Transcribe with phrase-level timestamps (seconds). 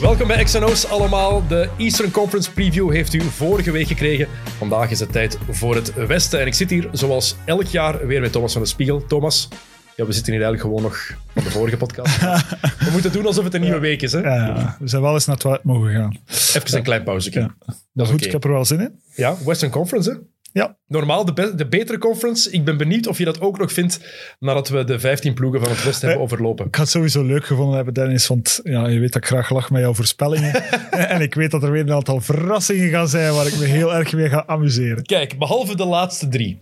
[0.00, 1.46] Welkom bij XNO's allemaal.
[1.46, 4.28] De Eastern Conference Preview heeft u vorige week gekregen.
[4.58, 6.40] Vandaag is het tijd voor het Westen.
[6.40, 9.06] En ik zit hier zoals elk jaar weer met Thomas van de Spiegel.
[9.06, 9.48] Thomas,
[9.96, 12.20] ja, we zitten hier eigenlijk gewoon nog van de vorige podcast.
[12.84, 14.12] we moeten doen alsof het een nieuwe week is.
[14.12, 14.20] Hè?
[14.20, 16.16] Ja, ja, we zijn wel eens naar het toilet mogen gaan.
[16.28, 17.30] Even een klein pauze.
[17.32, 17.54] Ja.
[17.92, 19.00] Dat is Goed, ik heb er wel zin in.
[19.14, 20.16] Ja, Western Conference, hè?
[20.52, 22.50] Ja, Normaal de, be- de betere conference.
[22.50, 24.00] Ik ben benieuwd of je dat ook nog vindt
[24.38, 26.66] nadat we de 15 ploegen van het Westen hebben overlopen.
[26.66, 29.50] ik had het sowieso leuk gevonden hebben, Dennis, want ja, je weet dat ik graag
[29.50, 30.54] lach met jouw voorspellingen.
[30.90, 33.64] en en ik weet dat er weer een aantal verrassingen gaan zijn waar ik me
[33.64, 35.02] heel erg mee ga amuseren.
[35.02, 36.58] Kijk, behalve de laatste drie.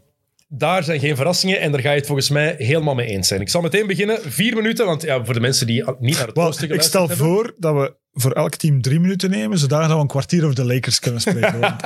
[0.48, 3.40] Daar zijn geen verrassingen en daar ga je het volgens mij helemaal mee eens zijn.
[3.40, 4.18] Ik zal meteen beginnen.
[4.22, 7.08] Vier minuten, want ja, voor de mensen die niet naar het Wel, rooster ik stel
[7.08, 7.26] hebben.
[7.26, 10.64] voor dat we voor elk team drie minuten nemen, zodat we een kwartier over de
[10.64, 11.58] Lakers kunnen spreken.
[11.60, 11.82] Want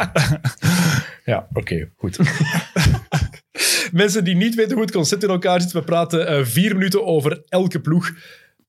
[1.25, 2.19] Ja, oké, goed.
[3.93, 7.07] mensen die niet weten hoe het concept in elkaar zit, we praten eh, vier minuten
[7.07, 8.11] over elke ploeg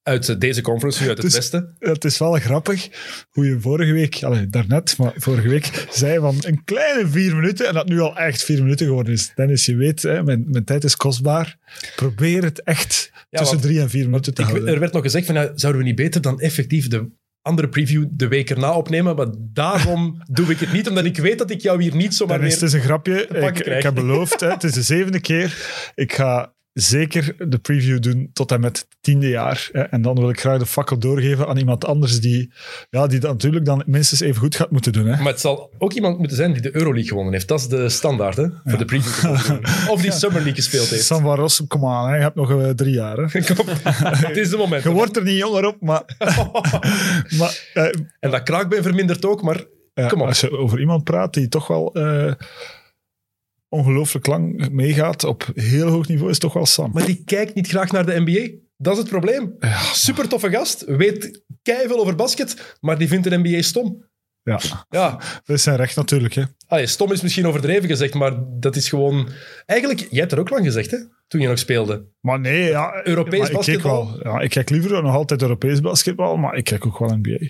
[0.03, 1.75] uit deze conference, nu uit het Westen.
[1.79, 2.89] het is wel grappig
[3.29, 7.67] hoe je vorige week, allee, daarnet, maar vorige week, zei van een kleine vier minuten
[7.67, 9.31] en dat nu al echt vier minuten geworden is.
[9.35, 11.57] Dennis, je weet, hè, mijn, mijn tijd is kostbaar.
[11.95, 14.73] Probeer het echt tussen want- drie en vier minuten te Ik, houden.
[14.73, 17.09] er werd nog gezegd van, zouden we niet beter dan effectief de
[17.41, 19.15] andere preview de week erna opnemen?
[19.15, 22.37] Maar daarom doe ik het niet, omdat ik weet dat ik jou hier niet zomaar
[22.37, 22.63] Dennis, meer...
[22.63, 23.27] het is een grapje.
[23.27, 25.55] Ik, ik heb beloofd, hè, het is de zevende keer.
[25.95, 29.69] Ik ga zeker de preview doen tot en met het tiende jaar.
[29.71, 32.53] Hè, en dan wil ik graag de fakkel doorgeven aan iemand anders die,
[32.89, 35.05] ja, die dat natuurlijk dan minstens even goed gaat moeten doen.
[35.05, 35.17] Hè.
[35.17, 37.47] Maar het zal ook iemand moeten zijn die de Euroleague gewonnen heeft.
[37.47, 38.47] Dat is de standaard, hè?
[38.63, 39.31] Voor de preview.
[39.91, 41.03] Of die Summer League gespeeld heeft.
[41.03, 43.17] Sam van Rossum, kom aan, hè, je hebt nog eh, drie jaar.
[43.17, 43.23] Hè.
[44.27, 44.83] Het is de moment.
[44.83, 46.03] Je wordt er niet jonger op, maar...
[47.39, 47.85] maar eh,
[48.19, 50.27] En dat kraakbeen vermindert ook, maar ja, kom op.
[50.27, 52.33] als je over iemand praat die toch wel eh,
[53.71, 56.91] ongelooflijk lang meegaat op heel hoog niveau, is toch wel Sam.
[56.93, 58.49] Maar die kijkt niet graag naar de NBA.
[58.77, 59.55] Dat is het probleem.
[59.93, 64.05] Super toffe gast, weet veel over basket, maar die vindt de NBA stom.
[64.43, 64.59] Ja,
[64.89, 65.11] Ja,
[65.45, 66.33] dat is zijn recht natuurlijk.
[66.33, 66.43] Hè.
[66.67, 69.29] allee, stom is misschien overdreven gezegd, maar dat is gewoon...
[69.65, 70.97] Eigenlijk, jij hebt er ook lang gezegd, hè?
[71.27, 72.05] Toen je nog speelde.
[72.19, 74.19] Maar nee, ja, Europees maar ik kijk basketbal?
[74.23, 74.33] wel.
[74.33, 77.47] Ja, ik kijk liever nog altijd Europees basketbal, maar ik kijk ook wel NBA.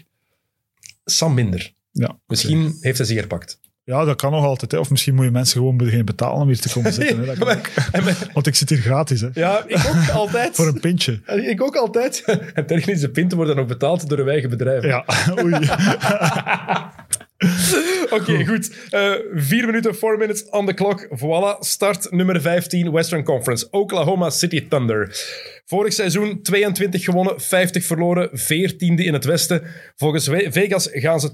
[1.06, 1.74] Sam minder.
[1.92, 3.60] Ja, Misschien heeft hij zich herpakt.
[3.92, 4.72] Ja, dat kan nog altijd.
[4.72, 4.78] Hè.
[4.78, 7.20] Of misschien moet je mensen gewoon beginnen betalen om hier te komen zitten.
[7.20, 7.26] Hè.
[7.36, 7.68] Dat kan ook.
[7.92, 9.28] En met- Want ik zit hier gratis, hè.
[9.34, 10.56] ja, ik ook altijd.
[10.60, 11.20] Voor een pintje.
[11.26, 12.24] Ik ook altijd.
[12.54, 14.90] En technische pinten worden dan ook betaald door de eigen bedrijven.
[14.90, 15.06] Ja,
[15.44, 15.70] oei.
[18.10, 18.72] Oké, goed.
[18.90, 21.08] Eh, vier minuten, four minutes on the clock.
[21.18, 23.68] Voilà, start nummer 15, Western Conference.
[23.72, 25.16] Oklahoma City Thunder.
[25.66, 29.62] Vorig seizoen 22 gewonnen, 50 verloren, 14e in het Westen.
[29.96, 31.34] Volgens Vegas gaan ze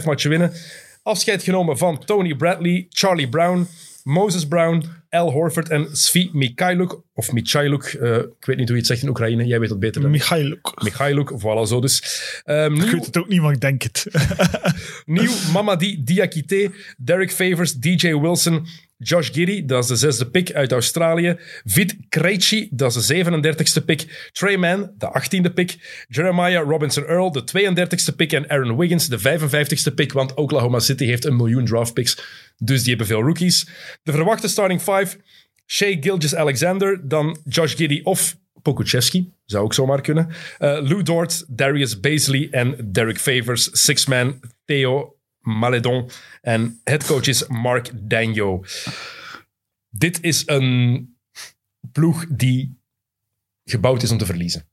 [0.00, 0.52] 22,5 matchen winnen.
[1.02, 3.66] Afscheid genomen van Tony Bradley, Charlie Brown,
[4.02, 6.98] Moses Brown, Al Horford en Svi Mikhailuk.
[7.14, 9.44] Of Michailuk, eh, ik weet niet hoe je het zegt in Oekraïne.
[9.46, 10.18] Jij weet het beter dan ik.
[10.20, 10.72] Michailuk.
[10.82, 12.02] Michailuk, voilà zo dus.
[12.44, 14.06] Ehm, Ik nieuw- weet het ook niet, maar ik denk het.
[15.06, 18.66] Nieuw Mamadi Diakite, Derek Favors, DJ Wilson,
[19.02, 21.36] Josh Giddy, dat is de zesde pick uit Australië.
[21.64, 24.28] Vit Krejci, dat is de 37ste pick.
[24.32, 26.04] Trey Mann, de 18e pick.
[26.08, 28.32] Jeremiah Robinson Earl, de 32ste pick.
[28.32, 30.12] En Aaron Wiggins, de 55ste pick.
[30.12, 32.22] Want Oklahoma City heeft een miljoen draft picks.
[32.56, 33.68] Dus die hebben veel rookies.
[34.02, 35.16] De verwachte starting five.
[35.66, 39.32] Shea Gilgis Alexander, dan Josh Giddy of Pokuchevski.
[39.44, 40.28] Zou ook zomaar kunnen.
[40.58, 43.68] Eh, Lou Dort, Darius Baisley en Derek Favors.
[43.72, 46.10] Six-man Theo Maledon.
[46.40, 48.64] En headcoach is Mark Dagno.
[49.88, 51.16] Dit is een
[51.92, 52.80] ploeg die
[53.64, 54.66] gebouwd is om te verliezen.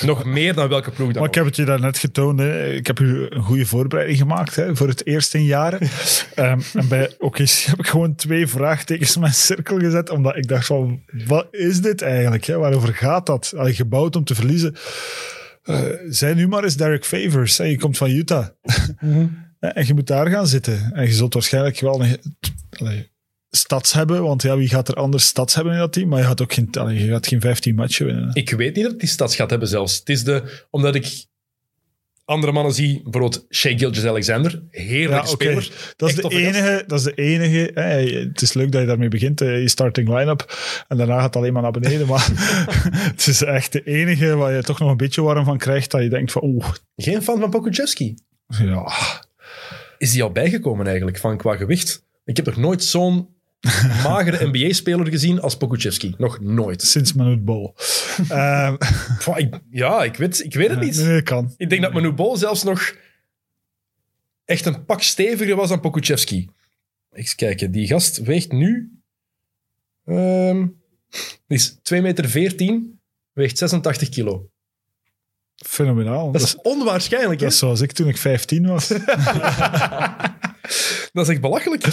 [0.00, 2.38] Nog meer dan welke ploeg dan Maar ik heb het je daarnet getoond.
[2.38, 2.72] Hè.
[2.72, 5.80] Ik heb u een goede voorbereiding gemaakt hè, voor het eerst in jaren.
[6.34, 10.10] Ehm, en bij OKC heb ik gewoon twee vraagtekens in mijn cirkel gezet.
[10.10, 12.44] Omdat ik dacht van, wat is dit eigenlijk?
[12.44, 12.58] Hè?
[12.58, 13.52] Waarover gaat dat?
[13.56, 14.74] Allee, gebouwd om te verliezen.
[15.62, 17.58] Eh zij nu maar eens Derek Favors.
[17.58, 17.64] Hè.
[17.64, 18.46] Je komt van Utah.
[19.72, 20.90] En je moet daar gaan zitten.
[20.92, 22.18] En je zult waarschijnlijk wel een,
[22.78, 23.10] allee,
[23.50, 24.22] stads hebben.
[24.22, 26.08] Want ja, wie gaat er anders stads hebben in dat team?
[26.08, 28.30] Maar je gaat ook geen, allee, je gaat geen 15 matchen winnen.
[28.32, 29.98] Ik weet niet dat die stads gaat hebben zelfs.
[29.98, 31.24] Het is de, omdat ik
[32.24, 35.44] andere mannen zie, bijvoorbeeld Shea Gilgis-Alexander, heerlijke Ja, oké.
[35.44, 35.94] speler.
[35.96, 37.70] Dat is, de enige, dat is de enige.
[38.28, 40.58] Het is leuk dat je daarmee begint, eh, je starting line-up.
[40.88, 42.06] En daarna gaat het alleen maar naar beneden.
[42.06, 42.28] Maar
[43.12, 45.90] het is echt de enige waar je toch nog een beetje warm van krijgt.
[45.90, 48.14] Dat je denkt van, oeh, Geen fan van Pokuchevski.
[48.46, 48.92] ja.
[50.04, 52.04] Is die al bijgekomen eigenlijk, van qua gewicht?
[52.24, 53.28] Ik heb nog nooit zo'n
[54.08, 56.14] magere NBA-speler gezien als Pokuševski.
[56.18, 56.82] Nog nooit.
[56.82, 57.74] Sinds Manute Bol.
[58.28, 58.76] Ehm,
[59.70, 60.96] ja, ik weet, ik weet het niet.
[60.96, 61.54] nee, nee, kan.
[61.56, 62.96] Ik denk dat Manu Bol zelfs nog
[64.44, 66.50] echt een pak steviger was dan Pokuševski.
[67.12, 68.92] Eens kijken, die gast weegt nu...
[70.04, 70.66] ehm,
[71.46, 73.00] die is 2 meter 14,
[73.32, 74.50] weegt 86 kilo.
[75.66, 76.32] Fenomenaal.
[76.32, 77.44] Dat is onwaarschijnlijk, hè?
[77.44, 78.88] dat is zoals ik toen ik 15 was.
[81.12, 81.84] Dat is echt belachelijk.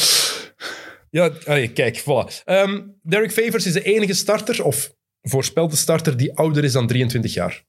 [1.09, 2.43] Ja, allee, kijk, voilà.
[2.45, 7.33] Ehm, Derek Favors is de enige starter, of voorspelde starter, die ouder is dan 23
[7.33, 7.63] jaar.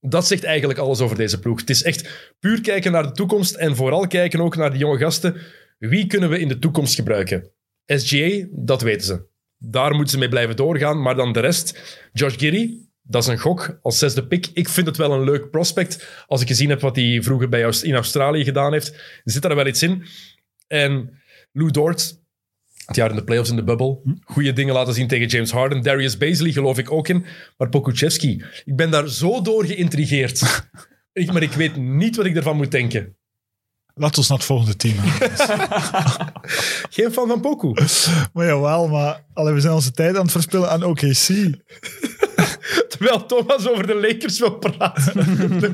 [0.00, 1.60] Dat zegt eigenlijk alles over deze ploeg.
[1.60, 4.98] Het is echt puur kijken naar de toekomst en vooral kijken ook naar de jonge
[4.98, 5.36] gasten.
[5.78, 7.50] Wie kunnen we in de toekomst gebruiken?
[7.86, 9.26] SGA, dat weten ze.
[9.58, 11.98] Daar moeten ze mee blijven doorgaan, maar dan de rest.
[12.12, 14.50] Josh Giddy, dat is een gok als zesde pick.
[14.52, 16.24] Ik vind het wel een leuk prospect.
[16.26, 19.54] Als ik gezien heb wat hij vroeger bij Aust- in Australië gedaan heeft, zit daar
[19.54, 20.04] wel iets in.
[20.66, 21.20] En
[21.52, 22.20] Lou Dort,
[22.86, 23.98] het jaar in de playoffs in de bubble.
[24.24, 25.82] Goede dingen laten zien tegen James Harden.
[25.82, 27.26] Darius Bazley geloof ik ook in.
[27.56, 30.42] Maar Pokuševski, ik ben daar zo door geïntrigeerd.
[31.12, 33.16] ik, maar ik weet niet wat ik ervan moet denken.
[33.98, 34.96] Laat ons naar het volgende team.
[36.96, 37.72] Geen fan van Poku.
[38.32, 41.28] maar jawel, maar allee, we zijn onze tijd aan het verspillen aan OKC.
[42.98, 45.26] Terwijl Thomas over de Lakers wil praten.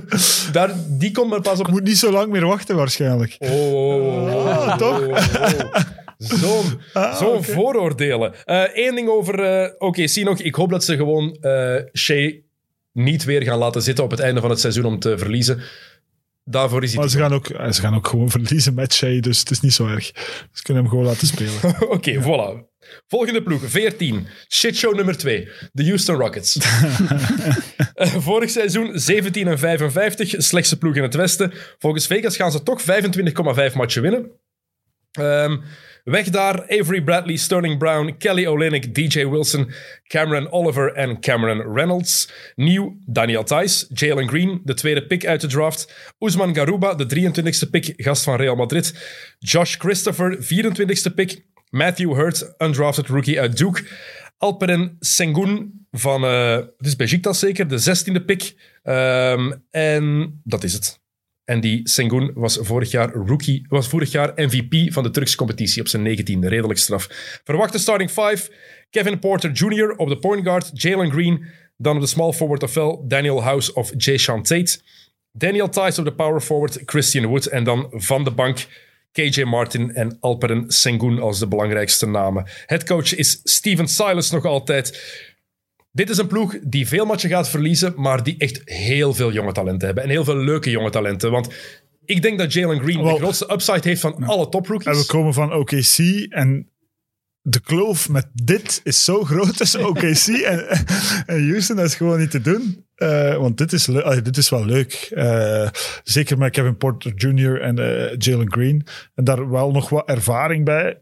[0.52, 1.66] daar, die komt maar pas op...
[1.66, 3.36] Ik moet niet zo lang meer wachten waarschijnlijk.
[3.38, 5.00] Oh, oh, oh, Ah, toch?
[5.00, 5.74] oh, oh.
[6.18, 7.42] Zo'n Ah, zo'n oké.
[7.42, 8.32] vooroordelen.
[8.74, 10.38] Eén ding over eh OKC nog.
[10.38, 12.32] Ik hoop dat ze gewoon eh Shea
[12.92, 15.60] niet weer gaan laten zitten op het einde van het seizoen om te verliezen.
[16.44, 19.20] Daarvoor is hij Maar ze gaan, ook, eh, ze gaan ook gewoon verliezen met Shea,
[19.20, 20.04] dus het is niet zo erg.
[20.52, 21.52] Ze kunnen hem gewoon laten spelen.
[21.96, 22.71] Oké, voilà.
[23.06, 24.26] Volgende ploeg, 14.
[24.48, 25.48] Shitshow nummer 2.
[25.72, 26.58] De Houston Rockets.
[27.94, 30.34] Eh, vorig seizoen 17 en 55.
[30.42, 31.52] Slechtste ploeg in het Westen.
[31.78, 34.30] Volgens Vegas gaan ze toch 25,5 matchen winnen.
[35.12, 35.56] Ehm,
[36.04, 39.72] weg daar Avery Bradley, Sterling Brown, Kelly Olynyk, DJ Wilson,
[40.06, 42.32] Cameron Oliver en Cameron Reynolds.
[42.54, 46.12] Nieuw Daniel Thijs, Jalen Green, de tweede pick uit de draft.
[46.18, 48.94] Ousmane Garuba, de 23e pick, gast van Real Madrid.
[49.38, 51.50] Josh Christopher, 24e pick.
[51.72, 53.82] Matthew Hurt, undrafted rookie uit Duke.
[54.38, 58.54] Alperen Sengun van, eh het is zeker, de 16e pick.
[58.82, 61.00] Ehm, en dat is het.
[61.44, 65.80] En die Sengun was vorig jaar rookie, was vorig jaar MVP van de Turkse competitie
[65.80, 66.48] op zijn 19e.
[66.48, 67.08] Redelijk straf.
[67.44, 68.50] Verwachte starting five.
[68.90, 69.94] Kevin Porter Jr.
[69.96, 70.70] op de point guard.
[70.72, 71.44] Jalen Green.
[71.76, 74.80] Dan op de small forward ofwel Daniel House of Jay Sean Tate.
[75.32, 76.82] Daniel Tice op de power forward.
[76.84, 77.46] Christian Wood.
[77.46, 78.66] En dan van de bank
[79.12, 82.46] KJ Martin en Alperen Sengun als de belangrijkste namen.
[82.66, 85.00] Headcoach is Steven Silas nog altijd.
[85.92, 89.52] Dit is een ploeg die veel matchen gaat verliezen, maar die echt heel veel jonge
[89.52, 90.04] talenten hebben.
[90.04, 91.30] En heel veel leuke jonge talenten.
[91.30, 91.54] Want
[92.04, 95.06] ik denk dat Jalen Green de grootste upside heeft van alle En we toprookies.
[95.06, 95.98] komen van OKC
[96.28, 96.71] en
[97.42, 100.68] de kloof met dit is zo groot tussen OKC en,
[101.26, 101.76] en Houston.
[101.76, 102.84] Dat is gewoon niet te doen.
[102.94, 105.08] Eh, want dit is, allee, dit is wel leuk.
[105.14, 105.68] Eh,
[106.02, 107.60] zeker met Kevin Porter Jr.
[107.60, 108.86] en eh, Jalen Green.
[109.14, 110.98] En daar wel nog wat ervaring bij.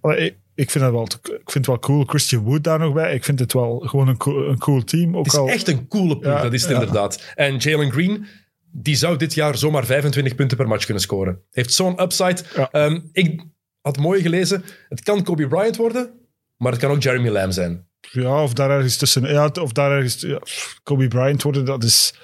[0.00, 2.04] Allee, ik, ik vind het wel, ik vind het wel cool.
[2.04, 3.14] Christian Wood daar nog bij.
[3.14, 5.16] Ik vind het wel gewoon een cool, een cool team.
[5.16, 6.78] Ook Het is al, echt een coole ploeg, Ja, dat is het ja.
[6.78, 7.32] inderdaad.
[7.34, 8.26] En Jalen Green,
[8.72, 11.40] die zou dit jaar zomaar 25 punten per match kunnen scoren.
[11.50, 12.42] Heeft zo'n upside.
[12.54, 12.70] Ja.
[12.70, 13.42] Ehm, ik
[13.80, 16.10] had mooi gelezen, het kan Kobe Bryant worden,
[16.56, 17.86] maar het kan ook Jeremy Lamb zijn.
[18.00, 19.32] Ja, of daar ergens tussen.
[19.32, 20.20] Ja, of daar ergens.
[20.20, 20.40] Ja,
[20.82, 22.14] Kobe Bryant worden, dat is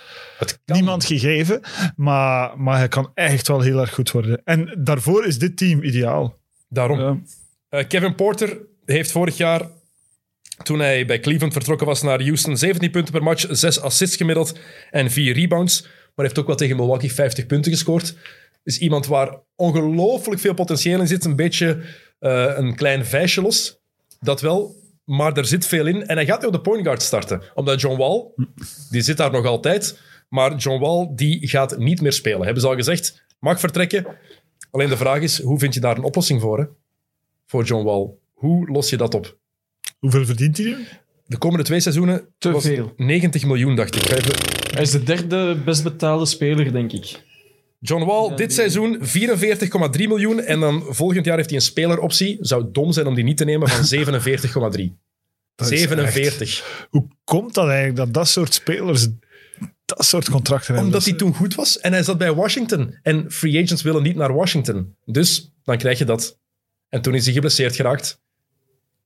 [0.65, 1.61] niemand gegeven.
[1.97, 4.41] Maar, maar hij kan echt wel heel erg goed worden.
[4.45, 6.39] En daarvoor is dit team ideaal.
[6.69, 6.99] Daarom.
[6.99, 7.19] Ja.
[7.69, 9.69] Eh, Kevin Porter heeft vorig jaar,
[10.63, 14.59] toen hij bij Cleveland vertrokken was naar Houston, 17 punten per match, 6 assists gemiddeld
[14.91, 15.83] en 4 rebounds.
[16.15, 18.17] Maar heeft ook wel tegen Milwaukee 50 punten gescoord.
[18.65, 21.25] Is iemand waar ongelooflijk veel potentieel in zit.
[21.25, 21.83] Een beetje
[22.19, 23.79] eh, een klein vijsje los.
[24.21, 26.07] Dat wel, maar er zit veel in.
[26.07, 27.43] En hij gaat nu op de point guard starten.
[27.55, 28.25] Omdat John Wall,
[28.91, 29.99] die zit daar nog altijd.
[30.29, 32.43] Maar John Wall, die gaat niet meer spelen.
[32.43, 34.07] Hebben ze al gezegd, mag vertrekken.
[34.71, 36.59] Alleen de vraag is, hoe vind je daar een oplossing voor?
[36.59, 36.65] Hè?
[37.47, 38.11] Voor John Wall.
[38.33, 39.39] Hoe los je dat op?
[39.99, 40.77] Hoeveel verdient hij?
[41.27, 42.93] De komende twee seizoenen Te was veel.
[42.97, 44.03] 90 miljoen, dacht ik.
[44.73, 47.23] Hij is de derde best betaalde speler, denk ik.
[47.87, 49.07] John Wall, dit seizoen 44,3
[49.93, 50.41] miljoen.
[50.41, 52.37] En dan volgend jaar heeft hij een speleroptie.
[52.41, 54.13] Zou dom zijn om die niet te nemen van 47,3.
[55.55, 56.87] Dat is 47.
[56.91, 59.09] Hoe komt dat eigenlijk dat dat soort spelers
[59.85, 60.85] dat soort contracten hebben?
[60.85, 62.99] Omdat hij toen goed was en hij zat bij Washington.
[63.03, 64.97] En free agents willen niet naar Washington.
[65.05, 66.39] Dus dan krijg je dat.
[66.89, 68.23] En toen is hij geblesseerd geraakt.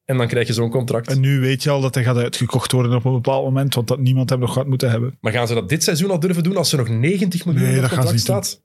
[0.08, 1.10] En dan krijg je zo'n contract.
[1.10, 3.88] En nu weet je al dat hij gaat uitgekocht worden op een bepaald moment, want
[3.88, 5.16] dat niemand hem nog gaat moeten hebben.
[5.20, 7.74] Maar gaan ze dat dit seizoen al durven doen als er nog 90 miljoen Nee,
[7.74, 8.62] op dat contract ze staat?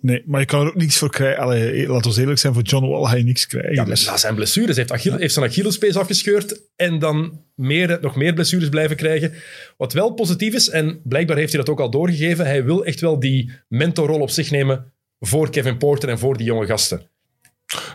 [0.00, 1.42] Nee, maar je kan er ook niks voor krijgen.
[1.42, 3.74] Allee, laat ons eerlijk zijn, voor John Wall ga je niks krijgen.
[3.74, 4.06] Ja, dus.
[4.06, 8.68] na zijn blessures heeft, Achille, heeft zijn Achillespees afgescheurd en dan meer, nog meer blessures
[8.68, 9.32] blijven krijgen.
[9.76, 13.00] Wat wel positief is, en blijkbaar heeft hij dat ook al doorgegeven, hij wil echt
[13.00, 17.10] wel die mentorrol op zich nemen voor Kevin Porter en voor die jonge gasten.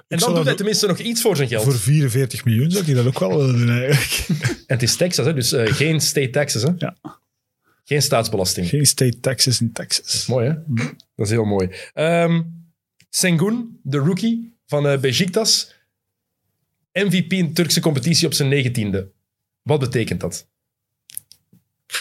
[0.08, 1.64] En dan doet hij tenminste nog iets voor zijn geld.
[1.64, 4.28] Voor 44 miljoen zou ik dat ook wel willen doen eigenlijk.
[4.72, 5.34] En het is Texas, hè?
[5.34, 6.62] dus eh, geen state taxes.
[6.62, 6.70] Hè?
[6.78, 6.96] Ja.
[7.84, 8.68] Geen staatsbelasting.
[8.68, 10.26] Geen state taxes in Texas.
[10.26, 10.54] Mooi, hè?
[11.16, 11.70] Dat is heel mooi.
[11.94, 12.42] Ehm
[13.10, 15.76] Sengun, de rookie van eh Besiktas.
[16.94, 19.12] MVP in Turkse competitie op zijn negentiende.
[19.62, 20.48] Wat betekent dat?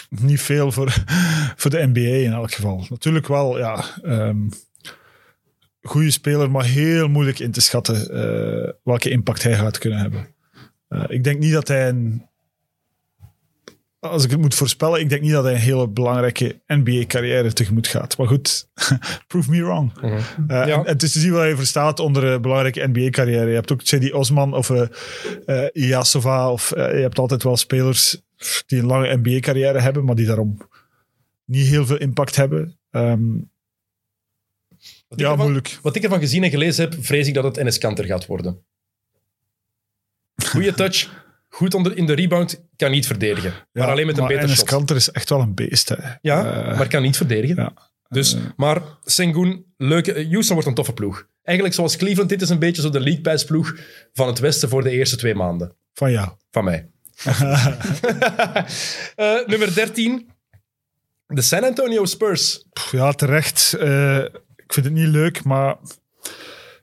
[0.09, 0.93] Niet veel voor,
[1.57, 2.85] voor de NBA in elk geval.
[2.89, 3.85] Natuurlijk wel, ja.
[4.01, 4.47] ehm
[5.81, 10.27] goede speler, maar heel moeilijk in te schatten eh, welke impact hij gaat kunnen hebben.
[10.87, 12.29] Eh, ik denk niet dat hij een.
[13.99, 17.87] Als ik het moet voorspellen, ik denk niet dat hij een hele belangrijke NBA-carrière tegemoet
[17.87, 18.17] gaat.
[18.17, 18.67] Maar goed,
[19.27, 19.91] prove me wrong.
[20.01, 20.63] Eh, Ja.
[20.63, 23.47] en, en het is te zien wat hij verstaat onder een belangrijke NBA-carrière.
[23.49, 24.87] Je hebt ook Cedi Osman of eh
[25.45, 26.51] eh, Ilyasova.
[26.51, 28.21] Of, eh, je hebt altijd wel spelers
[28.65, 30.57] die een lange NBA-carrière hebben, maar die daarom
[31.45, 32.77] niet heel veel impact hebben.
[32.91, 33.21] Ehm,
[35.11, 35.79] Wat ik ja, ervan- moeilijk.
[35.81, 38.63] Wat ik ervan gezien en gelezen heb, vrees ik dat het Enes Kanter gaat worden.
[40.45, 41.09] Goeie touch,
[41.49, 43.53] goed onder, in de rebound, kan niet verdedigen.
[43.71, 44.67] maar alleen met een beter Enes shot.
[44.67, 45.89] Kanter is echt wel een beest.
[45.89, 45.95] Hè.
[46.21, 47.55] Ja, Eh, maar kan niet verdedigen.
[47.55, 47.73] ja.
[48.09, 50.13] Dus, maar Sengun, leuke.
[50.13, 51.27] eh, Houston wordt een toffe ploeg.
[51.43, 53.75] Eigenlijk zoals Cleveland, dit is een beetje zo de League Pass ploeg
[54.13, 55.75] van het Westen voor de eerste twee maanden.
[55.93, 56.37] Van ja.
[56.51, 56.89] Van mij.
[59.15, 60.29] Eh, nummer 13.
[61.27, 62.65] De San Antonio Spurs.
[62.91, 63.73] Ja, terecht.
[63.73, 64.23] Eh,
[64.71, 65.75] ik vind het niet leuk, maar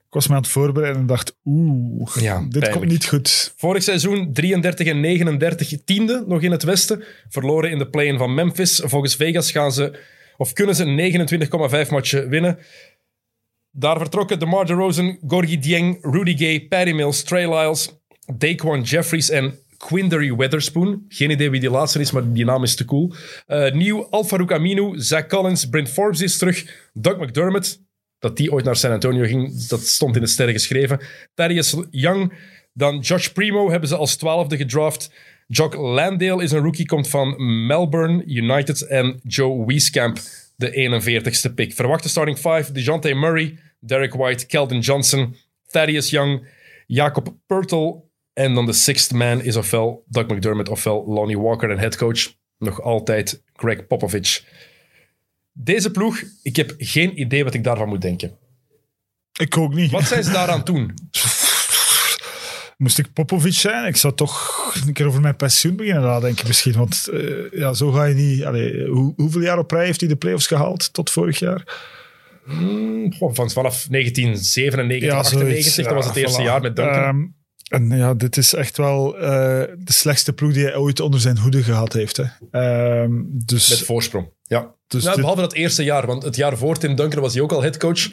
[0.07, 2.73] ik was me aan het voorbereiden en dacht, oeh, Ja, dit pijnlijk.
[2.73, 3.55] komt niet goed.
[3.57, 7.05] Vorig seizoen 33 en 39 tiende nog in het Westen.
[7.29, 8.83] Verloren in de play-in van Memphis.
[8.85, 9.99] Volgens Vegas gaan ze,
[10.37, 12.59] of kunnen ze 29,5 matchen winnen.
[13.71, 17.91] Daar vertrokken DeMar DeRozan, Gorgie Dieng, Rudy Gay, Patty Mills, Trey Lyles,
[18.37, 21.05] Daquan Jeffries en Quindery Weatherspoon.
[21.09, 23.15] Geen idee wie die laatste is, maar die naam is te cool.
[23.47, 26.89] Eh, nieuw Alfarouk Aminu, Zach Collins, Brent Forbes is terug.
[26.93, 27.83] Doug McDermott,
[28.19, 31.01] dat die ooit naar San Antonio ging, dat stond in de sterren geschreven.
[31.35, 32.33] Thaddeus Young,
[32.73, 35.11] dan Josh Primo hebben ze als twaalfde gedraft.
[35.47, 37.35] Jock Landale is een rookie, komt van
[37.67, 38.87] Melbourne United.
[38.87, 40.19] En Joe Wieskamp,
[40.57, 41.75] de 41ste pick.
[41.75, 46.47] Verwachte starting five, DeJounte Murray, Derek White, Keldon Johnson, Thaddeus Young,
[46.87, 48.08] Jacob Pertl.
[48.39, 52.35] En dan de sixth man is ofwel Doug McDermott ofwel Lonnie Walker en headcoach.
[52.59, 54.45] Nog altijd Greg Popovich.
[55.53, 58.39] Deze ploeg, ik heb geen idee wat ik daarvan moet denken.
[59.41, 59.91] Ik ook niet.
[59.91, 60.95] Wat zijn ze daaraan doen?
[62.77, 66.73] Moest ik Popovic zijn, ik zou toch een keer over mijn pensioen beginnen nadenken misschien.
[66.73, 68.45] Want eh, ja, zo ga je niet...
[68.45, 71.63] Allee, hoe, hoeveel jaar op rij heeft hij de playoffs gehaald tot vorig jaar?
[73.19, 75.77] Goh, van, vanaf 1997, 98, zoiets.
[75.77, 76.45] dat was het Ja, eerste voilà.
[76.45, 77.03] jaar met Duncan.
[77.03, 77.27] Ehm,
[77.69, 79.29] en ja, dit is echt wel eh,
[79.79, 82.17] de slechtste ploeg die hij ooit onder zijn hoede gehad heeft.
[82.17, 82.25] Hè.
[82.51, 84.29] Ehm, dus, met voorsprong.
[84.43, 84.75] Ja.
[84.87, 87.43] dus Nou, dit- behalve dat eerste jaar, want het jaar voor Tim Duncan was hij
[87.43, 88.11] ook al headcoach.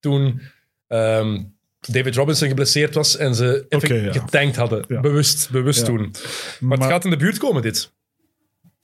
[0.00, 0.40] Toen
[0.86, 1.42] ehm,
[1.80, 4.12] David Robinson geblesseerd was en ze even ja.
[4.12, 4.84] getankt hadden.
[4.88, 5.00] Ja.
[5.00, 5.84] Bewust, bewust Ja.
[5.86, 6.14] toen.
[6.60, 7.92] Maar, het gaat in de buurt komen, dit.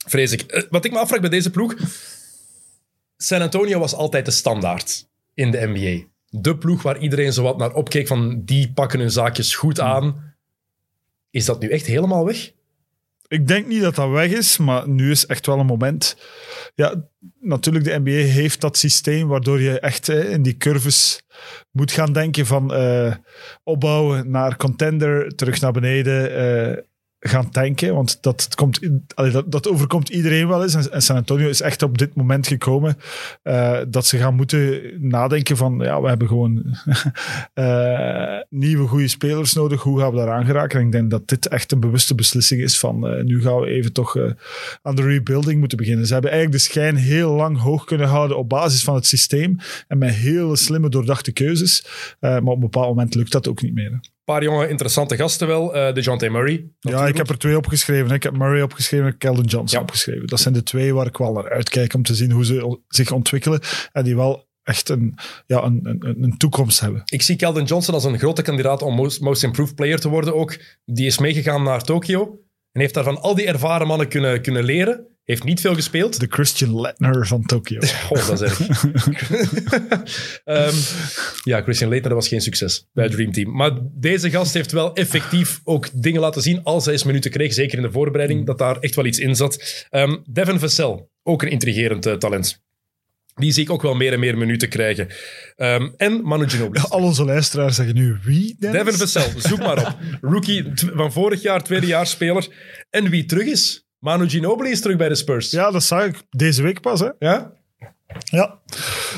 [0.07, 0.41] Vrees ik.
[0.41, 1.75] Eh, Wat ik me afvraag bij deze ploeg...
[3.17, 6.05] San Antonio was altijd de standaard in de NBA.
[6.29, 9.87] De ploeg waar iedereen zo wat naar opkeek van die pakken hun zaakjes goed Hmm.
[9.87, 10.33] aan.
[11.31, 12.51] Is dat nu echt helemaal weg?
[13.27, 16.17] Ik denk niet dat dat weg is, maar nu is echt wel een moment.
[16.75, 17.07] Ja,
[17.39, 21.21] natuurlijk, de NBA heeft dat systeem waardoor je echt hè, in die curves
[21.71, 23.15] moet gaan denken van eh,
[23.63, 26.83] opbouwen naar contender, terug naar beneden eh,
[27.19, 27.93] gaan tanken.
[27.93, 28.79] Want dat, komt,
[29.15, 30.89] dat, dat overkomt iedereen wel eens.
[30.89, 32.97] En, San Antonio is echt op dit moment gekomen
[33.41, 36.63] eh, dat ze gaan moeten nadenken van ja, we hebben gewoon
[37.53, 39.81] eh, nieuwe goede spelers nodig.
[39.81, 40.79] Hoe gaan we daaraan geraken?
[40.79, 43.67] En ik denk dat dit echt een bewuste beslissing is van eh, nu gaan we
[43.67, 44.17] even toch
[44.81, 46.05] aan de rebuilding moeten beginnen.
[46.05, 49.57] Ze hebben eigenlijk de schijn heel lang hoog kunnen houden op basis van het systeem
[49.87, 51.85] en met hele slimme doordachte keuzes.
[52.19, 53.99] Maar op een bepaald moment lukt dat ook niet meer.
[54.29, 55.75] Paar jonge interessante gasten wel.
[55.75, 56.65] eh DeJounte Murray.
[56.79, 58.11] Ja, ik heb er twee opgeschreven.
[58.15, 59.83] Ik heb Murray opgeschreven en Keldon Johnson Ja.
[59.85, 60.27] opgeschreven.
[60.27, 63.11] Dat zijn de twee waar ik wel naar uitkijk om te zien hoe ze zich
[63.11, 63.59] ontwikkelen
[63.91, 67.01] en die wel echt een, ja, een, een, een toekomst hebben.
[67.05, 70.35] Ik zie Keldon Johnson als een grote kandidaat om most, most Improved Player te worden
[70.35, 70.57] ook.
[70.85, 72.39] Die is meegegaan naar Tokio
[72.71, 75.07] en heeft daar van al die ervaren mannen kunnen, kunnen leren.
[75.29, 76.19] Heeft niet veel gespeeld.
[76.19, 77.79] De Christian Lettner van Tokio.
[78.09, 78.59] Oh, dat is erg.
[80.43, 80.75] Ehm,
[81.43, 83.55] ja, Christian Leitner dat was geen succes bij het Dream Team.
[83.55, 87.53] Maar deze gast heeft wel effectief ook dingen laten zien als hij eens minuten kreeg,
[87.53, 89.85] zeker in de voorbereiding, dat daar echt wel iets in zat.
[89.89, 92.61] Ehm, Devin Vassell, ook een intrigerend eh, talent.
[93.35, 95.07] Die zie ik ook wel meer en meer minuten krijgen.
[95.55, 96.85] Ehm, en Manu Ginobili.
[96.89, 98.81] Al onze luisteraars zeggen nu wie, Dennis?
[98.81, 99.97] Devin Vassell, zoek maar op.
[100.31, 102.47] Rookie van vorig jaar, tweedejaarsspeler.
[102.89, 103.88] En wie terug is?
[103.99, 105.51] Manu Ginobili is terug bij de Spurs.
[105.51, 106.99] Ja, dat zag ik deze week pas.
[106.99, 107.09] Hè?
[107.19, 107.53] Ja?
[108.23, 108.59] Ja.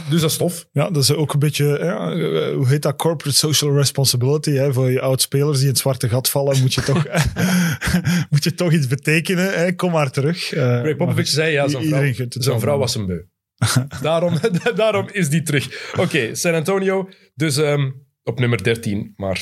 [0.10, 0.68] Dus dat is tof.
[0.72, 2.96] ja, dat is ook een beetje, ja, eh, hoe heet dat?
[2.96, 4.52] Corporate social responsibility.
[4.52, 4.74] Hè?
[4.74, 7.06] Voor je oud-spelers die in het zwarte gat vallen, moet je toch,
[8.30, 9.60] moet je toch iets betekenen.
[9.60, 9.76] Hè?
[9.76, 10.54] Kom maar terug.
[10.54, 12.60] Eh, Greg Popovich zei, ja, vrouw, wel.
[12.60, 13.22] vrouw was een beu.
[14.02, 14.40] daarom,
[14.76, 15.94] daarom is die terug.
[15.98, 17.10] Oké, San Antonio.
[17.36, 17.92] Dus ehm,
[18.24, 19.42] op nummer 13, maar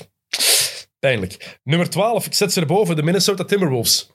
[1.00, 1.60] pijnlijk.
[1.63, 4.12] Nummer 12, ik zet ze erboven, de Minnesota Timberwolves.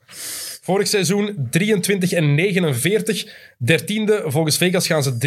[0.65, 3.27] Vorig seizoen 23 en 49.
[3.59, 5.19] Dertiende, volgens Vegas gaan ze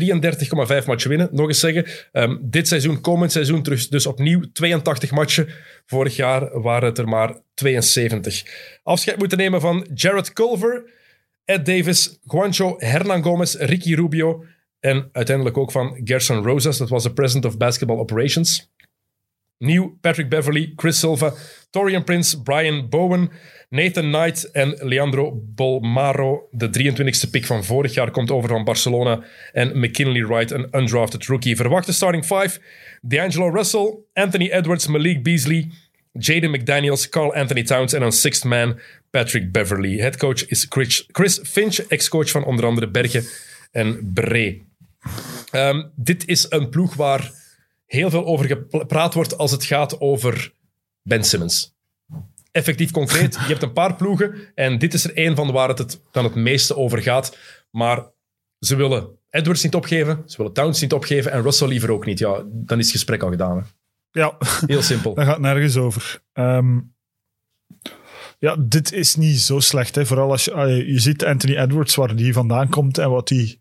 [0.82, 1.30] 33,5 matchen winnen.
[1.32, 5.48] Nog eens zeggen, ehm, dit seizoen, komend seizoen, terug, dus opnieuw 82 matchen.
[5.86, 8.44] Vorig jaar waren het er maar 72.
[8.84, 10.92] Afscheid moeten nemen van Jared Culver,
[11.46, 14.46] Ed Davis, Juancho Hernan Gomez, Ricky Rubio
[14.80, 16.78] en uiteindelijk ook van Gerson Rosas.
[16.78, 18.72] Dat was de president of basketball operations.
[19.58, 21.34] Nieuw Patrick Beverly, Chris Silva,
[21.70, 23.30] Torian Prince, Brian Bowen,
[23.70, 26.48] Nathan Knight en Leandro Bolmaro.
[26.52, 29.24] De 23e pick van vorig jaar komt over van Barcelona.
[29.52, 31.56] En McKinley Wright, een undrafted rookie.
[31.56, 32.60] Verwachte starting five.
[33.02, 35.70] D'Angelo Russell, Anthony Edwards, Malik Beasley,
[36.12, 40.00] Jaden McDaniels, Carl Anthony Towns en een sixth man, Patrick Beverly.
[40.00, 43.24] Headcoach is Chris, Chris Finch, ex-coach van onder andere Bergen
[43.72, 44.66] en Bree.
[45.52, 47.32] Ehm, dit is een ploeg waar
[47.88, 50.54] heel veel over gepraat wordt als het gaat over
[51.02, 51.76] Ben Simmons.
[52.52, 55.78] Effectief concreet, je hebt een paar ploegen en dit is er één van waar het,
[55.78, 57.38] het dan het meeste over gaat.
[57.72, 58.06] Maar
[58.60, 62.20] ze willen Edwards niet opgeven, ze willen Towns niet opgeven en Russell liever ook niet.
[62.20, 63.58] Ja, dan is het gesprek al gedaan.
[63.58, 63.64] Hè.
[64.20, 65.14] Ja, Heel simpel.
[65.16, 66.22] dat gaat nergens over.
[66.34, 66.80] Ehm,
[68.40, 69.96] ja, dit is niet zo slecht.
[69.96, 70.06] Hè.
[70.06, 73.60] Vooral als je, ah, je ziet Anthony Edwards, waar die vandaan komt en wat die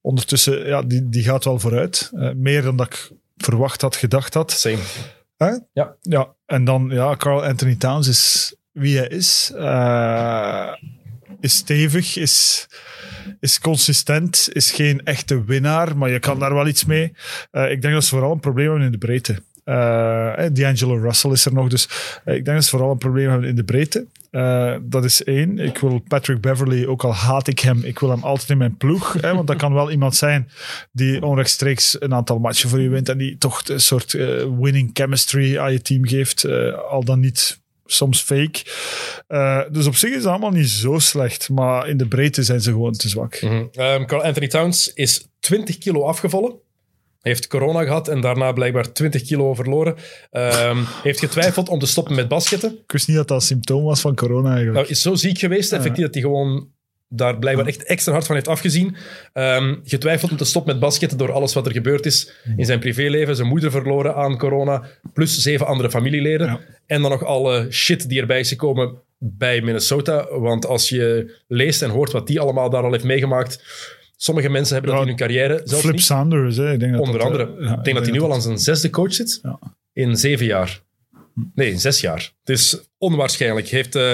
[0.00, 2.10] ondertussen, ja, die, die gaat wel vooruit.
[2.14, 4.50] Eh, meer dan dat ik verwacht had, gedacht had.
[4.50, 4.78] Same.
[5.36, 5.50] Hè?
[5.72, 5.96] Ja.
[6.00, 9.52] Ja, en dan, ja, Carl Anthony Towns is wie hij is.
[9.56, 10.72] Eh,
[11.40, 12.66] is stevig, is,
[13.40, 17.12] is consistent, is geen echte winnaar, maar je kan daar wel iets mee.
[17.50, 19.42] Eh, ik denk dat ze vooral een probleem hebben in de breedte.
[19.66, 21.88] Eh, eh, D'Angelo Russell is er nog, dus
[22.24, 24.06] eh, ik denk dat ze vooral een probleem hebben in de breedte.
[24.82, 25.58] Dat is één.
[25.58, 28.76] Ik wil Patrick Beverly, ook al haat ik hem, ik wil hem altijd in mijn
[28.76, 29.12] ploeg.
[29.20, 30.48] Hè, want dat kan wel iemand zijn
[30.92, 34.12] die onrechtstreeks een aantal matchen voor je wint en die toch een soort
[34.60, 36.48] winning chemistry aan je team geeft.
[36.88, 38.64] al dan niet soms fake.
[39.70, 42.70] Dus op zich is het allemaal niet zo slecht, maar in de breedte zijn ze
[42.70, 43.42] gewoon te zwak.
[43.42, 43.64] Mhm.
[43.72, 46.64] Ehm, Carl Anthony Towns is 20 kilo afgevallen.
[47.26, 49.94] Heeft corona gehad en daarna blijkbaar 20 kilo verloren.
[50.30, 52.70] Ehm, heeft getwijfeld om te stoppen met basketten.
[52.70, 54.76] Ik wist niet dat dat een symptoom was van corona eigenlijk.
[54.76, 56.68] Nou, is zo ziek geweest, effectief, dat hij gewoon
[57.08, 58.96] daar blijkbaar echt extra hard van heeft afgezien.
[59.32, 62.78] Ehm, getwijfeld om te stoppen met basketten door alles wat er gebeurd is in zijn
[62.78, 63.36] privéleven.
[63.36, 66.46] Zijn moeder verloren aan corona, plus zeven andere familieleden.
[66.46, 66.60] Ja.
[66.86, 70.38] En dan nog alle shit die erbij is gekomen bij Minnesota.
[70.38, 73.62] Want als je leest en hoort wat die allemaal daar al heeft meegemaakt...
[74.16, 76.04] Sommige mensen hebben dat in hun carrière zelfs Flip niet.
[76.04, 76.72] Sanders, hè.
[76.72, 77.56] Ik denk dat Onder dat, andere.
[77.66, 79.40] eh, ik denk dat hij nu al aan zijn zesde coach zit.
[79.92, 80.82] In zeven jaar.
[81.54, 82.32] Nee, in zes jaar.
[82.44, 83.68] Het is onwaarschijnlijk.
[83.68, 84.12] Hij heeft eh,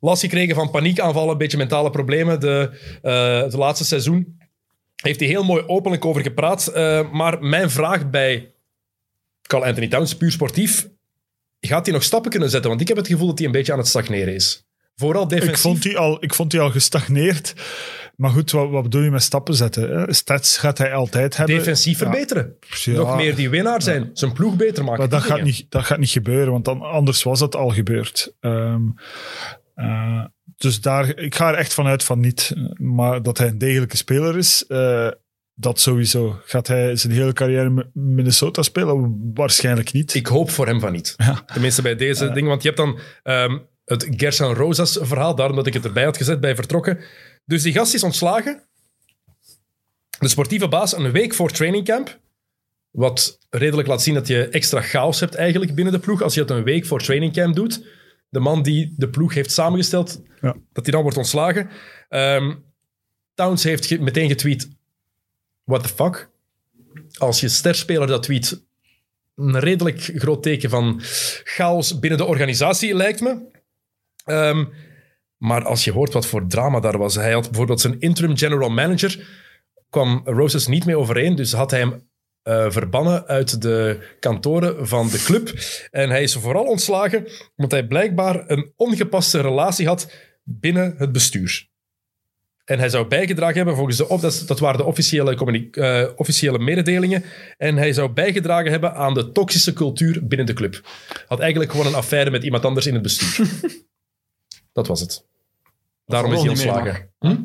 [0.00, 2.40] last gekregen van paniekaanvallen, een beetje mentale problemen.
[2.40, 2.70] De,
[3.02, 4.38] eh, het laatste seizoen
[5.02, 6.72] heeft hij heel mooi openlijk over gepraat.
[7.12, 8.52] Maar mijn vraag bij
[9.42, 10.88] Carl Anthony Towns, puur sportief,
[11.60, 12.68] gaat hij nog stappen kunnen zetten?
[12.68, 14.64] Want ik heb het gevoel dat hij een beetje aan het stagneren is.
[14.96, 15.54] Vooral defensief.
[15.54, 17.54] Ik vond, die al, ik vond die al gestagneerd.
[18.16, 19.98] Maar goed, wat, wat bedoel je met stappen zetten?
[19.98, 20.12] Hè?
[20.12, 21.56] Stats gaat hij altijd hebben.
[21.56, 22.56] defensief verbeteren.
[22.68, 22.92] Ja.
[22.92, 24.10] Nog meer die winnaar zijn.
[24.12, 24.98] Zijn ploeg beter maken.
[24.98, 28.34] Maar dat gaat, niet, dat gaat niet gebeuren, want dan, anders was het al gebeurd.
[28.40, 28.82] Ehm,
[29.74, 30.24] eh,
[30.56, 32.52] dus daar, ik ga er echt vanuit van niet.
[32.74, 35.08] Maar dat hij een degelijke speler is, eh,
[35.54, 36.40] dat sowieso.
[36.44, 39.30] Gaat hij zijn hele carrière in Minnesota spelen?
[39.34, 40.14] Waarschijnlijk niet.
[40.14, 41.16] Ik hoop voor hem van niet.
[41.52, 42.48] Tenminste bij deze dingen.
[42.48, 46.16] Want je hebt dan ehm, het Gerson Rosas verhaal, daarom dat ik het erbij had
[46.16, 46.98] gezet bij vertrokken.
[47.44, 48.62] Dus die gast is ontslagen.
[50.18, 52.20] De sportieve baas een week voor trainingcamp.
[52.90, 56.22] Wat redelijk laat zien dat je extra chaos hebt eigenlijk binnen de ploeg.
[56.22, 57.86] Als je het een week voor trainingcamp doet.
[58.28, 60.56] De man die de ploeg heeft samengesteld, Ja.
[60.72, 61.70] dat hij dan wordt ontslagen.
[62.08, 62.54] Ehm,
[63.34, 64.68] Towns heeft ge- meteen getweet,
[65.64, 66.30] what the fuck?
[67.18, 68.64] Als je sterspeler dat tweet,
[69.36, 71.00] een redelijk groot teken van
[71.44, 73.40] chaos binnen de organisatie, lijkt me.
[74.24, 74.64] Ehm,
[75.44, 77.14] Maar als je hoort wat voor drama daar was.
[77.14, 79.26] Hij had bijvoorbeeld zijn interim general manager.
[79.90, 81.34] kwam Roses niet mee overeen.
[81.34, 82.08] Dus had hij hem
[82.42, 85.52] eh, verbannen uit de kantoren van de club.
[85.90, 87.26] En hij is vooral ontslagen
[87.56, 91.68] omdat hij blijkbaar een ongepaste relatie had binnen het bestuur.
[92.64, 97.24] En hij zou bijgedragen hebben, volgens de, op- dat, waren de officiële, eh, officiële mededelingen.
[97.56, 100.80] En hij zou bijgedragen hebben aan de toxische cultuur binnen de club.
[101.26, 103.48] Had eigenlijk gewoon een affaire met iemand anders in het bestuur.
[104.72, 105.32] dat was het.
[106.06, 107.10] Daarom is hij ontslagen.
[107.18, 107.36] Hm?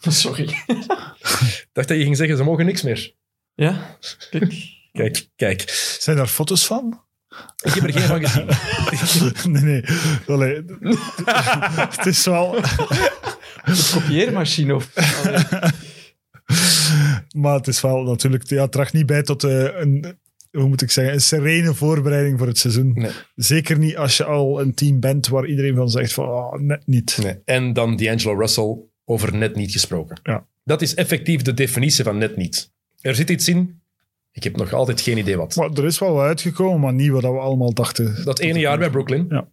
[0.10, 0.42] Sorry.
[0.42, 3.14] Ik dacht dat je ging zeggen, ze mogen niks meer.
[3.54, 3.96] Ja?
[4.30, 4.54] Kijk.
[4.92, 5.70] Kijk, kijk.
[5.98, 7.02] Zijn daar foto's van?
[7.64, 9.32] Ik heb er geen van gezien.
[9.52, 9.84] nee, nee.
[10.26, 10.64] Allee,
[11.96, 12.60] het is wel...
[13.92, 14.90] Kopieermachine of...
[15.24, 15.72] Allee.
[17.36, 18.48] Maar het is wel natuurlijk...
[18.48, 20.18] Ja, het draagt niet bij tot eh, een...
[20.54, 21.14] Hoe moet ik zeggen?
[21.14, 22.92] Een serene voorbereiding voor het seizoen.
[22.94, 23.10] Nee.
[23.34, 26.28] Zeker niet als je al een team bent waar iedereen van zegt van...
[26.28, 27.18] Oh, net niet.
[27.22, 27.38] Nee.
[27.44, 30.20] En dan D'Angelo Russell over net niet gesproken.
[30.22, 30.46] Ja.
[30.64, 32.72] Dat is effectief de definitie van net niet.
[33.00, 33.82] Er zit iets in.
[34.32, 35.56] Ik heb nog altijd geen idee wat.
[35.56, 38.24] Maar er is wel uitgekomen, maar niet wat we allemaal dachten.
[38.24, 39.26] Dat ene jaar bij Brooklyn.
[39.28, 39.48] Ja.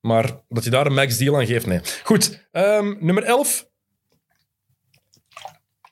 [0.00, 1.80] Maar dat je daar een max deal aan geeft, nee.
[2.04, 3.70] Goed, ehm, nummer 11.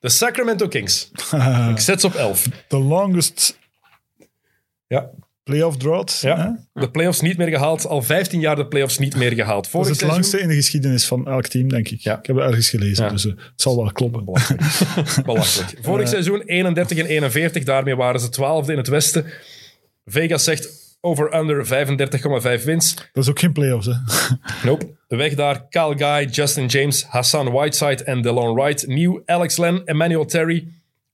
[0.01, 1.11] De Sacramento Kings.
[1.71, 2.49] Ik zet ze op 11.
[2.69, 3.59] The longest
[4.97, 5.11] Ja.
[5.43, 6.21] playoff drought.
[6.21, 6.29] hè?
[6.29, 6.59] ja.
[6.73, 7.87] De playoffs niet meer gehaald.
[7.87, 9.63] Al 15 jaar de playoffs niet meer gehaald.
[9.63, 12.01] Dat Vorig is het seizoen- langste in de geschiedenis van elk team, denk ik.
[12.01, 12.19] Ja.
[12.19, 13.11] Ik heb het ergens gelezen, Ja.
[13.11, 14.25] dus eh, het zal wel kloppen.
[15.25, 15.79] Belachelijk.
[15.83, 19.25] Vorig seizoen 31 en 41, daarmee waren ze 12e in het Westen.
[20.05, 20.69] Vegas zegt
[21.01, 21.67] over-under
[22.59, 22.95] 35,5 wins.
[23.13, 23.93] Dat is ook geen playoffs, hè.
[24.65, 24.87] Nope.
[25.09, 28.87] Weg daar Kyle Guy, Justin James, Hassan Whiteside en DeLon Wright.
[28.87, 30.67] Nieuw Alex Len, Emmanuel Terry,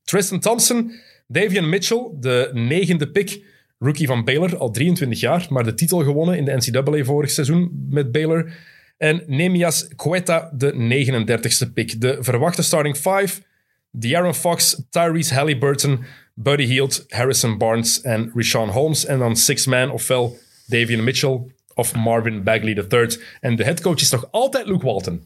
[0.04, 0.92] Tristan Thompson,
[1.26, 3.54] Davian Mitchell, de negende pick.
[3.78, 7.86] Rookie van Baylor, al 23 jaar, maar de titel gewonnen in de NCAA vorig seizoen
[7.90, 8.52] met Baylor.
[8.96, 12.00] En Nemias Quetta, de 39ste pick.
[12.00, 13.42] De verwachte starting five.
[13.90, 19.04] De'Aaron Fox, Tyrese Halliburton, Buddy Hield, Harrison Barnes en Rashawn Holmes.
[19.04, 20.36] En dan six man, ofwel
[20.66, 21.40] Davian Mitchell
[21.74, 23.18] of Marvin Bagley III.
[23.40, 25.22] En de headcoach is nog altijd Luke Walton.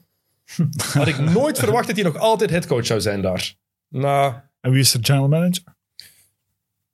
[0.92, 3.54] Had ik nooit verwacht dat hij nog altijd headcoach zou zijn daar.
[3.88, 5.62] Nou, En wie is de general manager?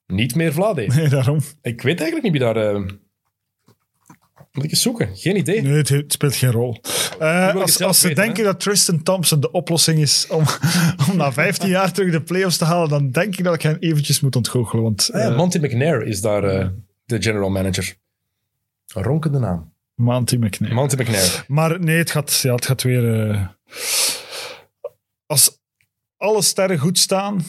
[0.06, 0.86] Niet meer Vlade.
[0.94, 1.38] Nee, daarom.
[1.62, 2.56] Ik weet eigenlijk niet wie daar...
[2.74, 2.80] eh,
[4.52, 5.16] Moet ik eens zoeken?
[5.16, 5.62] Geen idee.
[5.62, 6.80] Nee, het, het speelt geen rol.
[7.18, 10.44] Eh, als, zelf als ze weten, denken dat Tristan Thompson de oplossing is om,
[11.10, 13.76] om na 15 jaar terug de playoffs te halen, dan denk ik dat ik hem
[13.80, 14.82] eventjes moet ontgoochelen.
[14.84, 16.68] Want Ah ja, eh, Monty McNair is daar eh,
[17.04, 17.94] de general manager.
[18.94, 19.72] Een ronkende naam.
[19.94, 20.74] Monty McNair.
[20.74, 21.44] Monty McNair.
[21.48, 23.30] Maar nee, het gaat, ja, het gaat weer...
[23.30, 23.46] eh,
[25.26, 25.58] als
[26.16, 27.44] alle sterren goed staan,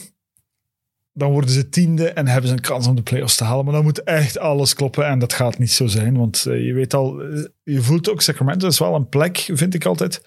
[1.18, 3.64] dan worden ze tiende en hebben ze een kans om de playoffs te halen.
[3.64, 6.16] Maar dan moet echt alles kloppen en dat gaat niet zo zijn.
[6.16, 9.74] Want eh, je weet al, eh, je voelt ook, Sacramento is wel een plek, vind
[9.74, 10.22] ik altijd,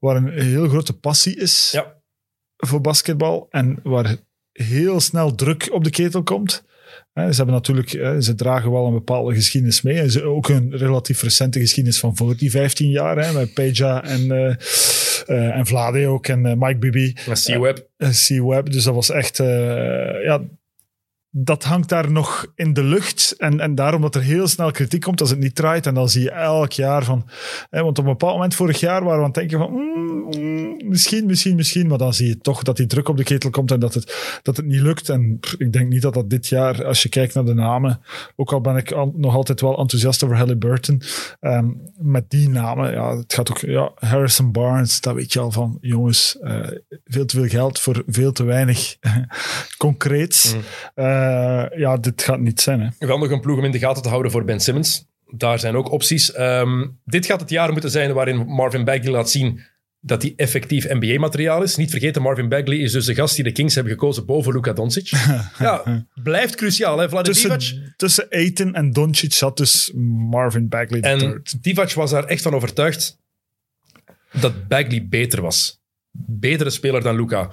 [0.00, 1.96] waar een heel grote passie is Ja.
[2.56, 3.46] voor basketbal.
[3.50, 4.16] En waar
[4.52, 6.64] heel snel druk op de ketel komt.
[7.12, 7.88] Hè, Ze hebben natuurlijk,
[8.22, 9.98] ze dragen wel een bepaalde geschiedenis mee.
[10.00, 13.32] En ze ook een relatief recente geschiedenis van voor die 15 jaar.
[13.32, 14.56] Met Peja en, eh eh,
[15.28, 17.14] en Vlade ook en eh, Mike Bibby.
[17.26, 17.88] En C-Web.
[17.96, 18.70] Eh, C-Web.
[18.70, 20.40] Dus dat was echt, eh, ja,
[21.34, 23.34] dat hangt daar nog in de lucht.
[23.38, 25.86] En, en daarom dat er heel snel kritiek komt als het niet draait.
[25.86, 27.28] En dan zie je elk jaar van,
[27.70, 30.26] hè, want op een bepaald moment vorig jaar waren we aan het denken van, mm,
[30.38, 31.86] mm, misschien, misschien, misschien.
[31.86, 34.38] Maar dan zie je toch dat die druk op de ketel komt en dat het,
[34.42, 35.08] dat het niet lukt.
[35.08, 38.00] En pff, ik denk niet dat dat dit jaar, als je kijkt naar de namen,
[38.36, 41.02] ook al ben ik al- nog altijd wel enthousiast over Halliburton,
[41.40, 41.66] ehm,
[41.98, 45.78] met die namen, ja, het gaat ook, ja, Harrison Barnes, dat weet je al van,
[45.80, 46.56] jongens, eh,
[47.04, 48.96] veel te veel geld voor veel te weinig
[49.76, 50.54] concreets.
[50.94, 51.21] Eh,
[51.76, 53.06] ja, dit gaat niet zijn, hè.
[53.06, 55.04] Wel nog een ploeg om in de gaten te houden voor Ben Simmons.
[55.26, 56.32] Daar zijn ook opties.
[56.32, 59.60] Ehm, dit gaat het jaar moeten zijn waarin Marvin Bagley laat zien
[60.00, 61.76] dat hij effectief NBA-materiaal is.
[61.76, 64.72] Niet vergeten, Marvin Bagley is dus de gast die de Kings hebben gekozen boven Luka
[64.72, 65.10] Doncic.
[65.58, 66.98] ja, blijft cruciaal.
[66.98, 67.08] Hè?
[67.08, 67.58] Vlade Divac.
[67.58, 69.92] Tussen, tussen Aiton en Doncic zat dus
[70.30, 71.62] Marvin Bagley En third.
[71.62, 73.20] Divac was daar echt van overtuigd
[74.32, 75.80] dat Bagley beter was.
[76.10, 77.50] Betere speler dan Luca.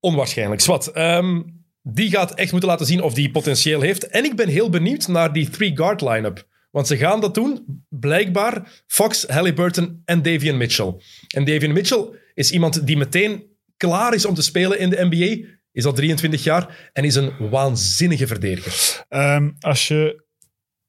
[0.00, 0.60] Onwaarschijnlijk.
[0.60, 0.86] Zwat.
[0.86, 1.42] Ehm,
[1.88, 4.06] die gaat echt moeten laten zien of die potentieel heeft.
[4.06, 6.46] En ik ben heel benieuwd naar die three-guard line-up.
[6.70, 10.94] Want ze gaan dat doen, blijkbaar, Fox, Halliburton en Davian Mitchell.
[11.28, 13.44] En Davian Mitchell is iemand die meteen
[13.76, 15.48] klaar is om te spelen in de NBA.
[15.72, 19.04] Is al 23 jaar en is een waanzinnige verdediger.
[19.08, 20.24] Ehm, als je,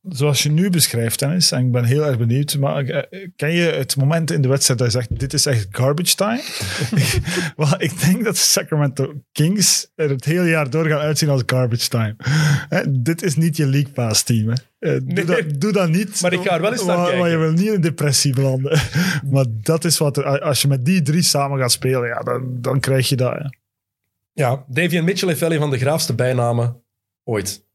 [0.09, 3.61] zoals je nu beschrijft, Dennis, en ik ben heel erg benieuwd, maar eh, ken je
[3.61, 6.41] het moment in de wedstrijd dat je zegt, dit is echt garbage time?
[7.55, 11.43] Wel, ik denk dat de Sacramento Kings er het hele jaar door gaan uitzien als
[11.45, 12.15] garbage time.
[12.69, 14.47] Hè, dit is niet je League Pass team.
[14.49, 14.53] Hè.
[14.79, 15.25] Eh, doe, Nee.
[15.25, 16.21] dat, doe dat niet.
[16.21, 17.29] Maar ik ga er wel eens naar kijken.
[17.29, 18.79] je wil niet in depressie belanden.
[19.31, 20.39] maar dat is wat er...
[20.41, 23.33] Als je met die drie samen gaat spelen, ja, dan, dan krijg je dat.
[23.33, 23.45] hè.
[24.33, 26.81] Ja, Davian Mitchell heeft wel een van de graafste bijnamen
[27.23, 27.65] ooit.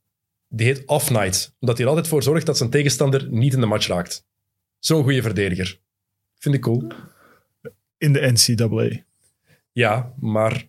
[0.54, 3.60] Die heet Off Night, omdat hij er altijd voor zorgt dat zijn tegenstander niet in
[3.60, 4.26] de match raakt.
[4.78, 5.80] Zo'n goede verdediger.
[6.38, 6.86] Vind ik cool.
[7.98, 9.02] In de NCAA.
[9.72, 10.68] Ja, maar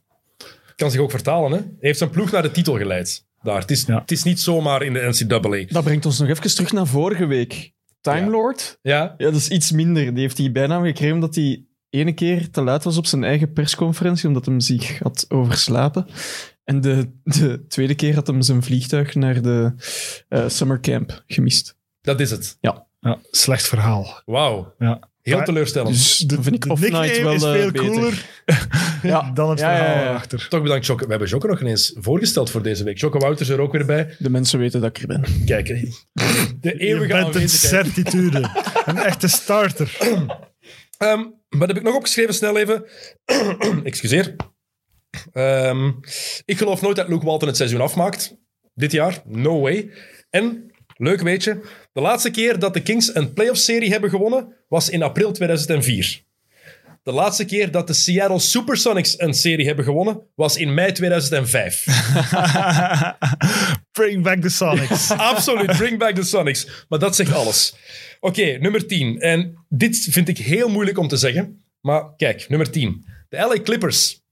[0.75, 1.51] kan zich ook vertalen.
[1.51, 1.57] Hè?
[1.57, 3.25] Hij heeft zijn ploeg naar de titel geleid.
[3.41, 3.59] Daar.
[3.59, 3.99] Het, is, Ja.
[3.99, 5.65] het is niet zomaar in de NCAA.
[5.73, 7.71] Dat brengt ons nog even terug naar vorige week.
[8.01, 8.29] Time.
[8.29, 10.13] Lord, Ja, ja, dat is iets minder.
[10.13, 13.53] Die heeft die bijnaam gekregen omdat hij ene keer te laat was op zijn eigen
[13.53, 16.07] persconferentie, omdat hij zich had overslapen.
[16.63, 19.73] En de, de tweede keer had hem zijn vliegtuig naar de
[20.29, 21.75] eh summercamp gemist.
[22.01, 22.57] dat is het.
[22.61, 22.85] Ja,
[23.31, 24.21] slecht verhaal.
[24.25, 24.73] Wauw.
[24.77, 24.99] Ja.
[25.21, 25.93] Heel teleurstellend.
[25.95, 27.87] Dus dat vind ik de nickname wel is eh, veel beter.
[27.87, 28.25] cooler
[29.03, 29.31] Ja.
[29.33, 30.09] dan het Ja, ja, verhaal ja.
[30.09, 30.47] erachter.
[30.49, 31.03] Toch bedankt, Jokke.
[31.03, 32.97] We hebben Jokke nog ineens voorgesteld voor deze week.
[32.99, 34.15] Jokke Wouters er ook weer bij.
[34.19, 35.45] De mensen weten dat ik er ben.
[35.45, 35.89] Kijk, de
[36.61, 38.49] Je eeuwige bent een certitude.
[38.85, 39.97] een echte starter.
[40.97, 42.33] Ehm, wat heb ik nog opgeschreven?
[42.33, 42.85] Snel even.
[43.83, 44.35] Excuseer.
[45.33, 45.91] Ehm,
[46.45, 48.35] ik geloof nooit dat Luke Walton het seizoen afmaakt.
[48.73, 49.21] Dit jaar.
[49.25, 49.89] No way.
[50.29, 51.61] En, leuk weetje,
[51.93, 56.23] de laatste keer dat de Kings een playoff-serie hebben gewonnen was in april 2004.
[57.03, 61.83] De laatste keer dat de Seattle Supersonics een serie hebben gewonnen was in mei 2005.
[63.91, 65.11] Bring back the Sonics.
[65.31, 66.85] Absoluut, bring back the Sonics.
[66.89, 67.75] Maar dat zegt alles.
[68.19, 69.19] Oké, nummer 10.
[69.19, 71.63] En dit vind ik heel moeilijk om te zeggen.
[71.81, 73.05] Maar kijk, nummer 10.
[73.29, 74.22] De LA Clippers.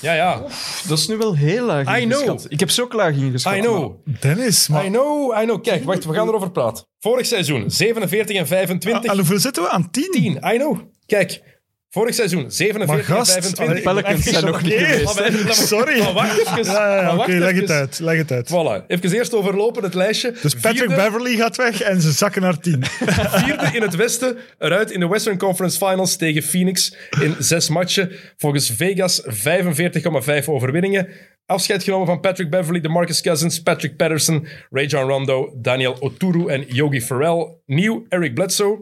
[0.00, 0.42] Ja, ja.
[0.86, 2.40] Dat is nu wel heel laag I know.
[2.48, 3.54] Ik heb zo ook laag ingeschat.
[3.54, 3.94] I know.
[4.20, 5.62] Dennis, maar I know, I know.
[5.62, 6.84] Kijk, wacht, we gaan erover praten.
[6.98, 9.10] Vorig seizoen, 47 en 25.
[9.10, 9.68] aan hoeveel zitten we?
[9.68, 10.08] Aan 10?
[10.10, 10.78] 10, I know.
[11.06, 11.53] Kijk,
[11.94, 13.84] vorig seizoen, 47 Maar en gast, 25.
[13.84, 15.04] allee, Pelicans zijn nog niet geweest.
[15.46, 15.98] Maar Sorry.
[16.02, 16.64] Maar wacht even.
[16.64, 17.98] Ja, ja, maar oké, leg het uit.
[17.98, 18.48] Leg het uit.
[18.48, 18.86] Voilà.
[18.86, 20.34] Even eerst overlopen het lijstje.
[20.42, 22.84] Dus Patrick Vierde- Beverly gaat weg en ze zakken naar 10.
[23.44, 28.10] Vierde in het Westen, eruit in de Western Conference Finals tegen Phoenix in zes matchen.
[28.36, 31.08] Volgens Vegas 45,5 overwinningen.
[31.46, 37.00] Afscheid genomen van Patrick Beverly, DeMarcus Cousins, Patrick Patterson, Rajon Rondo, Daniel Oturu en Yogi
[37.02, 37.48] Ferrell.
[37.66, 38.78] Nieuw Eric Bledsoe,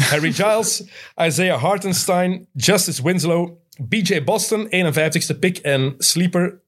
[0.00, 0.82] Harry Giles,
[1.20, 3.58] Isaiah Hartenstein, Justice Winslow,
[3.88, 6.60] BJ Boston, 51ste pick en sleeper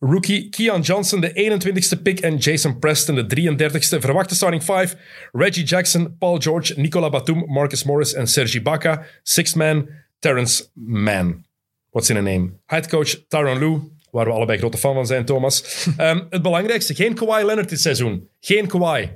[0.00, 2.20] Rookie Keon Johnson, de 21ste pick.
[2.20, 4.00] En Jason Preston, de 33ste.
[4.00, 4.96] Verwachte starting 5.
[5.32, 9.06] Reggie Jackson, Paul George, Nicola Batum, Marcus Morris en Sergi Baca.
[9.22, 9.88] Sixth man,
[10.18, 11.44] Terrence Mann.
[11.90, 12.50] What's in a name?
[12.66, 15.62] Head coach Tyron Lue, waar we allebei grote fan van zijn, Thomas.
[15.96, 18.28] Ehm, het belangrijkste, geen Kawhi Leonard dit seizoen.
[18.40, 19.08] Geen Kawhi.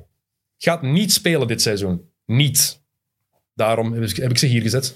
[0.59, 2.11] Gaat niet spelen dit seizoen.
[2.27, 2.82] Niet.
[3.55, 4.95] Daarom heb ik- heb ik ze hier gezet.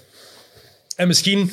[0.95, 1.51] En misschien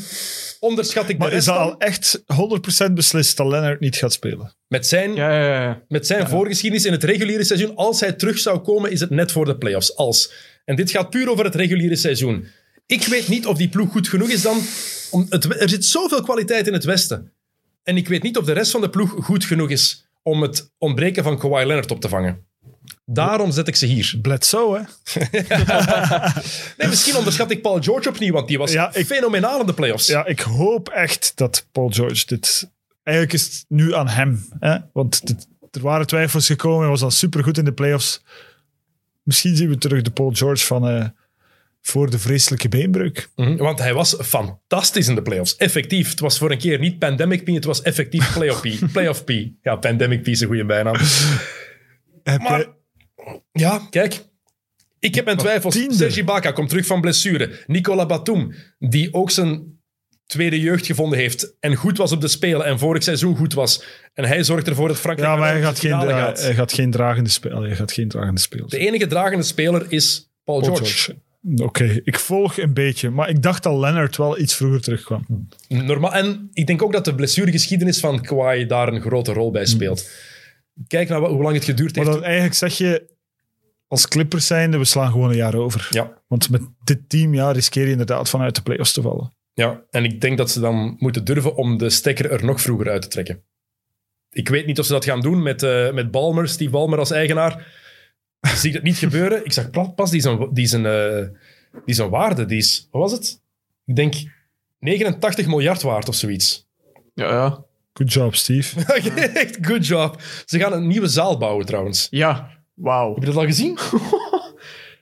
[0.60, 3.96] onderschat ik de Maar is rest dat dan al echt 100% beslist dat Leonard niet
[3.96, 4.54] gaat spelen?
[4.68, 5.82] met zijn Ja, ja, ja.
[5.88, 9.32] met zijn voorgeschiedenis in het reguliere seizoen, als hij terug zou komen, is het net
[9.32, 9.96] voor de playoffs.
[9.96, 10.32] Als.
[10.64, 12.46] En dit gaat puur over het reguliere seizoen.
[12.86, 14.58] Ik weet niet of die ploeg goed genoeg is dan.
[15.10, 17.32] Om het, er zit zoveel kwaliteit in het Westen.
[17.82, 20.70] En ik weet niet of de rest van de ploeg goed genoeg is om het
[20.78, 22.46] ontbreken van Kawhi Leonard op te vangen.
[23.06, 24.18] Daarom zet ik ze hier.
[24.22, 24.82] Bledsoe, hè?
[26.78, 29.74] Nee, misschien onderschat ik Paul George opnieuw, want die was Ja, ik- fenomenaal in de
[29.74, 30.06] playoffs.
[30.06, 32.70] Ja, ik hoop echt dat Paul George dit...
[33.02, 34.46] Eigenlijk is het nu aan hem.
[34.58, 34.76] Hè?
[34.92, 36.80] Want dit- er waren twijfels gekomen.
[36.80, 38.22] Hij was al supergoed in de playoffs.
[39.22, 41.04] Misschien zien we terug de Paul George van eh,
[41.82, 43.28] voor de vreselijke beenbreuk.
[43.36, 45.56] Mhm, Want hij was fantastisch in de playoffs.
[45.56, 46.10] Effectief.
[46.10, 48.68] Het was voor een keer niet Pandemic P, het was effectief Playoff P.
[48.92, 49.30] Playoff P.
[49.62, 50.96] Ja, Pandemic P is een goede bijnaam.
[52.22, 52.68] Heb Maar, jij-
[53.52, 54.24] ja, kijk.
[54.98, 55.74] Ik heb mijn twijfels.
[55.74, 55.94] tiende.
[55.94, 57.50] Sergi Baca komt terug van blessure.
[57.66, 59.78] Nicola Batum, die ook zijn
[60.26, 63.84] tweede jeugd gevonden heeft en goed was op de Spelen en vorig seizoen goed was.
[64.14, 66.42] En hij zorgt ervoor dat Frankrijk ja, maar hij gaat, geen, gaat.
[66.42, 67.62] hij gaat geen dragende spelen.
[67.62, 68.68] Hij gaat geen dragende spelen.
[68.68, 70.94] De enige dragende speler is Paul, Paul George.
[70.94, 71.22] George.
[71.64, 73.10] Oké, ik volg een beetje.
[73.10, 75.48] Maar ik dacht dat Leonard wel iets vroeger terugkwam.
[75.68, 79.66] Normaal, en ik denk ook dat de blessuregeschiedenis van Kawhi daar een grote rol bij
[79.66, 80.10] speelt.
[80.86, 82.16] Kijk naar hoe lang het geduurd Maar heeft.
[82.16, 83.13] dan eigenlijk zeg je,
[83.94, 85.86] als Clippers zijnde, we slaan gewoon een jaar over.
[85.90, 89.34] Ja, Want met dit team ja, riskeer je inderdaad vanuit de playoffs te vallen.
[89.54, 92.90] ja, en ik denk dat ze dan moeten durven om de stekker er nog vroeger
[92.90, 93.42] uit te trekken.
[94.30, 97.10] Ik weet niet of ze dat gaan doen met, eh, met Balmer, Steve Balmer als
[97.10, 97.66] eigenaar.
[98.60, 99.44] Zie ik dat niet gebeuren.
[99.44, 101.26] Ik zag pas, die zijn, die zijn, eh,
[101.84, 103.40] die zijn waarde, die is, wat was het?
[103.84, 104.14] Ik denk
[104.78, 106.66] 89 miljard waard of zoiets.
[107.14, 107.64] Ja, ja.
[107.92, 108.80] Good job, Steve.
[109.44, 110.22] Echt good job.
[110.44, 112.06] Ze gaan een nieuwe zaal bouwen trouwens.
[112.10, 113.14] Ja, wauw.
[113.14, 113.78] Heb je dat al gezien?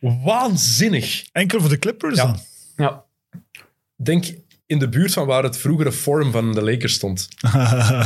[0.24, 1.24] Waanzinnig.
[1.32, 2.24] Enkel voor de Clippers Ja.
[2.24, 2.36] dan?
[2.76, 3.04] Ja.
[3.96, 4.24] Denk
[4.66, 7.28] in de buurt van waar het vroegere forum van de Lakers stond.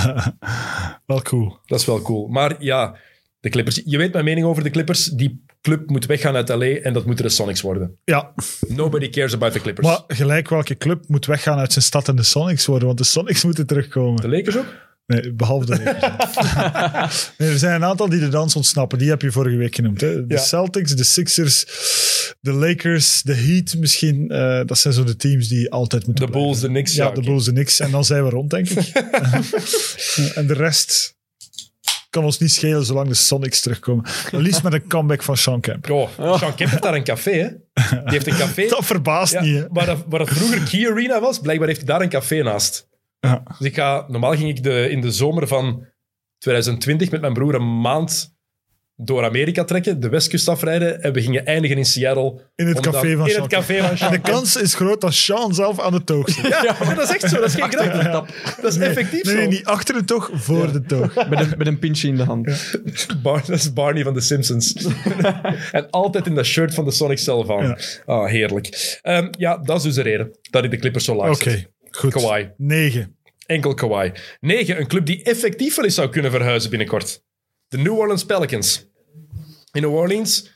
[1.06, 1.58] wel cool.
[1.66, 2.28] Dat is wel cool.
[2.28, 2.96] Maar ja,
[3.40, 3.82] De Clippers.
[3.84, 5.04] Je weet mijn mening over de Clippers.
[5.04, 7.98] Die club moet weggaan uit LA en dat moeten de Sonics worden.
[8.04, 8.32] Ja,
[8.68, 9.86] Nobody cares about the Clippers.
[9.86, 13.04] maar gelijk welke club moet weggaan uit zijn stad en de Sonics worden, want de
[13.04, 14.30] Sonics moeten De terugkomen.
[14.30, 14.74] Lakers ook?
[15.06, 15.74] Nee, behalve de
[17.38, 18.98] nee, er zijn een aantal die de dans ontsnappen.
[18.98, 20.00] Die heb je vorige week genoemd.
[20.00, 20.26] Hè?
[20.26, 20.40] De Ja.
[20.40, 21.64] Celtics, de Sixers,
[22.40, 24.30] de Lakers, de Heat misschien.
[24.30, 26.94] Eh, dat zijn zo de teams die altijd moeten De Bulls, de Knicks.
[26.94, 27.20] Ja, Ja, de.
[27.20, 27.80] Bulls, de Knicks.
[27.80, 28.86] En dan zijn we rond, denk ik.
[30.34, 31.14] en de rest
[32.10, 34.04] kan ons niet schelen zolang de Sonics terugkomen.
[34.30, 35.90] Liefst met een comeback van Sean Kemp.
[35.90, 37.48] Oh, Sean Kemp heeft daar een café, hè?
[37.90, 38.68] Die heeft een café.
[38.76, 39.64] Dat verbaast Ja, niet, hè?
[39.70, 42.86] waar, dat, waar dat vroeger Key Arena was, blijkbaar heeft hij daar een café naast.
[43.26, 43.42] Ja.
[43.58, 45.86] Dus ik ga, normaal ging ik de, in de zomer van
[46.38, 48.34] 2020 met mijn broer een maand
[48.98, 52.40] door Amerika trekken, de westkust afrijden en we gingen eindigen in Seattle.
[52.54, 55.00] In het café van In Sean het café van Sean En de kans is groot
[55.00, 56.46] dat Sean zelf aan de toog zit.
[56.46, 57.36] Ja, maar dat is echt zo.
[57.40, 58.28] Dat is geen grap.
[58.62, 59.38] Dat is effectief Nee, zo.
[59.38, 61.14] nee, niet achter de toog, voor de toog.
[61.30, 62.76] Met een, met een pintje in de hand.
[63.22, 64.72] Bar- dat is Barney van The Simpsons.
[65.72, 67.66] en altijd in dat shirt van de Sonic zelf aan.
[67.66, 67.78] Ja.
[68.06, 68.98] Ah, heerlijk.
[69.02, 71.70] Ehm, ja, dat is dus de reden dat ik de Clippers zo laag Oké, zet.
[71.90, 72.12] goed.
[72.12, 72.48] Kawhi.
[72.56, 73.15] Negen.
[73.46, 74.12] Enkel Kawhi.
[74.40, 74.78] 9.
[74.78, 77.22] Een club die effectief wel eens zou kunnen verhuizen binnenkort.
[77.68, 78.86] De New Orleans Pelicans.
[79.72, 80.50] In New Orleans,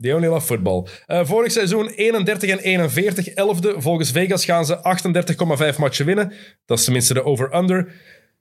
[0.00, 0.86] they only love football.
[1.06, 3.74] Eh, vorig seizoen 31 en 41, 11e.
[3.80, 4.82] Volgens Vegas gaan ze
[5.72, 6.32] 38,5 matchen winnen.
[6.66, 7.92] Dat is tenminste de over-under.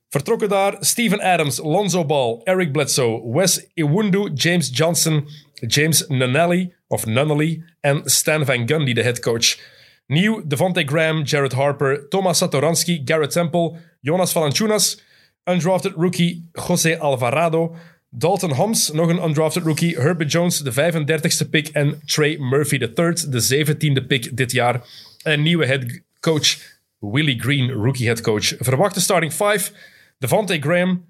[0.10, 7.06] Vertrokken daar Steven Adams, Lonzo Ball, Eric Bledsoe, Wes Iwundu, James Johnson, James Nunnally, of
[7.06, 9.74] Nunnally en Stan Van Gundy, de headcoach.
[10.08, 15.02] Nieuw Devontae Graham, Jared Harper, Thomas Satoransky, Garrett Temple, Jonas Valanciunas,
[15.44, 17.76] undrafted rookie José Alvarado,
[18.10, 23.14] Dalton Homs, nog een undrafted rookie, Herbert Jones, de 35ste pick en Trey Murphy III,
[23.30, 23.66] de
[24.02, 24.82] 17e pick dit jaar.
[25.24, 26.58] En nieuwe headcoach
[27.00, 28.56] Willie Green, rookie headcoach.
[28.60, 29.72] Verwachte starting five,
[30.20, 31.06] Devontae Graham,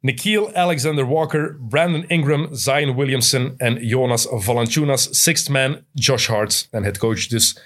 [0.00, 5.08] Nikhil Alexander Walker, Brandon Ingram, Zion Williamson en Jonas Valanciunas.
[5.10, 6.68] Sixth man, Josh Hart.
[6.70, 7.60] En headcoach dus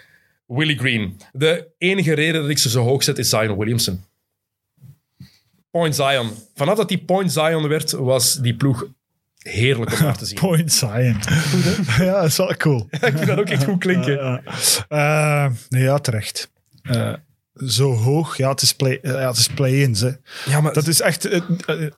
[0.46, 1.20] Willie Green.
[1.32, 4.04] De enige reden dat ik ze zo hoog zet is Zion Williamson.
[5.70, 6.30] Point Zion.
[6.54, 8.86] Vanaf dat die Point Zion werd, was die ploeg
[9.38, 10.38] heerlijk om naar te zien.
[10.48, 11.16] Point Zion.
[12.06, 12.86] ja, dat is wel cool.
[12.90, 14.12] ik vind dat ook echt goed klinken.
[14.14, 14.42] Ja,
[14.88, 16.50] Eh, ja terecht.
[16.82, 17.12] Eh,
[17.66, 20.00] zo hoog, ja, het is, play, eh, ja, het is play-ins.
[20.00, 20.10] hè.
[20.46, 21.22] Ja, maar, Dat, is echt,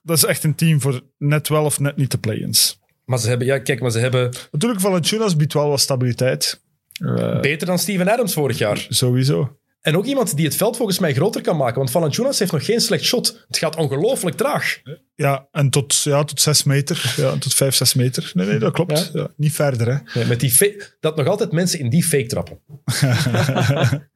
[0.03, 2.79] dat is echt een team voor net wel of net niet de play-ins.
[3.05, 6.61] maar ze hebben, ja, kijk, maar ze hebben Natuurlijk, Valanciunas biedt wel wat stabiliteit.
[6.97, 8.85] Eh, beter dan Steven Adams vorig jaar.
[8.89, 9.57] sowieso.
[9.81, 11.77] En ook iemand die het veld volgens mij groter kan maken.
[11.77, 13.45] Want Valanciunas heeft nog geen slecht shot.
[13.47, 14.81] Het gaat ongelooflijk traag.
[15.17, 17.13] Ja, en tot, ja, tot zes meter.
[17.17, 18.31] Ja, tot vijf, zes meter.
[18.33, 19.09] Nee, nee, dat klopt.
[19.13, 19.97] Ja, niet verder, hè.
[20.19, 22.59] Nee, met die dat nog altijd mensen in die fake trappen.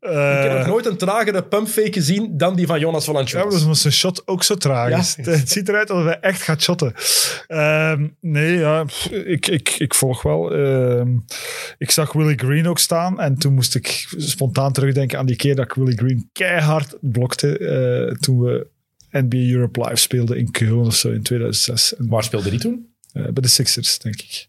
[0.00, 3.22] Ik heb nog Eh, nooit een tragere pumpfake gezien dan die van Jonas Ja, maar
[3.22, 3.54] dat Valanciunas.
[3.54, 4.98] is omdat zijn shot ook zo traag Ja.
[4.98, 5.16] is.
[5.20, 6.92] Het, ziet eruit alsof hij echt gaat shotten.
[7.46, 10.52] Ehm, nee, ja, ik, ik, ik volg wel.
[10.54, 11.08] Ehm,
[11.78, 15.54] ik zag Willie Green ook staan en toen moest ik spontaan terugdenken aan die keer
[15.56, 18.66] dat ik Willie Green keihard blokte eh, toen we
[19.10, 21.94] NBA Europe Live speelden in Keulen of zo in 2006.
[21.96, 22.94] En, Waar speelde die toen?
[23.12, 24.48] eh, bij de Sixers, denk ik.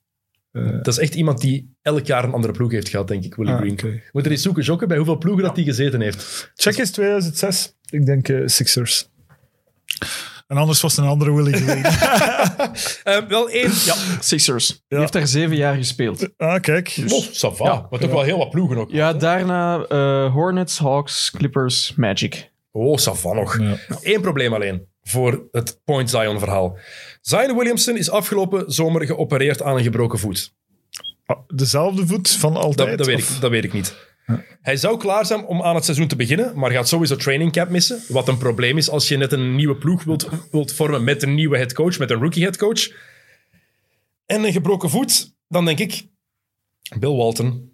[0.81, 3.53] Dat is echt iemand die elk jaar een andere ploeg heeft gehad, denk ik, Willie
[3.53, 3.71] Ah, Green.
[3.73, 4.01] oké.
[4.11, 6.51] Moet er eens zoeken, jokken, bij hoeveel ploegen dat hij gezeten heeft.
[6.55, 7.73] Check is 2006.
[7.89, 9.09] Ik denk eh, Sixers.
[10.47, 11.83] En anders was het een andere Willie Green.
[13.03, 13.71] Eh, wel één.
[13.85, 14.67] Ja, Sixers.
[14.67, 14.99] Die Ja.
[14.99, 16.29] heeft daar zeven jaar gespeeld.
[16.37, 16.97] ah, kijk.
[17.07, 17.65] oh, ça va.
[17.65, 17.87] Ja.
[17.89, 18.91] maar toch wel heel wat ploegen ook.
[18.91, 22.51] Ja, daarna eh, Hornets, Hawks, Clippers, Magic.
[22.77, 23.59] Oh, va nog.
[23.59, 23.77] Ja.
[24.01, 26.77] Eén probleem alleen voor het Point Zion verhaal.
[27.21, 30.53] Zion Williamson is afgelopen zomer geopereerd aan een gebroken voet.
[31.25, 32.87] Ah, Dezelfde voet van altijd?
[32.89, 33.95] Dat, dat, weet, ik, dat weet ik niet.
[34.61, 37.69] Hij zou klaar zijn om aan het seizoen te beginnen, maar gaat sowieso training camp
[37.69, 38.01] missen.
[38.07, 41.33] Wat een probleem is als je net een nieuwe ploeg wilt, wilt vormen met een
[41.35, 42.87] nieuwe headcoach, met een rookie headcoach.
[44.25, 46.07] En een gebroken voet, dan denk ik
[46.99, 47.71] Bill Walton,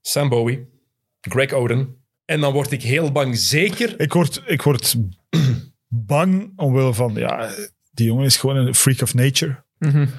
[0.00, 0.68] Sam Bowie,
[1.20, 2.03] Greg Oden.
[2.24, 4.94] En dan word ik heel bang, zeker Ik word, ik word
[5.88, 7.50] bang omwille van, ja,
[7.92, 9.62] die jongen is gewoon een freak of nature.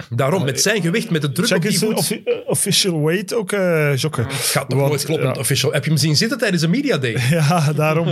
[0.09, 1.93] daarom, met zijn gewicht, met de druk Check op die voet.
[1.93, 4.25] offi- eh, official weight ook, eh Jokke.
[4.29, 5.33] Gaat nog Want, nooit kloppen, ja.
[5.39, 5.71] official.
[5.71, 7.17] Heb je hem zien zitten tijdens een media day?
[7.29, 8.07] Ja, daarom.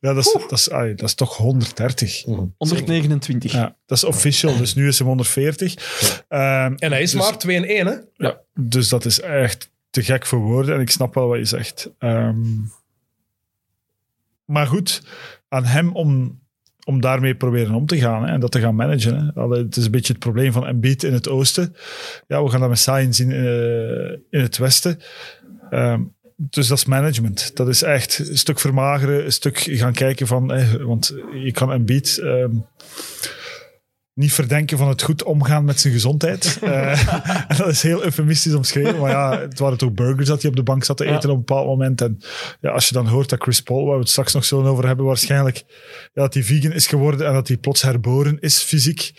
[0.00, 2.22] Ja, dat, is, dat, is, ai, dat is toch 130.
[2.56, 3.52] 129.
[3.52, 5.74] Ja, dat is official, dus nu is hem 140.
[6.28, 7.94] Ehm, En hij is dus- maar 2 en 1, hè?
[8.26, 11.44] Ja, dus dat is echt te gek voor woorden en ik snap wel wat je
[11.44, 11.90] zegt.
[11.98, 12.36] Ehm,
[14.48, 15.02] maar goed,
[15.48, 16.40] aan hem om,
[16.84, 19.32] om daarmee proberen om te gaan en dat te gaan managen.
[19.34, 19.48] Hè.
[19.48, 21.74] Het is een beetje het probleem van Embiid in het oosten.
[22.26, 24.98] Ja, we gaan dat met Sain zien eh, in het westen.
[25.70, 26.02] Ehm,
[26.36, 27.56] dus dat is management.
[27.56, 30.46] Dat is echt een stuk vermageren, een stuk gaan kijken van...
[30.84, 32.18] want je kan Embiid...
[32.18, 32.50] ehm,
[34.18, 36.46] niet verdenken van het goed omgaan met zijn gezondheid.
[36.68, 37.12] Eh,
[37.48, 38.98] en dat is heel eufemistisch omschreven.
[38.98, 41.36] Maar ja, het waren toch burgers dat hij op de bank zat te eten op
[41.36, 42.00] een bepaald moment.
[42.00, 42.18] En
[42.60, 44.86] ja, als je dan hoort dat Chris Paul, waar we het straks nog zullen over
[44.86, 45.64] hebben, waarschijnlijk
[46.12, 49.12] ja, dat hij vegan is geworden en dat hij plots herboren is fysiek.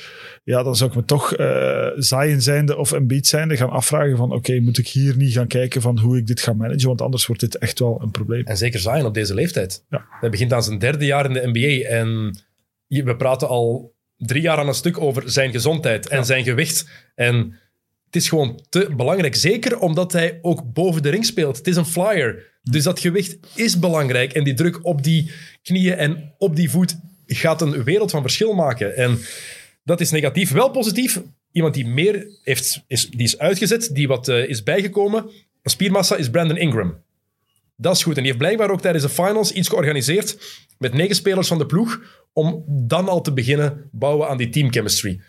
[0.43, 4.33] Ja, dan zou ik me toch uh, Zion zijnde of Embiid zijnde gaan afvragen van
[4.33, 7.25] oké, moet ik hier niet gaan kijken van hoe ik dit ga managen, want anders
[7.25, 8.45] wordt dit echt wel een probleem.
[8.45, 9.85] En zeker Zion op deze leeftijd.
[9.89, 10.05] Ja.
[10.09, 12.37] Hij begint aan zijn derde jaar in de NBA en
[12.87, 16.85] we praten al drie jaar aan een stuk over zijn gezondheid en zijn gewicht.
[17.15, 17.59] En
[18.05, 19.35] het is gewoon te belangrijk.
[19.35, 21.57] Zeker omdat hij ook boven de ring speelt.
[21.57, 22.57] Het is een flyer.
[22.63, 24.33] Dus dat gewicht is belangrijk.
[24.33, 25.31] En die druk op die
[25.63, 28.95] knieën en op die voet gaat een wereld van verschil maken.
[28.95, 29.19] En
[29.83, 30.51] dat is negatief.
[30.51, 31.21] Wel positief.
[31.51, 35.29] Iemand die meer heeft, is, die is uitgezet, die wat eh, is bijgekomen.
[35.63, 37.03] Spiermassa is Brandon Ingram.
[37.75, 38.15] Dat is goed.
[38.15, 40.37] En die heeft blijkbaar ook tijdens de finals iets georganiseerd
[40.77, 45.19] met negen spelers van de ploeg om dan al te beginnen bouwen aan die teamchemistry.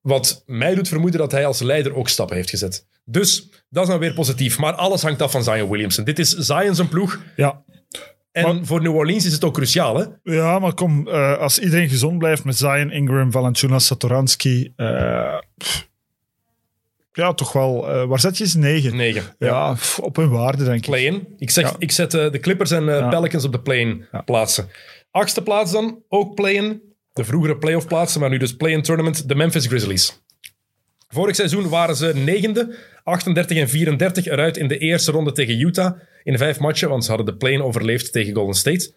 [0.00, 2.86] Wat mij doet vermoeden dat hij als leider ook stappen heeft gezet.
[3.04, 4.58] Dus dat is dan weer positief.
[4.58, 6.04] Maar alles hangt af van Zion Williamson.
[6.04, 7.20] Dit is Zion zijn ploeg.
[7.36, 7.62] Ja,
[8.32, 9.96] En Maar- voor New Orleans is het ook cruciaal.
[9.96, 10.04] Hè?
[10.34, 15.38] Ja, maar kom, eh, als iedereen gezond blijft met Zion, Ingram, Valanciunas, Satoransky, eh,
[17.12, 17.90] ja, toch wel.
[17.90, 18.58] eh, waar zet je ze?
[18.58, 18.96] Negen.
[18.96, 19.22] Negen.
[19.38, 20.84] Ja, op hun waarde, denk ik.
[20.90, 21.26] Play-in.
[21.38, 21.76] Ik, zeg, Ja.
[21.78, 23.08] ik zet de Clippers en Ja.
[23.08, 24.68] Pelicans op de play-in plaatsen.
[25.14, 26.82] Achtste plaats dan, ook play-in.
[27.12, 29.28] De vroegere playoff plaatsen, maar nu dus play-in tournament.
[29.28, 30.22] De Memphis Grizzlies.
[31.08, 35.98] Vorig seizoen waren ze negende, 38 en 34 eruit in de eerste ronde tegen Utah.
[36.22, 38.94] In vijf matchen, want ze hadden de play-in overleefd tegen Golden State.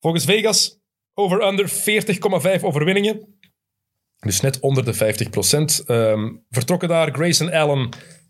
[0.00, 0.78] Volgens Vegas
[1.14, 3.34] over-under 40,5 overwinningen.
[4.20, 4.98] Dus net onder de 50%
[6.50, 7.88] vertrokken daar Grayson Allen,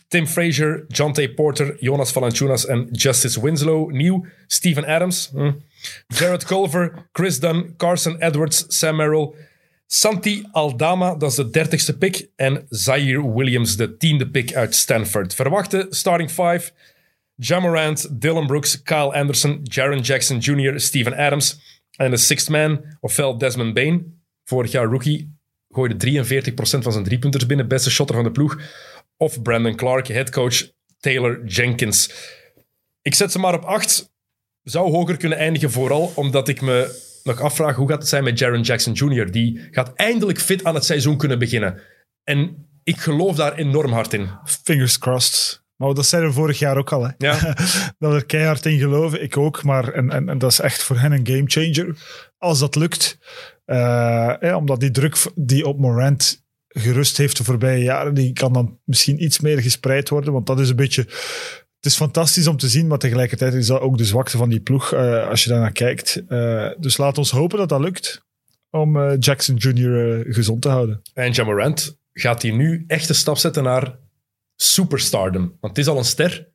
[0.09, 1.35] Tim Frazier, John T.
[1.35, 3.91] Porter, Jonas Valanciunas en Justice Winslow.
[3.91, 5.53] Nieuw, Steven Adams, hm.
[6.09, 9.35] Jared Culver, Chris Dunn, Carson Edwards, Sam Merrill,
[9.87, 15.35] Santi Aldama, dat is de dertigste pick, en Zaire Williams, de tiende pick uit Stanford.
[15.35, 16.71] Verwachte starting five,
[17.35, 21.61] Jamorant, Dylan Brooks, Kyle Anderson, Jaron Jackson Jr., Steven Adams
[21.97, 25.37] en de sixth man, ofwel Desmond Bain, vorig jaar rookie,
[25.71, 28.61] gooide 43% van zijn driepunters binnen, beste shotter van de ploeg,
[29.19, 32.11] of Brandon Clark, headcoach Taylor Jenkins.
[33.03, 34.13] Ik zet ze maar op 8.
[34.63, 38.39] Zou hoger kunnen eindigen, vooral omdat ik me nog afvraag hoe gaat het zijn met
[38.39, 39.31] Jaron Jackson Jr.
[39.31, 41.81] Die gaat eindelijk fit aan het seizoen kunnen beginnen.
[42.25, 44.29] En ik geloof daar enorm hard in.
[44.45, 45.63] Fingers crossed.
[45.77, 47.03] Maar dat zeiden we vorig jaar ook al.
[47.03, 47.11] Hè.
[47.19, 47.39] Ja.
[47.99, 49.23] dat we er keihard in geloven.
[49.23, 49.63] Ik ook.
[49.63, 51.97] Maar en, en, en dat is echt voor hen een gamechanger.
[52.39, 53.19] Als dat lukt.
[53.65, 53.77] Eh,
[54.41, 58.79] ja, omdat die druk die op Morant gerust heeft de voorbije jaren, die kan dan
[58.85, 60.33] misschien iets meer gespreid worden.
[60.33, 61.03] Want dat is een beetje...
[61.77, 64.61] Het is fantastisch om te zien, maar tegelijkertijd is dat ook de zwakte van die
[64.61, 66.23] ploeg, eh, als je daarnaar kijkt.
[66.29, 68.27] Eh, dus laat ons hopen dat dat lukt.
[68.71, 70.25] Om eh, Jackson Jr.
[70.29, 71.03] gezond te houden.
[71.15, 73.99] En Jamorant gaat hij nu echt een stap zetten naar
[74.57, 75.57] superstardom.
[75.61, 76.49] Want het is al een ster,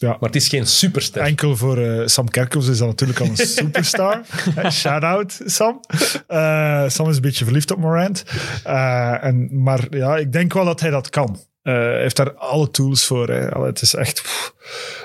[0.00, 0.08] Ja.
[0.08, 1.22] maar het is geen superster.
[1.22, 4.22] Enkel voor eh, Sam Kerkhoffs is dat natuurlijk al een superstar.
[4.70, 5.80] Shout-out, Sam.
[6.26, 8.24] Eh, Sam is een beetje verliefd op Morant.
[8.64, 11.38] Eh, en, maar ja, ik denk wel dat hij dat kan.
[11.62, 13.28] Hij heeft daar alle tools voor.
[13.28, 13.50] Hè.
[13.52, 14.22] Allee, het is echt...
[14.22, 14.54] pff,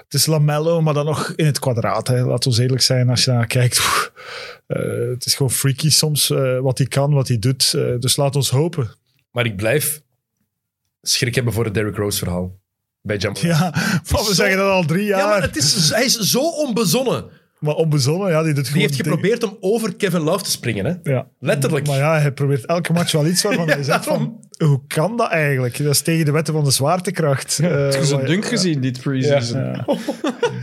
[0.03, 2.07] het is Lamello, maar dan nog in het kwadraat.
[2.07, 2.25] Hè.
[2.25, 3.75] Laat ons eerlijk zijn als je naar kijkt.
[3.77, 4.11] pff,
[5.13, 6.27] het is gewoon freaky soms
[6.61, 7.71] wat hij kan, wat hij doet.
[7.99, 8.89] Dus laat ons hopen.
[9.31, 10.01] Maar ik blijf
[11.01, 12.63] schrik hebben voor het Derrick Rose verhaal.
[13.05, 13.45] Bij Jamorant.
[13.59, 13.73] Ja,
[14.07, 15.19] we Zo- zeggen dat al drie jaar.
[15.19, 17.25] Ja, maar het is, hij is zo onbezonnen.
[17.59, 20.85] Maar onbezonnen, ja, die doet Die heeft geprobeerd om over Kevin Love te springen.
[20.85, 21.11] Hè?
[21.11, 21.27] Ja.
[21.39, 21.87] Letterlijk.
[21.87, 25.29] Maar ja, hij probeert elke match wel iets waarvan hij zegt van, hoe kan dat
[25.29, 25.77] eigenlijk?
[25.83, 27.59] Dat is tegen de wetten van de zwaartekracht.
[27.59, 29.59] Eh, Heb je zo'n maar- dunk gezien, dit preseason?
[29.63, 29.85] Ja.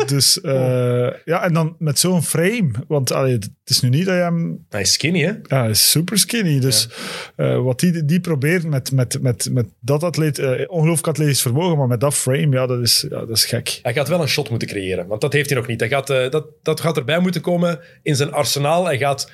[0.06, 2.70] Dus eh, ja, en dan met zo'n frame.
[2.88, 4.64] Want allee, het is nu niet dat je hem...
[4.68, 5.32] Hij is skinny, hè?
[5.42, 6.60] Ja, hij is super skinny.
[6.60, 6.88] Dus
[7.36, 11.78] eh, wat die, die probeert met, met, met, met dat atleet, eh, ongelooflijk atletisch vermogen,
[11.78, 13.78] maar met dat frame, ja, dat is, ja, dat is gek.
[13.82, 15.80] Hij gaat wel een shot moeten creëren, want dat heeft hij nog niet.
[15.80, 18.84] Hij gaat, eh, dat, dat gaat erbij moeten komen in zijn arsenaal.
[18.84, 19.30] Hij gaat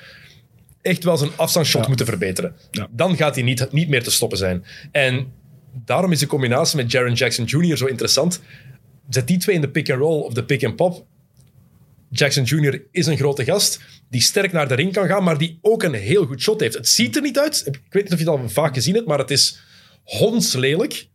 [0.81, 2.55] echt wel zijn afstandsshot moeten verbeteren.
[2.71, 2.87] Ja.
[2.91, 4.65] Dan gaat hij niet, niet meer te stoppen zijn.
[4.91, 5.33] En
[5.73, 7.77] daarom is de combinatie met Jaron Jackson Jr.
[7.77, 8.41] zo interessant.
[9.09, 11.05] Zet die twee in de pick-and-roll of de pick-and-pop.
[12.09, 12.81] Jackson Jr.
[12.91, 15.93] is een grote gast die sterk naar de ring kan gaan, maar die ook een
[15.93, 16.73] heel goed shot heeft.
[16.73, 17.63] Het ziet er niet uit.
[17.65, 19.59] Ik weet niet of je het al vaak gezien hebt, maar het is
[20.03, 21.07] hondslelijk.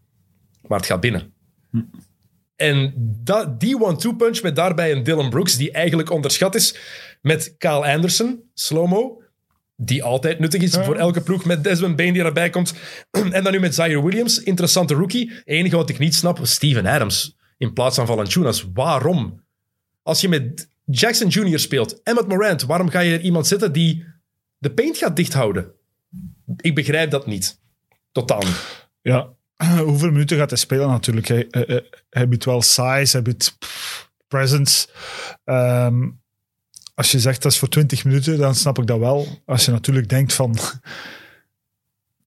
[0.66, 1.32] Maar het gaat binnen.
[2.56, 2.92] En
[3.22, 6.76] dat, die one-two punch met daarbij een Dylan Brooks, die eigenlijk onderschat is,
[7.22, 9.22] met Kyle Anderson, slow-mo,
[9.76, 12.74] die altijd nuttig is voor elke ploeg, met Desmond Bain die erbij komt.
[13.32, 15.32] En dan nu met Zaire Williams, interessante rookie.
[15.44, 18.66] Enige wat ik niet snap, Steven Adams in plaats van Valanciunas.
[18.74, 19.42] Waarom?
[20.02, 21.58] Als je met Jackson Jr.
[21.58, 24.04] speelt en met Morant, waarom ga je er iemand zetten die
[24.58, 25.70] de paint gaat dichthouden?
[26.56, 27.60] Ik begrijp dat niet.
[28.12, 28.88] Totaal niet.
[29.02, 29.28] Ja,
[29.84, 31.28] hoeveel minuten gaat hij spelen natuurlijk?
[31.28, 34.88] Hij, hij, hij- hij biedt wel size, hij biedt pff, presence.
[35.44, 36.08] Ehm,
[36.94, 39.26] als je zegt dat is voor 20 minuten, dan snap ik dat wel.
[39.46, 40.56] Als je natuurlijk denkt van...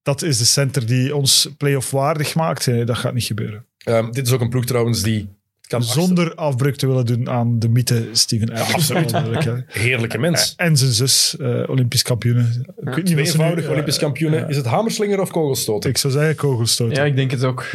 [0.01, 2.67] Dat is de center die ons play-off waardig maakt.
[2.67, 3.65] Nee, dat gaat niet gebeuren.
[3.77, 5.27] Ehm, dit is ook een ploeg trouwens die...
[5.61, 8.91] Kan Zonder afbreuk te willen doen aan de mythe Steven Adams.
[8.91, 9.63] absoluut.
[9.67, 10.53] Heerlijke mens.
[10.57, 12.65] En zijn zus, eh, Olympisch kampioen.
[12.79, 14.39] Nu- Tweevoudig Olympisch kampioenen.
[14.39, 14.47] ja.
[14.47, 15.89] Is het hamerslinger of kogelstoten?
[15.89, 16.95] Ik zou zeggen kogelstoot.
[16.95, 17.65] Ja, ik denk het ook.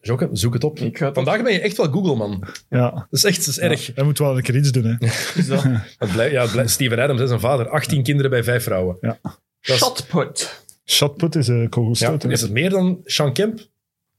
[0.00, 0.78] Jokke, zoek het op.
[0.78, 2.40] Ik ga het Vandaag ben je echt wel Google, man.
[2.40, 3.06] Dat Ja.
[3.10, 3.90] is echt dat is erg.
[3.94, 4.84] Hij moet wel een keer iets doen.
[4.84, 4.96] Hè.
[6.16, 7.68] Dat- ja, Steven Adams is zijn vader.
[7.68, 8.96] 18 kinderen bij vijf vrouwen.
[9.00, 9.18] Ja.
[9.22, 10.62] Dat is- Shotput.
[10.84, 12.22] Shotput is een Ja, kogelstoot.
[12.22, 12.30] hè.
[12.30, 13.60] is het meer dan Sean Kemp?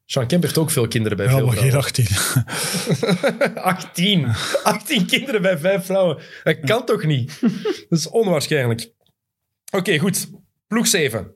[0.06, 1.86] Sean Kemp heeft ook veel kinderen bij Ja, veel maar geen vrouwen.
[1.86, 3.56] 18.
[3.56, 4.28] 18.
[4.64, 6.18] 18 kinderen bij vijf vrouwen.
[6.44, 7.38] Dat kan toch niet?
[7.90, 8.92] Dat is onwaarschijnlijk.
[9.72, 10.30] Oké, goed.
[10.68, 11.32] Ploeg 7.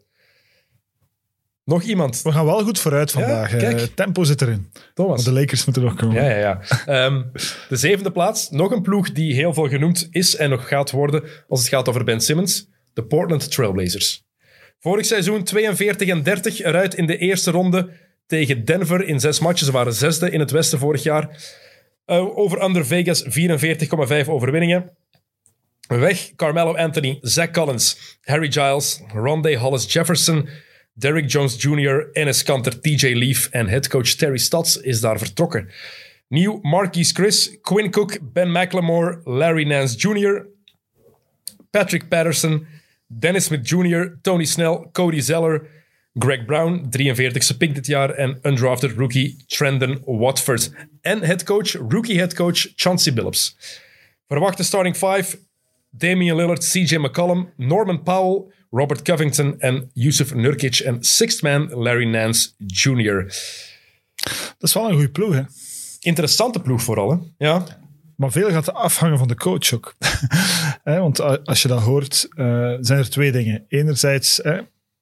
[1.66, 2.22] Nog iemand?
[2.22, 3.52] We gaan wel goed vooruit vandaag.
[3.52, 3.96] Ja, kijk.
[3.96, 4.72] Tempo zit erin.
[4.94, 5.24] Thomas.
[5.24, 6.24] Want de Lakers moeten nog komen.
[6.24, 6.60] Ja, ja, ja.
[6.86, 7.24] Ehm,
[7.70, 8.50] de zevende plaats.
[8.50, 11.90] Nog een ploeg die heel veel genoemd is en nog gaat worden als het gaat
[11.90, 12.68] over Ben Simmons.
[12.94, 14.24] De Portland Trailblazers.
[14.80, 17.90] Vorig seizoen 42 en 30 eruit in de eerste ronde
[18.28, 19.66] tegen Denver in zes matches.
[19.66, 21.30] Ze waren zesde in het westen vorig jaar.
[22.06, 24.92] Eh, over under Vegas 44,5 overwinningen.
[25.88, 30.50] Weg Carmelo Anthony, Zach Collins, Harry Giles, Rondé Hollis Jefferson,
[30.94, 35.70] Derrick Jones Jr., Enes Kanter, TJ Leaf en headcoach Terry Stotts is daar vertrokken.
[36.28, 40.46] Nieuw Marquise Chris, Quinn Cook, Ben McLemore, Larry Nance Jr.,
[41.72, 42.68] Patrick Patterson,
[43.08, 45.68] Dennis Smith Jr., Tony Snell, Cody Zeller,
[46.14, 50.72] Greg Brown, 43ste pick dit jaar, en undrafted rookie Trendon Watford.
[51.02, 53.58] En headcoach, rookie headcoach Chauncey Billups.
[54.28, 55.38] Verwachte starting five,
[55.98, 60.80] Damian Lillard, CJ McCollum, Norman Powell, Robert Covington en Yusuf Nurkic.
[60.80, 63.24] En sixth man, Larry Nance Jr.
[64.58, 65.34] Dat is wel een goede ploeg.
[65.34, 65.42] Hè?
[66.00, 67.18] Interessante ploeg vooral, hè?
[67.38, 67.66] Ja.
[68.16, 69.96] Maar veel gaat afhangen van de coach ook.
[70.84, 73.66] Hè, want als je dat hoort, eh, zijn er twee dingen.
[73.68, 74.42] Enerzijds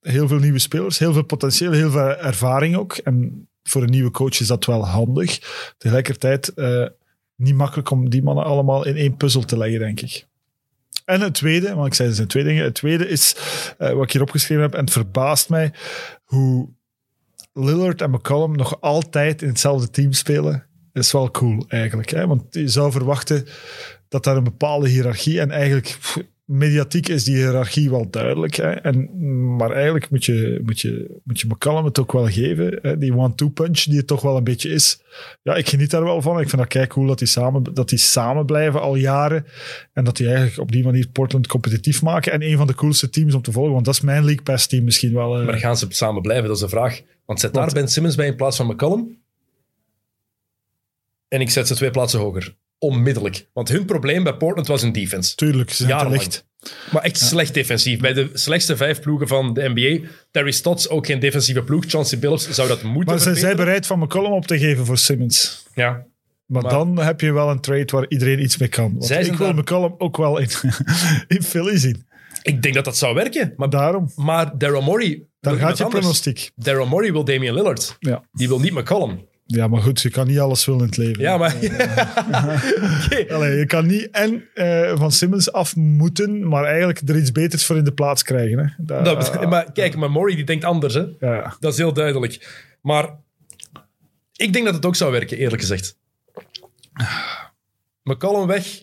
[0.01, 2.93] heel veel nieuwe spelers, heel veel potentieel, heel veel ervaring ook.
[2.93, 5.39] En voor een nieuwe coach is dat wel handig.
[5.77, 6.85] Tegelijkertijd eh,
[7.35, 10.27] niet makkelijk om die mannen allemaal in één puzzel te leggen, denk ik.
[11.11, 12.63] En het tweede, want ik zei er zijn twee dingen.
[12.63, 13.35] Het tweede is
[13.77, 15.73] eh, wat ik hier opgeschreven heb, en het verbaast mij
[16.23, 16.69] hoe
[17.53, 20.65] Lillard en McCollum nog altijd in hetzelfde team spelen.
[20.93, 22.09] Dat is wel cool eigenlijk.
[22.09, 22.27] Hè?
[22.27, 23.47] Want je zou verwachten
[24.07, 25.97] dat daar een bepaalde hiërarchie en eigenlijk
[26.51, 28.55] mediatiek is die hiërarchie wel duidelijk.
[28.55, 28.69] Hè?
[28.69, 29.09] En,
[29.55, 32.79] maar eigenlijk moet je, moet, je, moet je McCallum het ook wel geven.
[32.81, 32.97] Hè?
[32.97, 35.01] Die one-two punch die het toch wel een beetje is.
[35.41, 36.39] Ja, ik geniet daar wel van.
[36.39, 39.45] Ik vind dat kei cool dat die samen, dat die samen blijven al jaren.
[39.93, 42.31] En dat die eigenlijk op die manier Portland competitief maken.
[42.31, 43.73] En een van de coolste teams om te volgen.
[43.73, 45.39] Want dat is mijn League Pass team misschien wel.
[45.39, 45.45] eh.
[45.45, 46.47] Maar gaan ze samen blijven?
[46.47, 47.01] Dat is de vraag.
[47.25, 49.19] Want zet daar Ben Simmons bij in plaats van McCollum.
[51.27, 52.55] En ik zet ze twee plaatsen hoger.
[52.81, 53.47] Onmiddellijk.
[53.53, 55.35] Want hun probleem bij Portland was hun defense.
[55.35, 56.45] Tuurlijk, ze zijn licht.
[56.91, 57.99] Maar echt slecht defensief.
[57.99, 60.07] Bij de slechtste vijf ploegen van de NBA.
[60.31, 61.83] Terry Stotts, ook geen defensieve ploeg.
[61.87, 64.97] Chauncey Billups zou dat moeten Maar zijn zij bereid van McCollum op te geven voor
[64.97, 65.65] Simmons?
[65.75, 66.05] Ja.
[66.45, 68.93] Maar, Maar- dan heb je wel een trade waar iedereen iets mee kan.
[68.97, 70.47] Want ik wil daar- McCollum ook wel in,
[71.35, 72.05] in Philly zien.
[72.41, 73.53] Ik denk dat dat zou werken.
[73.55, 75.23] Maar, Daarom, maar Daryl Morey...
[75.39, 75.99] daar gaat je anders.
[76.01, 76.51] pronostiek.
[76.55, 77.95] Daryl Morey wil Damian Lillard.
[77.99, 78.23] Ja.
[78.31, 79.29] Die wil niet McCollum.
[79.55, 81.21] Ja, maar goed, je kan niet alles willen in het leven.
[81.23, 81.55] Ja, maar...
[83.35, 87.65] Allee, je kan niet en eh, van Simmons af moeten, maar eigenlijk er iets beters
[87.65, 88.57] voor in de plaats krijgen.
[88.59, 88.65] Hè.
[88.77, 91.05] Dat- Dat- maar kijk, maar Morey die denkt anders, hè.
[91.19, 91.55] ja.
[91.59, 92.65] Dat is heel duidelijk.
[92.81, 93.09] Maar
[94.35, 95.97] ik denk dat het ook zou werken, eerlijk gezegd.
[98.03, 98.81] McCollum weg,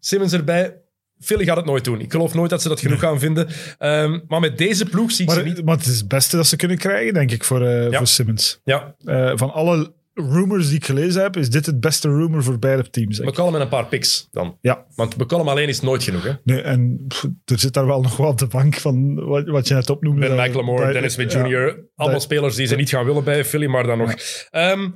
[0.00, 0.76] Simmons erbij.
[1.20, 2.00] Philly gaat het nooit doen.
[2.00, 3.48] Ik geloof nooit dat ze dat genoeg gaan vinden.
[3.78, 5.64] Ehm, maar met deze ploeg zie ik ze niet...
[5.64, 7.98] maar het is het beste dat ze kunnen krijgen, denk ik, voor, eh, Ja.
[7.98, 8.60] voor Simmons.
[8.64, 12.58] Ja, Eh, van alle rumors die ik gelezen heb, is dit het beste rumor voor
[12.58, 13.20] beide teams.
[13.20, 14.58] McCollum en een paar picks dan.
[14.60, 16.22] Ja, Want McCollum alleen is nooit genoeg.
[16.24, 16.32] Hè?
[16.44, 19.68] nee, en pff, er zit daar wel nog wel op de bank van wat, wat
[19.68, 20.28] je net opnoemde.
[20.34, 21.46] Ben McLemore, Dennis Smith ja.
[21.46, 21.56] Jr.
[21.94, 24.14] Allemaal dat- spelers die ze niet gaan willen bij Philly, maar dan nog.
[24.50, 24.88] Ehm,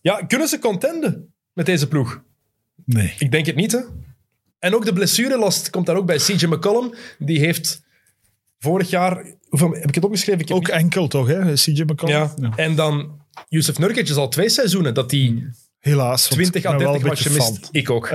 [0.00, 2.22] ja, kunnen ze contenden met deze ploeg?
[2.84, 3.14] Nee.
[3.18, 3.78] Ik denk het niet, hè.
[4.64, 6.16] En ook de blessurelast komt daar ook bij.
[6.16, 7.82] CJ McCollum, die heeft
[8.58, 9.24] vorig jaar...
[9.48, 10.40] Hoeveel, heb ik het opgeschreven?
[10.40, 11.52] Ik heb Ook enkel toch, hè?
[11.52, 12.16] CJ McCollum?
[12.16, 12.52] Ja.
[12.56, 16.28] En dan Yusuf Nurkic is al twee seizoenen dat hij Helaas.
[16.28, 17.68] want 20 ik à ben wel 30 een matchen mist.
[17.70, 18.10] Ik ook.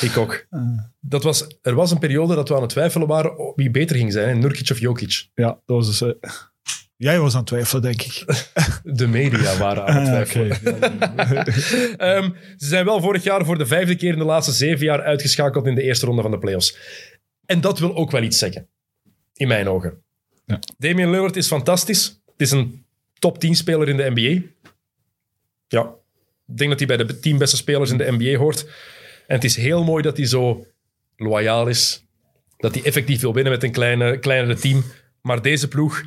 [0.00, 0.46] ik ook.
[1.00, 4.12] Dat was, er was een periode dat we aan het twijfelen waren wie beter ging
[4.12, 4.38] zijn.
[4.38, 5.28] Nurkic of Jokic.
[5.34, 6.14] Ja, dat was dus...
[6.96, 8.24] Jij was aan het twijfelen, denk ik.
[8.98, 10.98] De media waren aan het Ah, twijfelen.
[11.98, 15.02] Ehm, ze zijn wel vorig jaar voor de vijfde keer in de laatste zeven jaar
[15.02, 16.76] uitgeschakeld in de eerste ronde van de playoffs.
[17.46, 18.68] En dat wil ook wel iets zeggen.
[19.34, 20.02] In mijn ogen.
[20.46, 20.58] Ja.
[20.78, 22.20] Damian Lillard is fantastisch.
[22.26, 22.84] Het is een
[23.18, 24.46] top 10 speler in de NBA.
[25.68, 25.94] Ja,
[26.46, 28.66] ik denk dat hij bij de 10 beste spelers in de NBA hoort.
[29.26, 30.66] En het is heel mooi dat hij zo
[31.16, 32.04] loyaal is.
[32.56, 34.84] Dat hij effectief wil winnen met een kleine, kleinere team.
[35.22, 36.02] Maar deze ploeg,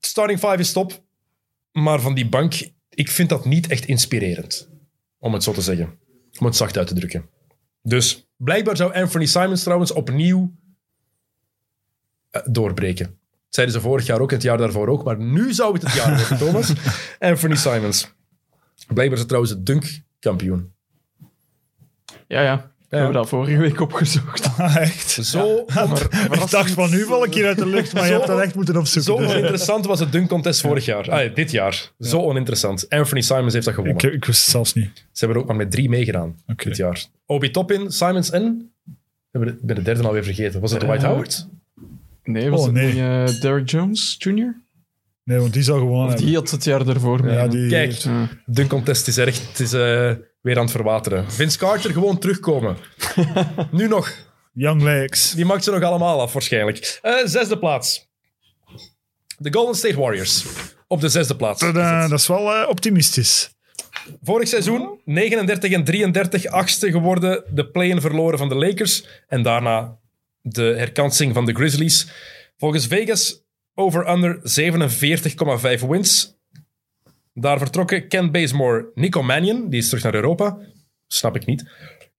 [0.00, 1.02] starting 5 is top.
[1.72, 4.68] Maar van die bank, ik vind dat niet echt inspirerend.
[5.18, 5.98] Om het zo te zeggen.
[6.38, 7.28] Om het zacht uit te drukken.
[7.82, 10.54] Dus blijkbaar zou Anthony Simons trouwens opnieuw
[12.30, 13.06] eh, doorbreken.
[13.06, 15.04] Dat zeiden ze vorig jaar ook, het jaar daarvoor ook.
[15.04, 16.72] Maar nu zou het het jaar worden, Thomas.
[17.18, 18.12] Anthony Simons.
[18.86, 20.72] Blijkbaar is het trouwens de dunk-kampioen.
[22.26, 22.69] Ja, ja.
[22.90, 24.48] We hebben dat vorige week opgezocht.
[24.58, 25.10] Ah, echt.
[25.10, 25.56] Zo,
[26.30, 28.54] Ik dacht van nu val ik hier uit de lucht, maar je hebt dat echt
[28.54, 29.12] moeten opzoeken.
[29.14, 31.10] zo Dus, oninteressant was het dunk-contest vorig jaar.
[31.10, 31.90] Ah, dit jaar.
[31.98, 32.88] Zo oninteressant.
[32.88, 34.04] Anthony Simons heeft dat gewonnen.
[34.04, 34.90] ik, ik wist het zelfs niet.
[34.94, 37.04] Ze hebben er ook maar met drie meegedaan dit jaar.
[37.26, 38.72] Obi Toppin, Simons en...
[39.32, 40.60] Ik ben de- de derde alweer vergeten.
[40.60, 41.46] Was het Dwight Eh, Howard?
[42.24, 44.56] Nee, was Oh, het niet eh, Derrick Jones Jr.?
[45.24, 46.16] Nee, want die zou hebben.
[46.26, 47.34] die had het jaar daarvoor mee.
[47.34, 48.28] Ja, die, Kijk, Ja.
[48.46, 51.30] dunk contest is echt het is, eh, weer aan het verwateren.
[51.32, 52.76] Vince Carter gewoon terugkomen.
[53.70, 54.12] nu nog.
[54.52, 55.32] Young Legs.
[55.32, 56.98] Die maakt ze nog allemaal af, waarschijnlijk.
[57.02, 58.08] Eh, zesde plaats.
[59.38, 60.44] De Golden State Warriors.
[60.86, 61.60] Op de zesde plaats.
[61.60, 63.50] Tadaa, dat is wel eh, optimistisch.
[64.22, 67.44] Vorig seizoen 39 en 33, achtste geworden.
[67.50, 69.06] De play-in verloren van de Lakers.
[69.28, 69.98] En daarna
[70.42, 72.08] de herkansing van de Grizzlies.
[72.56, 73.42] Volgens Vegas
[73.74, 74.40] over-under
[75.80, 76.38] 47,5 wins.
[77.32, 80.58] Daar vertrokken Ken Bazemore, Nico Mannion, die is terug naar Europa.
[81.06, 81.70] Snap ik niet.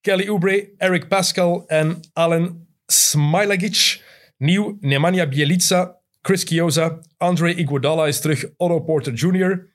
[0.01, 4.03] Kelly Oubre, Eric Pascal en Alen Smilagic.
[4.37, 9.69] Nieuw Nemanja Bjelica, Chris Chioza, Andre Iguodala is terug, Otto Porter Jr.,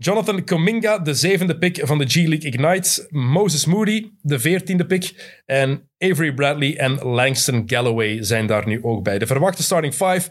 [0.00, 3.06] Jonathan Kuminga, de zevende pick van de G-League Ignite.
[3.10, 5.40] Moses Moody, de veertiende pick.
[5.46, 9.18] En Avery Bradley en Langston Galloway zijn daar nu ook bij.
[9.18, 10.30] De verwachte starting five.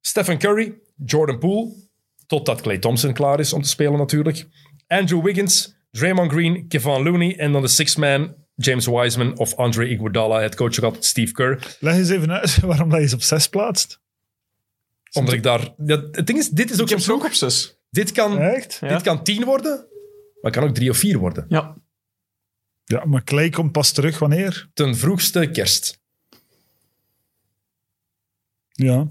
[0.00, 1.85] Stephen Curry, Jordan Poole.
[2.26, 4.46] Totdat Clay Thompson klaar is om te spelen natuurlijk.
[4.86, 7.36] Andrew Wiggins, Draymond Green, Kevon Looney.
[7.38, 10.40] En dan de sixth man, James Wiseman of Andre Iguodala.
[10.40, 11.76] Het coach ook altijd Steve Kerr.
[11.80, 14.00] Leg eens even uit waarom dat je ze op zes plaatst.
[15.12, 15.74] Omdat ik daar...
[15.76, 17.30] Dat, het ding is, dit is ook Ik heb een ook ploeg.
[17.30, 17.78] op zes.
[17.90, 18.78] Dit kan, Echt?
[18.80, 18.88] Ja.
[18.88, 21.44] dit kan tien worden, maar het kan ook drie of vier worden.
[21.48, 21.76] Ja.
[22.84, 24.68] Ja, maar Clay komt pas terug wanneer?
[24.74, 26.00] Ten vroegste kerst.
[28.72, 29.06] Ja.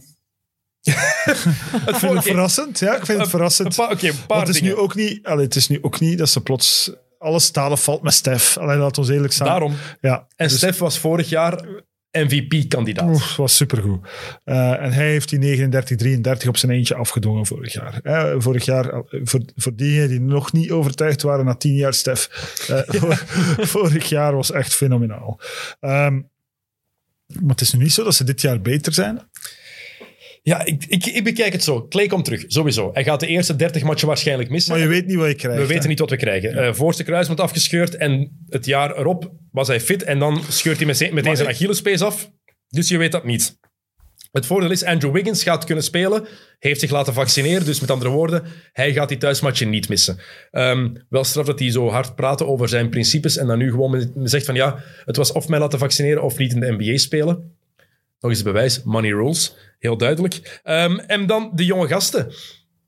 [0.86, 2.80] Ik vind het verrassend.
[2.80, 3.80] Ja, ik vind het verrassend.
[3.80, 6.92] oké, het is, nu ook niet, allee, het is nu ook niet dat ze plots
[7.20, 8.58] alles stalen valt met Stef.
[8.58, 9.50] Allee, laat ons eerlijk zijn.
[9.50, 9.74] Daarom.
[10.02, 11.66] Ja, En dus- Stef was vorig jaar
[12.12, 13.36] MVP-kandidaat.
[13.36, 14.08] Was supergoed.
[14.44, 18.00] Eh, en hij heeft die 39-33 op zijn eentje afgedwongen vorig jaar.
[18.04, 22.28] Eh, vorig jaar, voor, voor diegenen die nog niet overtuigd waren na tien jaar Stef,
[22.88, 23.24] vor-
[23.58, 25.40] vorig jaar was echt fenomenaal.
[25.80, 26.14] Ehm,
[27.26, 29.30] maar het is nu niet zo dat ze dit jaar beter zijn.
[30.48, 31.88] Ja, ik, ik, ik bekijk het zo.
[31.88, 32.90] Clay komt terug, sowieso.
[32.94, 34.72] Hij gaat de eerste 30 matchen waarschijnlijk missen.
[34.72, 35.62] Maar je weet niet wat je krijgt.
[35.62, 36.58] We weten niet wat we krijgen.
[36.58, 40.86] Eh voorste kruisband afgescheurd en het jaar erop was hij fit en dan scheurt hij
[40.86, 42.32] meteen, meteen zijn Achillespees af.
[42.68, 43.58] Dus je weet dat niet.
[44.32, 46.28] Het voordeel is, Andrew Wiggins gaat kunnen spelen,
[46.60, 50.18] heeft zich laten vaccineren, dus met andere woorden, hij gaat die thuismatchen niet missen.
[50.52, 54.12] Ehm, wel straf dat hij zo hard praatte over zijn principes en dan nu gewoon
[54.24, 57.56] zegt van ja, het was of mij laten vaccineren of niet in de NBA spelen.
[58.20, 60.60] Nog eens bewijs, money rules, heel duidelijk.
[60.64, 62.32] Ehm, en dan de jonge gasten.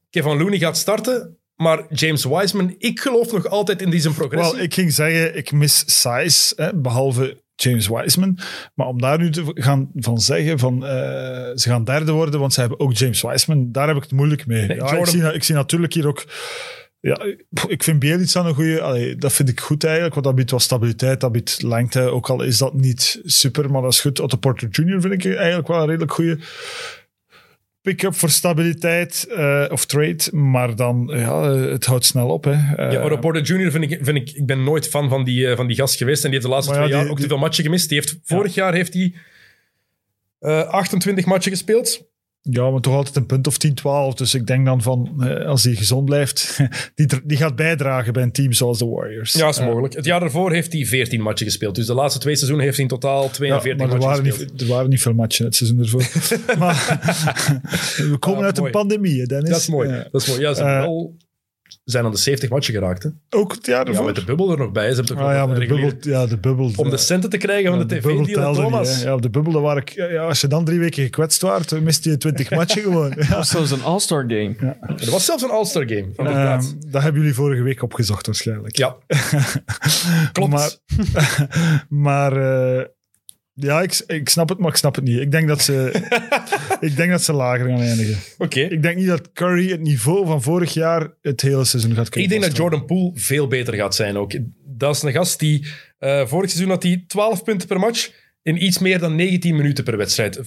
[0.10, 4.56] Kevin Looney gaat starten, maar James Wiseman, ik geloof nog altijd in zijn progressie.
[4.56, 8.38] Wel, ik ging zeggen, ik mis size, hè, behalve James Wiseman.
[8.74, 10.92] Maar om daar nu te gaan van zeggen, van, eh,
[11.56, 14.46] ze gaan derde worden, want ze hebben ook James Wiseman, daar heb ik het moeilijk
[14.46, 14.76] mee.
[14.76, 16.26] ja, ik, zie, ik zie natuurlijk hier ook...
[17.00, 17.26] Ja,
[17.68, 19.16] ik vind Bielitsa een goede.
[19.18, 22.02] Dat vind ik goed eigenlijk, want dat biedt wat stabiliteit, dat biedt lengte.
[22.02, 24.20] Ook al is dat niet super, maar dat is goed.
[24.20, 25.02] Otto Porter Jr.
[25.02, 26.40] vind ik eigenlijk wel een redelijk goede
[27.82, 30.18] pick-up voor stabiliteit eh, of trade.
[30.32, 32.44] Maar dan, ja, het houdt snel op.
[32.44, 32.52] Hè.
[32.52, 33.72] Eh, Ja, Otto Porter Jr.
[33.72, 36.24] vind ik, vind ik, ik ben nooit fan van die, eh, van die gast geweest.
[36.24, 37.90] En die heeft de laatste ja, twee jaar ook te veel matchen gemist.
[37.90, 39.14] Die heeft, vorig jaar heeft hij
[40.40, 42.10] eh, 28 matchen gespeeld.
[42.50, 44.14] Ja, maar toch altijd een punt of 10, 12.
[44.14, 46.60] Dus ik denk dan van, eh, als hij gezond blijft,
[46.96, 49.34] die, die gaat bijdragen bij een team zoals de Warriors.
[49.34, 49.94] Ja, is Eh, mogelijk.
[49.96, 51.76] Het jaar daarvoor heeft hij 14 matchen gespeeld.
[51.76, 54.26] Dus de laatste twee seizoenen heeft hij in totaal ja, 42 maar er matchen waren,
[54.26, 54.52] gespeeld.
[54.52, 56.02] niet, er waren niet veel matchen het seizoen ervoor.
[56.60, 57.00] maar
[58.12, 58.72] we komen Ah, uit mooi.
[58.72, 59.50] een pandemie, hè, Dennis.
[59.50, 59.90] Dat is mooi.
[59.90, 60.08] Ja.
[60.12, 60.42] Dat is mooi.
[60.42, 61.16] Ja, ze Eh, wel
[61.84, 63.04] zijn aan de 70 matchen geraakt.
[63.04, 63.10] Hè?
[63.30, 64.06] Ook het jaar Ja, ervoor?
[64.06, 64.90] met de bubbel er nog bij.
[64.90, 65.92] Ze hebben toch Ah, ja, de bubbel...
[66.02, 68.20] Ja, de bubbel Om de ja, centen te krijgen van ja, de tv-deal,
[68.52, 69.02] niet, Thomas.
[69.04, 71.70] ja, op de bubbel, daar waar ik, ja, als je dan drie weken gekwetst waart,
[71.70, 73.10] dan miste je 20 matchen gewoon.
[73.10, 73.16] Ja.
[73.16, 74.56] Dat was zelfs een All-Star game.
[74.98, 76.08] Er was zelfs een All-Star game.
[76.16, 78.78] Ehm, dat hebben jullie vorige week opgezocht waarschijnlijk.
[78.78, 78.96] ja,
[80.32, 80.52] klopt.
[80.52, 80.72] Maar,
[81.90, 82.32] maar
[82.78, 82.86] eh,
[83.60, 85.20] Ja, ik, ik snap het, maar ik snap het niet.
[85.20, 85.92] Ik denk dat ze,
[86.80, 88.18] ik denk dat ze lager gaan eindigen.
[88.38, 88.60] Oké.
[88.60, 92.24] Ik denk niet dat Curry het niveau van vorig jaar het hele seizoen gaat kunnen
[92.24, 92.80] Ik denk dat vasthouden.
[92.80, 94.32] Jordan Poole veel beter gaat zijn ook.
[94.66, 95.68] Dat is een gast die
[96.00, 99.84] eh, vorig seizoen had hij 12 punten per match in iets meer dan 19 minuten
[99.84, 100.38] per wedstrijd.
[100.38, 100.44] 35%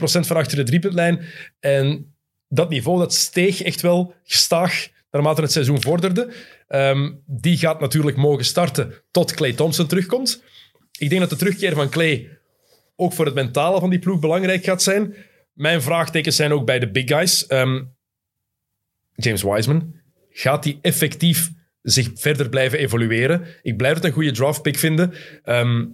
[0.00, 1.20] van achter de driepuntlijn.
[1.60, 2.14] En
[2.48, 6.32] dat niveau dat steeg echt wel gestaag naarmate het seizoen vorderde.
[6.68, 10.42] Ehm, die gaat natuurlijk mogen starten tot Clay Thompson terugkomt.
[10.98, 12.39] Ik denk dat de terugkeer van Clay
[13.00, 15.14] ook voor het mentale van die ploeg belangrijk gaat zijn.
[15.52, 17.46] Mijn vraagtekens zijn ook bij de big guys.
[17.46, 17.82] Ehm,
[19.14, 19.94] James Wiseman,
[20.30, 21.50] gaat hij effectief
[21.82, 23.46] zich verder blijven evolueren?
[23.62, 25.12] Ik blijf het een goede draftpick vinden.
[25.42, 25.86] Ehm,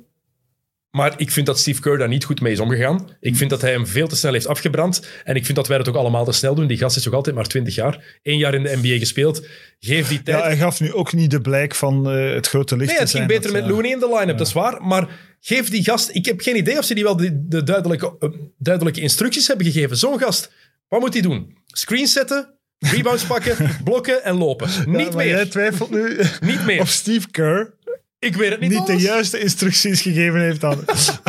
[0.96, 3.08] maar ik vind dat Steve Kerr daar niet goed mee is omgegaan.
[3.20, 5.06] Ik vind dat hij hem veel te snel heeft afgebrand.
[5.24, 6.66] En ik vind dat wij het ook allemaal te snel doen.
[6.66, 8.18] Die gast is toch altijd maar 20 jaar.
[8.22, 9.46] Eén jaar in de NBA gespeeld.
[9.80, 10.38] Geef die tijd.
[10.38, 13.10] Ja, hij gaf nu ook niet de blijk van eh, het grote licht Nee, het
[13.10, 13.70] ging beter dat, met ja.
[13.70, 14.82] Looney in de line-up, dat is waar.
[14.82, 15.08] Maar
[15.40, 16.10] geef die gast...
[16.12, 18.28] Ik heb geen idee of ze die wel de, de duidelijke, eh,
[18.58, 19.96] duidelijke instructies hebben gegeven.
[19.96, 20.52] Zo'n gast,
[20.88, 21.56] wat moet hij doen?
[21.66, 24.68] Screen zetten, rebounds pakken, blokken en lopen.
[24.68, 25.50] Ja, niet maar Jij meer.
[25.50, 26.80] twijfelt nu Niet meer.
[26.86, 27.74] of Steve Kerr
[28.18, 30.84] Ik weet het niet, niet de juiste instructies gegeven heeft aan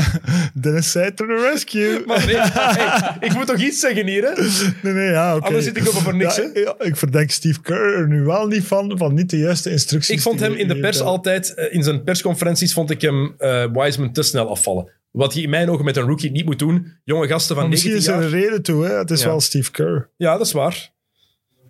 [0.61, 2.03] Dennis zei to the rescue.
[2.05, 4.41] Maar nee, hey, ik moet toch iets zeggen hier, hè?
[4.83, 5.45] Nee, nee, ja, oké.
[5.45, 6.59] Anders zit ik op voor niks, Ja, hè?
[6.59, 10.15] ja, ik verdenk Steve Kerr er nu wel niet van, van niet de juiste instructies.
[10.15, 13.65] Ik vond hem in de pers altijd, eh, in zijn persconferenties, vond ik hem eh,
[13.73, 14.89] Wiseman te snel afvallen.
[15.11, 16.93] Wat hij in mijn ogen met een rookie niet moet doen.
[17.03, 18.39] Jonge gasten van Maar misschien 19 is er jaar.
[18.41, 18.97] een reden toe, hè.
[18.97, 19.27] Het is Ja.
[19.27, 20.09] wel Steve Kerr.
[20.17, 20.89] Ja, dat is waar.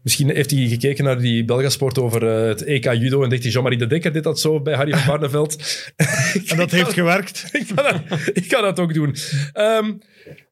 [0.08, 3.52] Misschien heeft hij gekeken naar die Belgasport over eh, het EK judo en dacht hij,
[3.52, 5.56] Jean-Marie de Dekker dit dat zo bij Harry van Barneveld.
[6.52, 7.50] En dat heeft gewerkt.
[7.52, 9.16] ik, kan dat, ik kan dat ook doen.
[9.54, 9.94] Ehm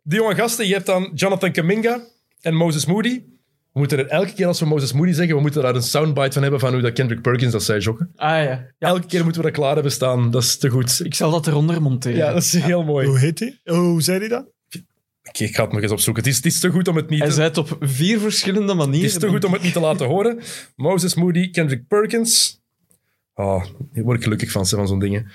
[0.04, 2.00] die jonge gasten, je hebt dan Jonathan Kaminga
[2.42, 3.24] en Moses Moody.
[3.72, 6.32] We moeten er elke keer als we Moses Moody zeggen, we moeten daar een soundbite
[6.32, 8.10] van hebben van hoe dat Kendrick Perkins dat zei, Jokke.
[8.16, 8.44] Ah ja.
[8.44, 8.88] ja.
[8.88, 10.32] Elke keer moeten we dat klaar hebben staan.
[10.32, 11.02] Dat is te goed.
[11.04, 12.18] Ik zal dat eronder monteren.
[12.18, 13.08] Ja, dat is heel mooi.
[13.08, 13.60] Hoe heet hij?
[13.64, 14.54] Hoe zei hij dat?
[15.40, 16.24] Ik ga het nog eens opzoeken.
[16.24, 17.34] Het is, het is te goed om het niet Hij te...
[17.34, 19.02] zei het op vier verschillende manieren.
[19.06, 20.42] Het is te goed om het niet te laten horen.
[20.76, 22.60] Moses Moody, Kendrick Perkins.
[23.34, 25.32] Ah, hier word ik gelukkig van, van zo'n dingen.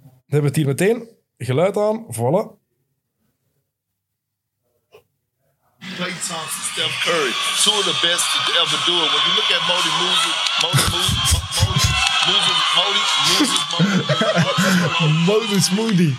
[0.00, 1.08] Dan hebben we het hier meteen.
[1.38, 2.64] Geluid aan, voilà.
[5.96, 7.32] Klay Thompson, Steph Curry,
[7.62, 9.08] two of the best to ever do it.
[9.12, 11.30] When you look at Modi Moses, Modi Moses,
[12.26, 13.60] Modi Modi, Moses,
[15.26, 16.12] Moses Moody.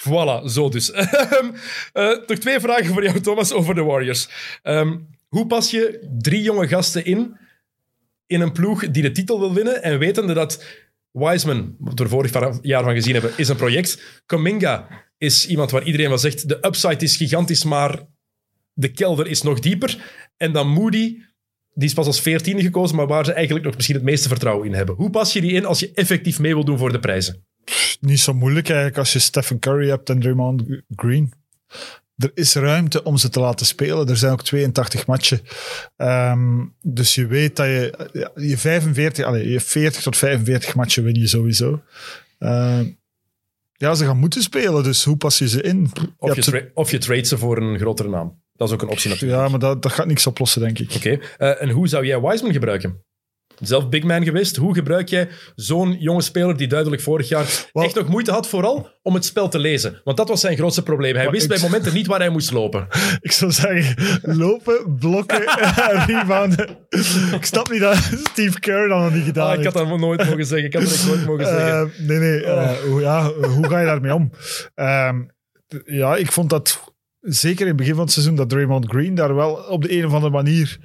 [0.00, 0.90] Voilà, zo dus.
[0.94, 1.50] Ehm,
[1.92, 4.28] eh, nog twee vragen voor jou, Thomas, over de Warriors.
[4.62, 4.98] Ehm,
[5.28, 7.36] hoe pas je drie jonge gasten in,
[8.26, 10.64] in een ploeg die de titel wil winnen en wetende dat
[11.10, 14.22] Wiseman, wat we vorig jaar van gezien hebben, is een project.
[14.26, 14.88] Kaminga
[15.18, 18.06] is iemand waar iedereen wel zegt, de upside is gigantisch, maar
[18.72, 19.98] de kelder is nog dieper.
[20.36, 21.22] En dan Moody,
[21.72, 24.66] die is pas als veertiende gekozen, maar waar ze eigenlijk nog misschien het meeste vertrouwen
[24.66, 24.94] in hebben.
[24.94, 27.46] Hoe pas je die in als je effectief mee wil doen voor de prijzen?
[28.00, 30.62] Niet zo moeilijk eigenlijk als je Stephen Curry hebt en Draymond
[30.96, 31.32] Green.
[32.16, 34.08] Er is ruimte om ze te laten spelen.
[34.08, 35.40] Er zijn ook 82 matchen.
[35.96, 41.14] Ehm, dus je weet dat je, je 45, allez, je 40 tot 45 matchen win
[41.14, 41.82] je sowieso.
[42.38, 42.84] Ehm,
[43.72, 45.90] ja, ze gaan moeten spelen, dus hoe pas je ze in?
[45.94, 48.40] Je Of je, ze- of je trade ze voor een grotere naam.
[48.54, 49.40] Dat is ook een optie natuurlijk.
[49.42, 50.92] ja, maar dat, dat gaat niks oplossen, denk ik.
[50.94, 51.18] Oké.
[51.36, 53.04] Eh, en hoe zou jij Wiseman gebruiken?
[53.60, 54.56] Zelf big man geweest.
[54.56, 58.88] Hoe gebruik jij zo'n jonge speler die duidelijk vorig jaar echt nog moeite had, vooral
[59.02, 60.00] om het spel te lezen?
[60.04, 61.16] Want dat was zijn grootste probleem.
[61.16, 62.86] Hij wist ik- bij momenten niet waar hij moest lopen.
[63.20, 65.42] Ik zou zeggen, lopen, blokken,
[66.06, 66.68] rebounden.
[67.34, 67.96] Ik snap niet dat
[68.30, 69.74] Steve Kerr dat nog niet gedaan Ah, ik heeft.
[69.76, 70.66] had dat nooit mogen zeggen.
[70.66, 71.72] Ik had dat echt nooit mogen zeggen.
[71.72, 71.80] Oh.
[71.80, 72.44] Eh, nee, nee.
[72.44, 74.30] eh, hoe, ja, hoe ga je daarmee om?
[74.74, 75.22] Ehm,
[75.84, 79.34] ja, ik vond dat zeker in het begin van het seizoen dat Draymond Green daar
[79.34, 80.78] wel op de een of andere manier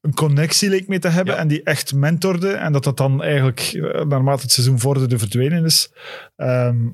[0.00, 1.40] een connectie leek mee te hebben Ja.
[1.40, 5.64] en die echt mentorde en dat dat dan eigenlijk eh, naarmate het seizoen vorderde verdwenen
[5.64, 5.92] is.
[6.36, 6.88] Ehm,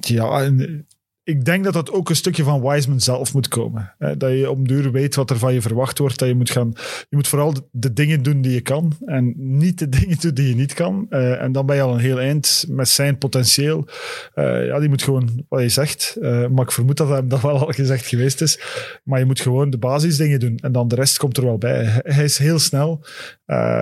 [0.00, 0.86] ja, en
[1.28, 3.94] ik denk dat dat ook een stukje van Wiseman zelf moet komen.
[4.18, 6.18] Dat je op duur weet wat er van je verwacht wordt.
[6.18, 6.72] Dat je moet gaan.
[7.08, 8.92] Je moet vooral de, dingen doen die je kan.
[9.06, 11.06] En niet de dingen doen die je niet kan.
[11.10, 13.88] Eh, en dan ben je al een heel eind met zijn potentieel.
[14.34, 16.16] Eh, ja, die moet gewoon wat je zegt.
[16.20, 18.60] Eh, maar ik vermoed dat hem dat wel al gezegd geweest is.
[19.04, 20.56] Maar je moet gewoon de basisdingen doen.
[20.56, 21.84] En dan de rest komt er wel bij.
[21.84, 23.04] Hij- is heel snel.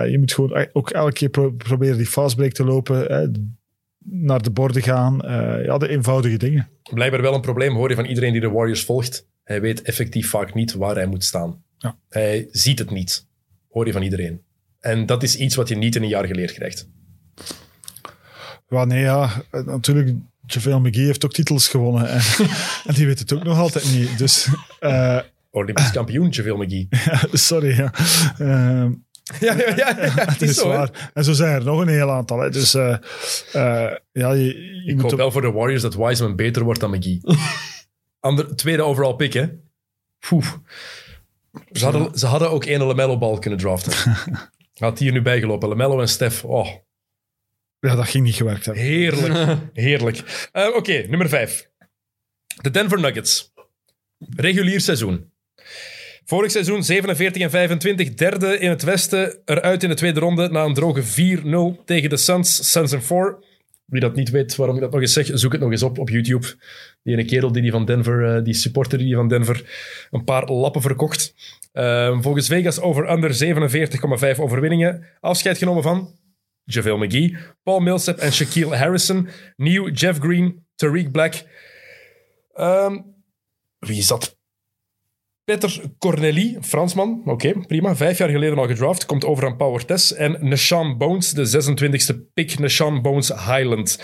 [0.09, 3.07] Je moet gewoon ook elke keer pro- proberen die fastbreak te lopen.
[4.09, 5.21] Naar de borden gaan.
[5.21, 6.69] Eh, ja, de eenvoudige dingen.
[6.93, 9.27] Blijkbaar wel een probleem, hoor je van iedereen die de Warriors volgt.
[9.43, 11.63] Hij weet effectief vaak niet waar hij moet staan.
[11.77, 11.97] Ja.
[12.09, 13.27] Hij ziet het niet,
[13.69, 14.41] hoor je van iedereen.
[14.79, 16.89] En dat is iets wat je niet in een jaar geleerd krijgt.
[18.69, 19.29] Ja, nee, ja.
[19.51, 22.09] eh, Natuurlijk, JaVale McGee heeft ook titels gewonnen.
[22.09, 22.21] En,
[22.87, 24.17] en die weet het ook nog altijd niet.
[24.17, 24.47] Dus,
[24.79, 25.19] eh,
[25.51, 26.87] Olympisch kampioen, JaVale McGee.
[27.47, 27.93] sorry, ja.
[28.37, 28.89] Eh,
[29.39, 30.69] Ja, ja, ja, ja, het is is zo.
[30.71, 30.77] hè.
[30.77, 31.11] waar.
[31.13, 32.39] En zo zijn er nog een heel aantal.
[32.39, 32.49] Hè.
[32.49, 32.93] Dus eh,
[33.53, 36.63] eh, ja, je, je Ik moet hoop op- wel voor de Warriors dat Wiseman beter
[36.63, 37.21] wordt dan McGee.
[38.19, 39.47] Ander, tweede overall pick, hè.
[40.29, 40.45] Poeh.
[41.71, 44.15] Ze hadden, ze hadden ook één LaMelo-bal kunnen draften.
[44.73, 45.69] Had hier nu bijgelopen.
[45.69, 46.43] LaMelo en Stef.
[46.45, 46.67] Oh,
[47.79, 48.83] ja, dat ging niet gewerkt hebben.
[48.83, 49.57] heerlijk.
[49.73, 50.49] heerlijk.
[50.51, 51.69] Eh, Oké, nummer vijf.
[52.61, 53.53] De Denver Nuggets.
[54.35, 55.31] Regulier seizoen.
[56.29, 60.63] Vorig seizoen 47 en 25, derde in het Westen, eruit in de tweede ronde na
[60.63, 61.03] een droge
[61.81, 63.37] 4-0 tegen de Suns, Suns en 4.
[63.85, 65.97] Wie dat niet weet waarom ik dat nog eens zeg, zoek het nog eens op
[65.97, 66.47] op YouTube.
[67.03, 69.63] Die ene kerel die, die van Denver, eh, die supporter die van Denver
[70.11, 71.33] een paar lappen verkocht.
[71.71, 75.05] Ehm, volgens Vegas over under 47,5 overwinningen.
[75.19, 76.15] Afscheid genomen van
[76.63, 79.29] JaVale McGee, Paul Millsap en Shaquille Harrison.
[79.55, 81.43] Nieuw Jeff Green, Tariq Black.
[82.53, 82.97] Ehm,
[83.79, 84.36] wie is dat?
[85.51, 87.21] Peter Corneli, Fransman.
[87.25, 87.95] Oké, prima.
[87.95, 89.05] Vijf jaar geleden al gedraft.
[89.05, 90.13] Komt over aan Power Tess.
[90.13, 92.59] En Nashawn Bones, de 26e pick.
[92.59, 93.97] Nashawn Bones Highland.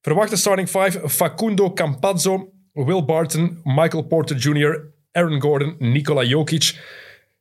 [0.00, 1.08] Verwachte starting five.
[1.08, 6.78] Facundo Campazzo, Will Barton, Michael Porter Jr., Aaron Gordon, Nikola Jokic.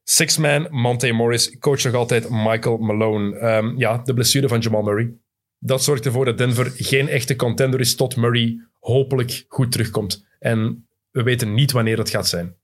[0.03, 1.57] Six-man, Monte Morris.
[1.57, 3.38] Coach nog altijd Michael Malone.
[3.38, 5.14] Ehm, ja, de blessure van Jamal Murray.
[5.57, 10.26] Dat zorgt ervoor dat Denver geen echte contender is tot Murray hopelijk goed terugkomt.
[10.39, 12.59] En we weten niet wanneer dat gaat zijn.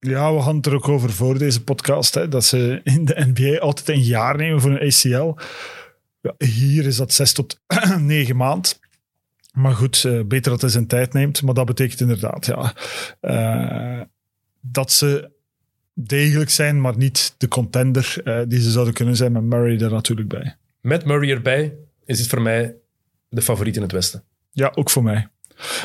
[0.00, 2.14] Ja, we hadden het er ook over voor deze podcast.
[2.14, 5.40] Hè, dat ze in de NBA altijd een jaar nemen voor een ACL.
[6.20, 7.60] Ja, hier is dat zes tot
[7.98, 8.80] negen maand.
[9.52, 11.42] Maar goed, eh, beter dat hij zijn tijd neemt.
[11.42, 12.74] Maar dat betekent inderdaad ja,
[13.20, 14.00] eh,
[14.60, 15.30] dat ze
[15.94, 19.32] degelijk zijn, maar niet de contender eh, die ze zouden kunnen zijn.
[19.32, 20.56] Met Murray er natuurlijk bij.
[20.80, 21.74] Met Murray erbij
[22.04, 22.74] is het voor mij
[23.28, 24.22] de favoriet in het Westen.
[24.50, 25.28] Ja, ook voor mij.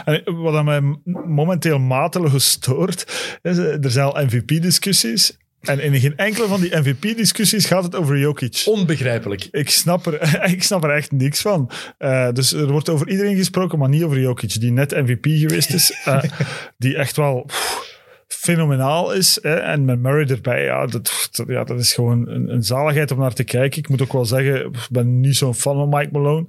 [0.06, 0.82] En wat aan mij
[1.26, 3.04] momenteel mateloos stoort,
[3.42, 5.38] is eh, er zijn al MVP-discussies.
[5.62, 8.62] En in geen enkele van die MVP-discussies gaat het over Jokic.
[8.66, 9.48] Onbegrijpelijk.
[9.52, 11.72] Ik snap er, ik snap er echt niks van.
[11.98, 15.74] Eh, dus er wordt over iedereen gesproken, maar niet over Jokic, die net MVP geweest
[15.74, 15.92] is.
[16.06, 16.24] eh,
[16.78, 17.92] die echt wel pff,
[18.28, 19.40] fenomenaal is.
[19.42, 19.56] Hè?
[19.56, 23.20] En met Murray erbij, ja dat, dat- ja, dat is gewoon een, een zaligheid om
[23.20, 23.80] naar te kijken.
[23.80, 26.46] Ik moet ook wel zeggen, ik ben niet zo'n fan van Mike Malone.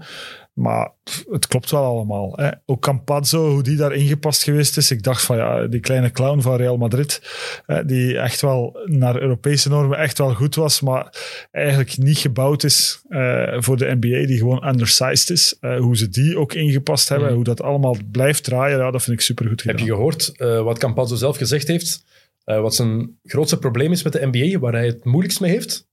[0.54, 0.90] Maar
[1.30, 2.32] het klopt wel allemaal.
[2.36, 2.50] Hè.
[2.66, 4.90] Ook Campazzo, hoe die daar ingepast geweest is.
[4.90, 7.22] Ik dacht van ja, die kleine clown van Real Madrid,
[7.66, 11.14] hè, die echt wel naar Europese normen echt wel goed was, maar
[11.50, 15.56] eigenlijk niet gebouwd is eh, voor de NBA, die gewoon undersized is.
[15.60, 19.16] Eh, hoe ze die ook ingepast hebben, hoe dat allemaal blijft draaien, ja, dat vind
[19.16, 19.76] ik supergoed gedaan.
[19.76, 22.04] Heb je gehoord eh, wat Campazzo zelf gezegd heeft?
[22.44, 25.88] Eh, wat zijn grootste probleem is met de NBA, waar hij het moeilijkst mee heeft?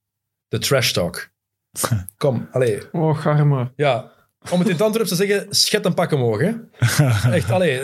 [0.47, 1.30] De trash talk.
[2.18, 2.82] Kom, allee.
[2.91, 3.72] Oh, garma.
[3.76, 4.12] Ja,
[4.50, 6.52] om het in het Antwerps te zeggen, schet een pak omhoog, hè.
[7.38, 7.80] Echt, allee.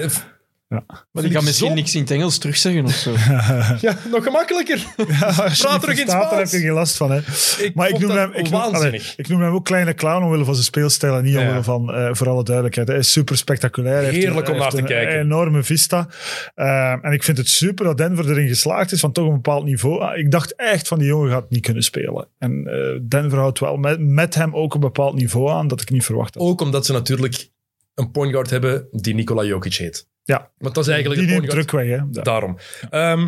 [0.75, 3.11] F- Maar die ik kan misschien zo- niks in het Engels terugzeggen of zo.
[3.87, 4.85] Ja, nog gemakkelijker.
[5.07, 6.31] Ja, als je Praat terug in Spaans.
[6.35, 7.11] heb je geen last van.
[7.11, 7.17] Hè.
[7.63, 9.01] Ik maar ik noem, hem, ik, noem, waanzinnig.
[9.01, 11.39] allee, ik noem hem ook kleine clown omwille van zijn speelstijl en niet Ja.
[11.41, 12.87] omwille van, eh, voor alle duidelijkheid.
[12.87, 14.03] Hij is super spectaculair.
[14.03, 15.13] Heeft Heerlijk een- om naar te heeft kijken.
[15.13, 16.07] Een enorme vista.
[16.55, 19.63] Eh, en ik vind het super dat Denver erin geslaagd is van toch een bepaald
[19.63, 20.01] niveau.
[20.01, 22.27] Ah, Ik dacht echt van die jongen gaat niet kunnen spelen.
[22.37, 25.89] En eh, Denver houdt wel met, met hem ook een bepaald niveau aan dat ik
[25.89, 26.43] niet verwacht had.
[26.43, 27.49] Ook omdat ze natuurlijk
[27.95, 30.07] een point guard hebben die Nikola Jokic heet.
[30.27, 31.85] Ja, Want dat is eigenlijk die druk weg.
[31.85, 31.95] Hè.
[31.95, 32.05] Ja.
[32.11, 32.57] Daarom.
[32.89, 33.27] Ehm,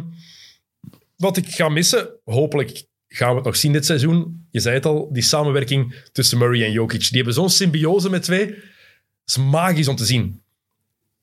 [1.16, 4.48] wat ik ga missen, hopelijk gaan we het nog zien dit seizoen.
[4.52, 7.00] Je zei het al, die samenwerking tussen Murray en Jokic.
[7.00, 8.46] Die hebben zo'n symbiose met twee.
[8.48, 8.58] Dat
[9.26, 10.44] is magisch om te zien.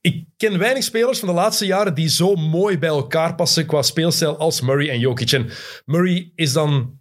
[0.01, 3.83] Ik ken weinig spelers van de laatste jaren die zo mooi bij elkaar passen qua
[3.83, 5.33] speelstijl als Murray en Jokic.
[5.33, 5.51] En
[5.85, 6.99] Murray is dan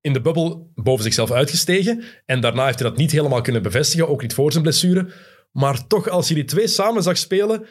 [0.00, 2.04] in de bubbel boven zichzelf uitgestegen.
[2.26, 5.12] En daarna heeft hij dat niet helemaal kunnen bevestigen, ook niet voor zijn blessure.
[5.50, 7.66] Maar toch, als je die twee samen zag spelen,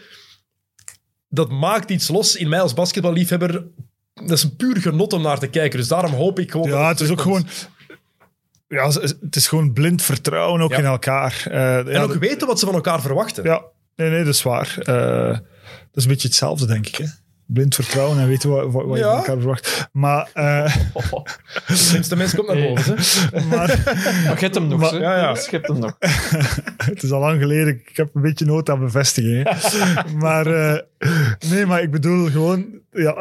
[1.30, 3.66] dat maakt iets los in mij als basketballiefhebber.
[4.14, 5.80] Dat is een puur genot om naar te kijken.
[5.80, 6.70] Dus daarom hoop ik gewoon...
[6.70, 7.48] Ja, het is ook gewoon...
[8.68, 8.88] Ja,
[9.22, 10.78] het is gewoon blind vertrouwen ook Ja.
[10.78, 11.44] in elkaar.
[11.52, 13.44] Eh, En ja, ook weten wat ze van elkaar verwachten.
[13.44, 13.64] Ja,
[13.96, 14.76] nee, nee, dat is waar.
[14.80, 16.96] Eh, dat is een beetje hetzelfde, denk ik.
[16.96, 17.06] Hè?
[17.54, 19.90] Blind vertrouwen en weten wat, wat, wat je van elkaar verwacht.
[19.92, 20.76] Maar, eh,
[21.68, 22.96] De slimste mens komt naar boven.
[22.98, 23.46] hè.
[23.46, 24.98] maar Maar je hebt hem nog, Maar- hè?
[24.98, 25.30] ja, ja.
[25.30, 25.96] Je hebt hem nog.
[26.92, 27.68] het is al lang geleden.
[27.88, 29.44] Ik heb een beetje nood aan bevestiging.
[29.50, 30.14] Hè?
[30.16, 30.80] maar eh,
[31.50, 32.66] nee, maar ik bedoel gewoon...
[32.92, 33.16] Ja,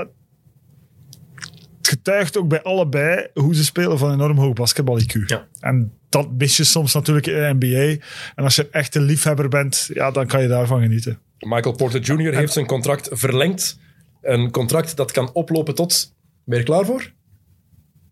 [1.79, 5.25] het getuigt ook bij allebei hoe ze spelen van enorm hoog basketbal-IQ.
[5.27, 5.47] Ja.
[5.61, 8.05] En dat mis je soms natuurlijk in de NBA.
[8.35, 11.19] En als je een echte liefhebber bent, ja, dan kan je daarvan genieten.
[11.39, 12.35] Michael Porter Jr.
[12.35, 13.79] heeft zijn contract verlengd.
[14.23, 16.15] Een contract dat kan oplopen tot...
[16.45, 17.13] Ben je er klaar voor?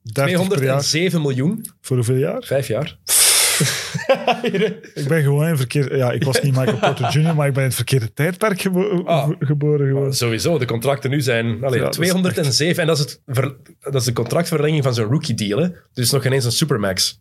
[0.02, 0.56] 30 per jaar.
[0.56, 1.64] 207 miljoen.
[1.80, 2.42] Voor hoeveel jaar?
[2.42, 2.98] Vijf jaar.
[4.94, 5.96] Ik ben gewoon in het verkeerde...
[5.96, 9.02] Ja, ik was niet Michael Porter Jr., maar ik ben in het verkeerde tijdperk gebo-
[9.04, 9.30] Ah.
[9.38, 9.86] geboren.
[9.88, 10.14] Gewoon.
[10.14, 12.80] Sowieso, de contracten nu zijn allee, Ja, dat is 207.
[12.82, 15.58] En dat is, het ver- dat is de contractverlenging van zijn rookie deal.
[15.60, 15.68] Hè?
[15.92, 17.20] Dus nog ineens een supermax.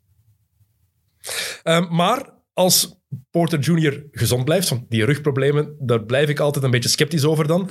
[1.63, 2.99] Ehm, maar als
[3.31, 4.03] Porter Jr.
[4.11, 7.69] gezond blijft, want die rugproblemen, daar blijf ik altijd een beetje sceptisch over dan.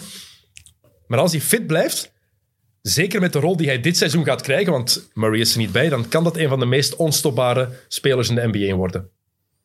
[1.15, 2.13] Maar als hij fit blijft,
[2.83, 5.73] zeker met de rol die hij dit seizoen gaat krijgen, want Murray is er niet
[5.73, 9.11] bij, dan kan dat een van de meest onstopbare spelers in de NBA worden.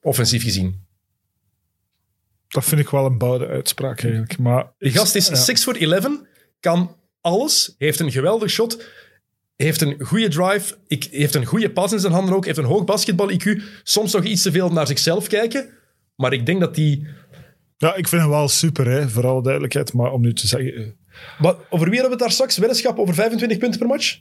[0.01, 0.85] Offensief gezien.
[2.47, 4.37] Dat vind ik wel een boude uitspraak eigenlijk.
[4.37, 5.35] Maar Die gast is Ja.
[5.35, 6.21] 6 voor 11,
[6.59, 8.85] kan alles, heeft een geweldig shot,
[9.55, 12.63] heeft een goede drive, ik, heeft een goede pas in zijn handen ook, heeft een
[12.63, 15.69] hoog basketbal-IQ, soms nog iets te veel naar zichzelf kijken,
[16.15, 17.07] maar ik denk dat die...
[17.77, 19.93] Ja, ik vind hem wel super, hè, voor alle duidelijkheid.
[19.93, 20.97] Maar om nu te zeggen...
[21.37, 22.57] Wat, over wie hebben we het daar straks?
[22.57, 24.19] Weddenschap over 25 punten per match?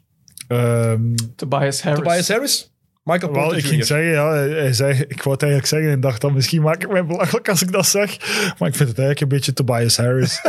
[0.49, 2.03] ehm, Tobias Harris.
[2.03, 2.72] Tobias Harris?
[3.05, 6.01] Michael wel, Porter ik ging zeggen, ja, hij, zei, ik wou het eigenlijk zeggen en
[6.01, 8.16] dacht dan misschien maak ik mij belachelijk als ik dat zeg.
[8.59, 10.40] Maar ik vind het eigenlijk een beetje Tobias Harris.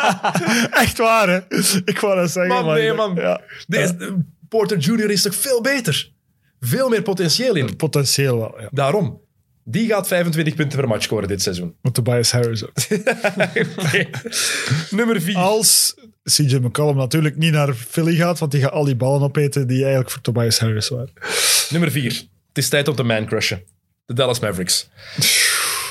[0.82, 1.40] Echt waar, hè?
[1.84, 2.54] Ik wou dat zeggen.
[2.54, 3.14] Man, maar nee, man.
[3.14, 4.16] Ja, Deze-
[4.48, 5.10] Porter Jr.
[5.10, 6.12] is toch veel beter?
[6.60, 7.76] Veel meer potentieel in.
[7.76, 8.68] potentieel wel, ja.
[8.70, 9.20] Daarom.
[9.68, 11.74] Die gaat 25 punten per match scoren dit seizoen.
[11.82, 12.72] Maar Tobias Harris ook.
[14.90, 15.36] Nummer 4.
[15.36, 15.94] Als
[16.24, 19.80] CJ McCollum natuurlijk niet naar Philly gaat, want die gaat al die ballen opeten die
[19.80, 21.12] eigenlijk voor Tobias Harris waren.
[21.70, 22.12] Nummer 4.
[22.48, 23.62] Het is tijd om te man-crushen.
[24.04, 24.88] De Dallas Mavericks.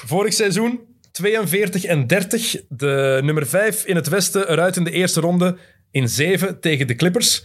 [0.06, 0.80] Vorig seizoen
[1.12, 2.56] 42 en 30.
[2.70, 5.58] De nummer 5 in het westen eruit in de eerste ronde
[5.92, 7.44] in 7 tegen de Clippers.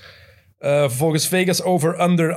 [0.58, 2.34] Eh, volgens Vegas over-under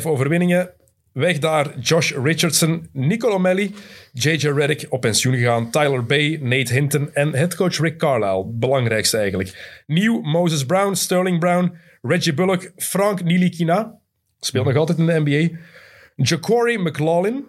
[0.00, 0.70] 48,5 overwinningen.
[1.14, 3.74] Weg daar Josh Richardson, Nicolo Melli,
[4.12, 8.46] JJ Redick op pensioen gegaan, Tyler Bay, Nate Hinton en headcoach Rick Carlisle.
[8.46, 9.82] Belangrijkste eigenlijk.
[9.86, 13.98] Nieuw Moses Brown, Sterling Brown, Reggie Bullock, Frank Nilikina.
[14.40, 15.58] Speelt nog altijd in de NBA.
[16.16, 17.46] Ja'Cory McLaughlin.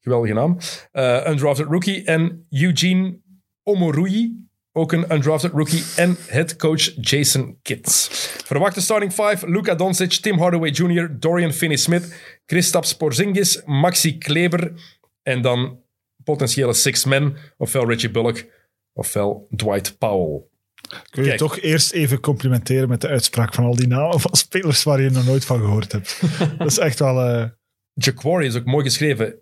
[0.00, 0.58] Geweldige naam.
[0.92, 2.04] Eh, undrafted rookie.
[2.04, 3.18] En Eugene
[3.62, 4.46] Omoruyi.
[4.72, 5.84] Ook een undrafted rookie.
[5.96, 8.08] En headcoach Jason Kidd.
[8.44, 9.50] Verwachte starting five.
[9.50, 12.14] Luka Doncic, Tim Hardaway Jr., Dorian Finney-Smith,
[12.46, 14.72] Kristaps Porzingis, Maxi Kleber.
[15.22, 15.78] En dan
[16.24, 17.36] potentiële six men.
[17.56, 18.44] Ofwel Reggie Bullock,
[18.92, 20.42] ofwel Dwight Powell.
[21.10, 21.38] Wil je Kijk.
[21.38, 25.10] toch eerst even complimenteren met de uitspraak van al die namen van spelers waar je
[25.10, 26.20] nog nooit van gehoord hebt.
[26.58, 27.20] dat is echt wel...
[27.20, 27.48] eh,
[27.94, 29.34] Ja'Cory is ook mooi geschreven.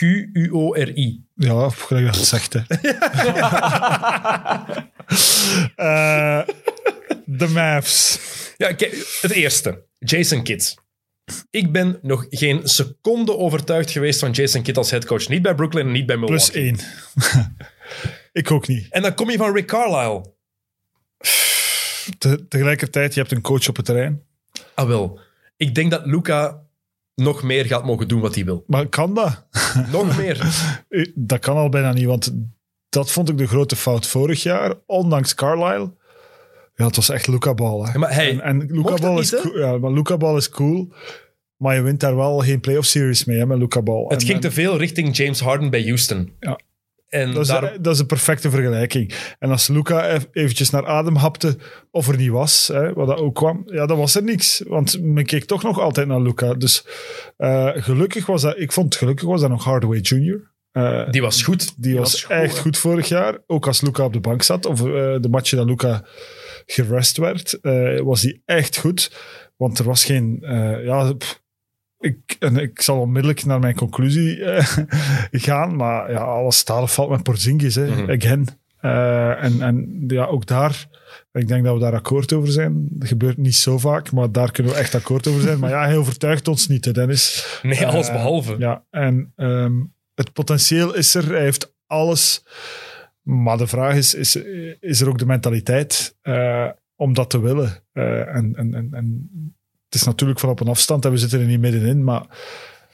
[0.00, 1.24] J-A-Q-U-O-R-I.
[1.34, 2.60] ja, gelijk dat het zegt, hè.
[5.76, 6.40] Eh,
[7.24, 8.18] De Mavs.
[8.56, 9.82] Ja, kijk, het eerste.
[9.98, 10.74] Jason Kidd.
[11.50, 15.28] Ik ben nog geen seconde overtuigd geweest van Jason Kidd als headcoach.
[15.28, 16.46] Niet bij Brooklyn en niet bij Milwaukee.
[16.50, 16.78] Plus één.
[18.42, 18.86] ik ook niet.
[18.90, 20.32] En dan kom je van Rick Carlisle.
[22.18, 24.22] Te- tegelijkertijd, je hebt een coach op het terrein.
[24.74, 25.20] Ah wel,
[25.56, 26.62] ik denk dat Luca
[27.14, 28.64] nog meer gaat mogen doen wat hij wil.
[28.66, 29.46] Maar kan dat?
[29.92, 30.38] Nog meer.
[30.88, 32.34] Eh, Dat kan al bijna niet, want
[32.88, 34.74] dat vond ik de grote fout vorig jaar.
[34.86, 35.92] Ondanks Carlisle.
[36.74, 37.80] Ja, het was echt Luca Ball.
[37.86, 37.92] Hè.
[37.92, 40.48] Ja, maar hey, en en Luca Ball niet, is cool, ja, maar Luca Ball is
[40.48, 40.92] cool.
[41.56, 44.02] Maar je wint daar wel geen playoff series mee hè, met Luca Ball.
[44.02, 46.32] Het En- ging en- te veel richting James Harden bij Houston.
[46.40, 46.58] Ja.
[47.10, 49.14] En Dat is, dat is een perfecte vergelijking.
[49.38, 51.56] En als Luca ev- eventjes naar adem hapte,
[51.90, 54.62] of er niet was, hè, wat dat ook kwam, ja, dan was er niks.
[54.66, 56.54] Want men keek toch nog altijd naar Luca.
[56.54, 56.84] Dus
[57.36, 60.50] eh, gelukkig was dat, ik vond gelukkig was dat nog Hardaway Jr.
[60.72, 61.74] Eh, die was goed.
[61.82, 62.60] die was, echt hè.
[62.62, 63.38] goed vorig jaar.
[63.46, 64.86] Ook als Luca op de bank zat, of eh,
[65.20, 66.04] de matchen dat Luca
[66.66, 67.58] gerest werd,
[68.04, 69.10] was hij echt goed.
[69.56, 70.38] Want er was geen...
[70.84, 71.42] ja, pff,
[72.00, 74.76] ik, en ik zal onmiddellijk naar mijn conclusie eh,
[75.46, 78.10] gaan, maar ja, alles staat of valt met Porzingis, hè, Mhm.
[78.10, 78.46] again.
[78.80, 80.88] Eh, en, en ja, ook daar,
[81.32, 82.86] ik denk dat we daar akkoord over zijn.
[82.90, 85.58] Dat gebeurt niet zo vaak, maar daar kunnen we echt akkoord over zijn.
[85.58, 87.58] Maar ja, hij overtuigt ons niet, hè, Dennis.
[87.62, 88.54] Nee, alles Eh, behalve.
[88.58, 89.72] Ja, en ehm,
[90.14, 91.28] het potentieel is er.
[91.28, 92.44] Hij heeft alles.
[93.22, 94.36] Maar de vraag is, is,
[94.80, 96.16] is er ook de mentaliteit
[96.96, 97.82] om dat te willen?
[97.92, 99.30] En, en, en, en
[99.90, 102.26] het is natuurlijk van op een afstand en we zitten er niet middenin, maar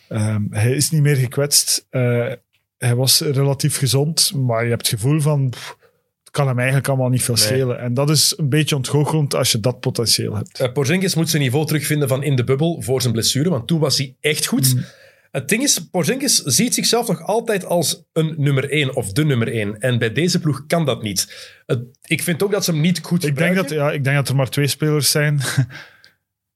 [0.08, 1.86] ehm, hij is niet meer gekwetst.
[1.90, 2.32] Eh,
[2.78, 5.48] hij was relatief gezond, maar je hebt het gevoel van...
[5.50, 5.76] pff,
[6.20, 7.44] het kan hem eigenlijk allemaal niet veel Nee.
[7.44, 7.78] schelen.
[7.80, 10.60] En dat is een beetje ontgoochelend als je dat potentieel hebt.
[10.60, 13.80] Eh, Porzingis moet zijn niveau terugvinden van in de bubbel voor zijn blessure, want toen
[13.80, 14.74] was hij echt goed.
[14.74, 14.84] Mm.
[15.30, 19.52] Het ding is, Porzingis ziet zichzelf nog altijd als een nummer 1 of de nummer
[19.52, 19.78] 1.
[19.80, 21.52] En bij deze ploeg kan dat niet.
[21.66, 23.76] Het- ik vind ook dat ze hem niet goed Ik denk, gebruiken.
[23.76, 25.40] dat, ja, ik denk dat er maar twee spelers zijn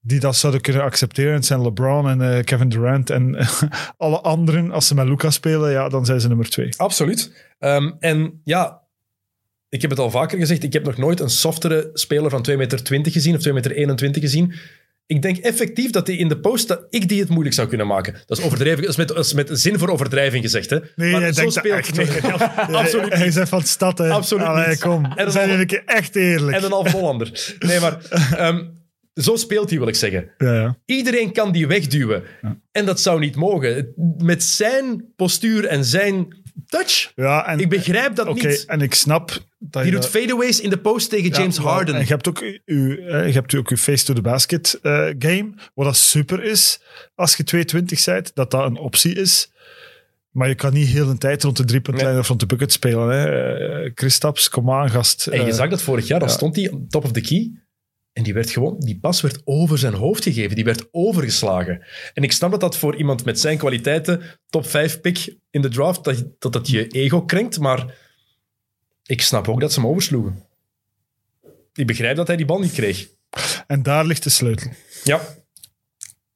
[0.00, 1.32] die dat zouden kunnen accepteren.
[1.32, 3.10] Het zijn LeBron en eh, Kevin Durant.
[3.10, 3.46] En
[3.96, 6.68] alle anderen, als ze met Luca spelen, ja, dan zijn ze nummer twee.
[6.76, 7.32] Absoluut.
[7.58, 8.80] Ehm, en ja,
[9.68, 12.56] ik heb het al vaker gezegd, ik heb nog nooit een softere speler van 2,20
[12.56, 14.54] meter gezien of 2,21 meter gezien.
[15.06, 17.86] Ik denk effectief dat hij in de post, dat ik die het moeilijk zou kunnen
[17.86, 18.12] maken.
[18.26, 20.70] Dat is overdreven, dat is met, dat is met zin voor overdrijving gezegd.
[20.70, 20.78] Hè.
[20.96, 21.96] Nee, maar hij zo denkt speelt echt.
[21.96, 22.32] Nee,
[22.82, 23.36] absoluut Hij niet.
[23.36, 24.10] is van de stad, hè.
[24.10, 24.78] Absoluut Allee, niet.
[24.80, 25.04] kom.
[25.04, 26.56] En dan zijn al- jullie een keer echt eerlijk.
[26.56, 27.54] En een half Hollander.
[27.58, 27.98] Nee, maar
[28.36, 28.64] ehm,
[29.14, 30.30] zo speelt hij, wil ik zeggen.
[30.38, 30.78] Ja, ja.
[30.86, 32.22] Iedereen kan die wegduwen.
[32.72, 33.92] En dat zou niet mogen.
[34.18, 37.12] Met zijn postuur en zijn touch.
[37.16, 38.64] ja en, Ik begrijp dat Oké, niet.
[38.66, 41.94] en ik snap dat Die je doet fadeaways in de post tegen James Ja, Harden.
[41.94, 45.50] En je hebt ook uw, je hebt ook uw face to the basket eh, game,
[45.74, 46.80] wat dat super is
[47.14, 49.52] als je 220 bent, dat dat een optie is.
[50.30, 53.08] Maar je kan niet heel de tijd rond de driepuntlijn of rond de bucket spelen.
[53.08, 53.28] Hè.
[53.84, 55.26] Eh, Kristaps, kom aan, gast.
[55.26, 56.34] En je Eh, zag dat vorig jaar, dan ja.
[56.34, 57.50] stond hij top of the key.
[58.12, 60.54] En die werd gewoon, die pas werd over zijn hoofd gegeven.
[60.54, 61.84] Die werd overgeslagen.
[62.14, 65.68] En ik snap dat dat voor iemand met zijn kwaliteiten, top 5 pick in de
[65.68, 67.58] draft, dat dat, dat je ego krenkt.
[67.58, 67.94] Maar
[69.04, 70.44] ik snap ook dat ze hem oversloegen.
[71.74, 73.08] Ik begrijp dat hij die bal niet kreeg.
[73.66, 74.70] En daar ligt de sleutel.
[75.04, 75.20] Ja.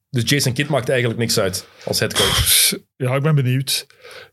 [0.09, 2.73] Dus Jason Kidd maakt eigenlijk niks uit als headcoach.
[2.95, 3.87] Ja, ik ben benieuwd.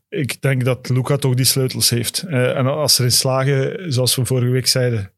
[0.09, 2.21] Ik denk dat Luca toch die sleutels heeft.
[2.21, 5.12] Eh, en als er in slagen, zoals we vorige week zeiden,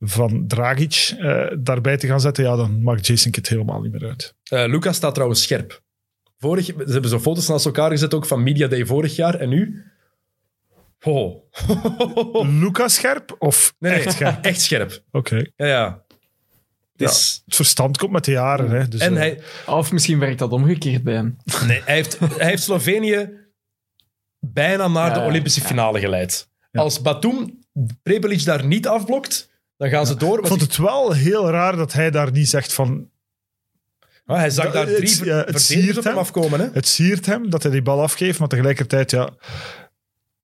[0.00, 4.08] van Dragic eh, daarbij te gaan zetten, ja, dan maakt Jason Kidd helemaal niet meer
[4.08, 4.34] uit.
[4.44, 5.82] Eh Lucas staat trouwens scherp.
[6.38, 9.34] Vorig, ze hebben zo foto's naast elkaar gezet, ook van Media Day vorig jaar.
[9.34, 9.84] En nu?
[11.02, 11.42] Oh.
[12.62, 14.44] Luca scherp of Nee, nee, echt scherp?
[14.44, 15.02] Echt scherp.
[15.10, 15.36] Oké.
[15.56, 16.04] Ja, ja.
[16.96, 18.70] Het Het verstand komt met de jaren.
[18.70, 21.36] Hè, dus, En eh, hij, Of misschien werkt dat omgekeerd bij hem.
[21.66, 23.30] nee, hij, heeft, hij heeft Slovenië
[24.38, 25.66] bijna naar de Olympische ja.
[25.66, 26.48] finale geleid.
[26.72, 27.61] Als Batum
[28.02, 30.38] Prepelic daar niet afblokt, dan gaan ze door.
[30.38, 33.10] Ik vond het wel heel raar dat hij daar niet zegt van...
[34.26, 36.22] Ah, hij zag daar het- drie ja, het siert op hem hem.
[36.22, 36.60] afkomen.
[36.60, 36.68] Hè?
[36.72, 39.28] Het siert hem dat hij die bal afgeeft, maar tegelijkertijd, ja...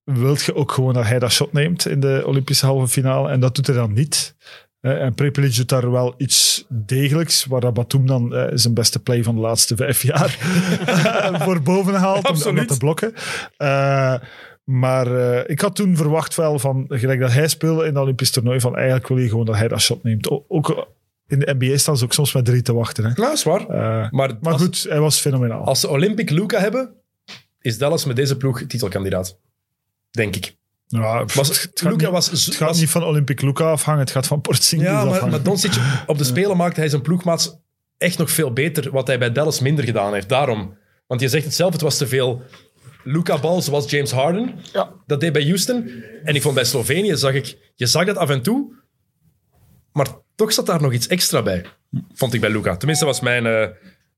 [0.03, 3.29] Wilt je ook gewoon dat hij dat shot neemt in de Olympische halve finale?
[3.29, 4.35] En dat doet hij dan niet.
[4.81, 8.99] Eh, En Prepelic doet daar wel iets degelijks, waar dat Batum dan eh, zijn beste
[8.99, 10.29] play van de laatste vijf jaar
[11.43, 13.13] voor boven haalt om, dat te blokken.
[13.57, 14.15] Eh,
[14.69, 18.31] maar eh, ik had toen verwacht wel van, gelijk dat hij speelde in het Olympisch
[18.31, 20.29] toernooi, van eigenlijk wil je gewoon dat hij dat shot neemt.
[20.29, 20.87] O- Ook
[21.27, 23.03] in de NBA staan ze ook soms met drie te wachten.
[23.05, 23.11] Hè.
[23.15, 23.59] Ja, is waar.
[23.61, 25.63] Eh, maar maar als, goed, hij was fenomenaal.
[25.65, 26.93] als ze Olympic Luca hebben,
[27.61, 29.37] is Dallas met deze ploeg titelkandidaat.
[30.11, 30.55] Denk ik.
[30.87, 34.11] Ja, Was, het, Luca niet, was, het gaat was- niet van Olympic Luca afhangen, het
[34.11, 35.29] gaat van Porzingis Ja, maar, afhangen.
[35.31, 35.73] maar Doncic,
[36.05, 37.57] op de Spelen maakte hij zijn ploegmaats
[37.97, 40.29] echt nog veel beter, wat hij bij Dallas minder gedaan heeft.
[40.29, 40.77] Daarom.
[41.07, 42.41] Want je zegt het zelf, het was te veel
[43.03, 44.55] Luca-bal zoals James Harden.
[44.73, 44.93] Ja.
[45.05, 46.03] Dat deed bij Houston.
[46.23, 48.73] En ik vond bij Slovenië, zag ik, je zag het af en toe,
[49.91, 51.65] maar toch zat daar nog iets extra bij.
[52.13, 52.77] Vond ik bij Luca.
[52.77, 53.67] Tenminste, was mijn, eh,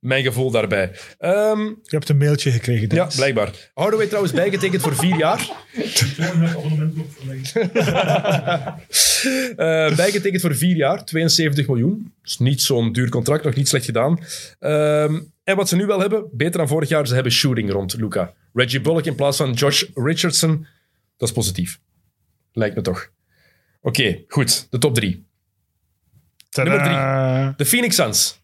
[0.02, 0.92] mijn gevoel daarbij.
[1.18, 3.16] Ehm, Je hebt een mailtje gekregen, ja, Dennis.
[3.16, 3.72] blijkbaar.
[3.74, 5.50] Hardaway trouwens bijgetekend voor vier jaar.
[9.56, 12.14] Eh, bijgetekend voor vier jaar, 72 miljoen.
[12.22, 14.20] Dus niet zo'n duur contract, nog niet slecht gedaan.
[14.60, 17.94] Ehm, en wat ze nu wel hebben, beter dan vorig jaar, ze hebben shooting rond
[17.94, 18.34] Luca.
[18.54, 20.68] Reggie Bullock in plaats van Josh Richardson.
[21.18, 21.80] Dat is positief.
[22.54, 23.10] Lijkt me toch.
[23.82, 24.68] Oké, goed.
[24.70, 25.26] De top drie.
[26.52, 27.56] Nummer drie.
[27.58, 28.42] De Phoenix Suns.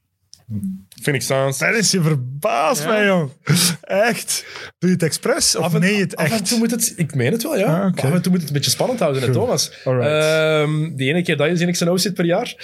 [1.01, 1.57] Phoenix Suns.
[1.57, 3.31] Dennis, je verbaast mij, jong.
[3.81, 4.45] Echt.
[4.79, 6.47] Doe je het expres of en, nee je het af en echt?
[6.47, 6.93] toe moet het...
[6.95, 7.65] Ik meen het wel, ja.
[7.65, 8.05] Ah.
[8.05, 9.71] Af en toe moet het een beetje spannend houden, hè, Thomas.
[9.83, 10.11] Alright.
[10.11, 12.55] Ehm, die ene keer dat je in XNO zit per jaar.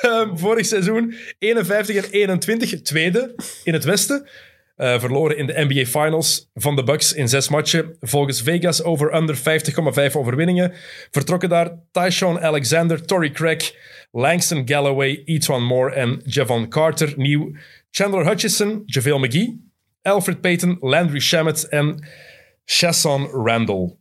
[0.00, 3.34] Ehm, Vorig seizoen 51 en 21, tweede
[3.64, 4.28] in het Westen.
[4.80, 7.96] Eh, verloren in de NBA Finals van de Bucks in zes matchen.
[8.00, 10.72] Volgens Vegas over under 50,5 overwinningen.
[11.10, 13.74] Vertrokken daar Tyshawn Alexander, Torrey Craig,
[14.12, 17.12] Langston Galloway, Etwan Moore en Javon Carter.
[17.16, 17.52] Nieuw
[17.90, 19.60] Chandler Hutchison, JaVale McGee,
[20.02, 22.04] Alfred Payton, Landry Shamet en
[22.64, 23.98] Chasson Randall.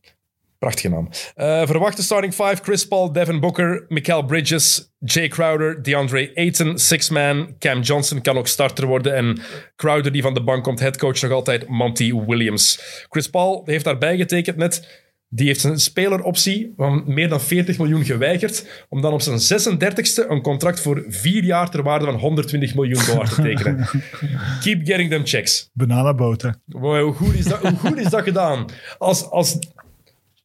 [0.60, 1.10] Prachtige naam.
[1.36, 7.10] Eh, verwachte starting five: Chris Paul, Devin Booker, Mikael Bridges, Jay Crowder, DeAndre Ayton, Six
[7.10, 7.56] Man.
[7.60, 9.16] Cam Johnson kan ook starter worden.
[9.16, 9.42] En
[9.76, 12.80] Crowder, die van de bank komt, headcoach nog altijd Monty Williams.
[13.10, 15.08] Chris Paul heeft daarbij getekend net.
[15.32, 18.86] Die heeft zijn speleroptie van meer dan 40 miljoen geweigerd.
[18.90, 23.06] Om dan op zijn 36e een contract voor vier jaar ter waarde van 120 miljoen
[23.06, 23.88] dollar te tekenen.
[24.64, 25.70] Keep getting them checks.
[25.74, 26.50] Bananaboot, hè.
[26.66, 28.66] Wow, hoe, goed is dat, hoe goed is dat gedaan?
[28.98, 29.58] Als, als,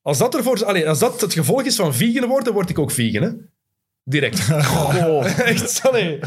[0.03, 2.91] als, dat ervoor, allee, als dat het gevolg is van vegan worden, word ik ook
[2.91, 3.23] vegan.
[3.23, 3.31] Hè?
[4.05, 4.51] Direct.
[4.51, 6.19] Oh, echt, allee,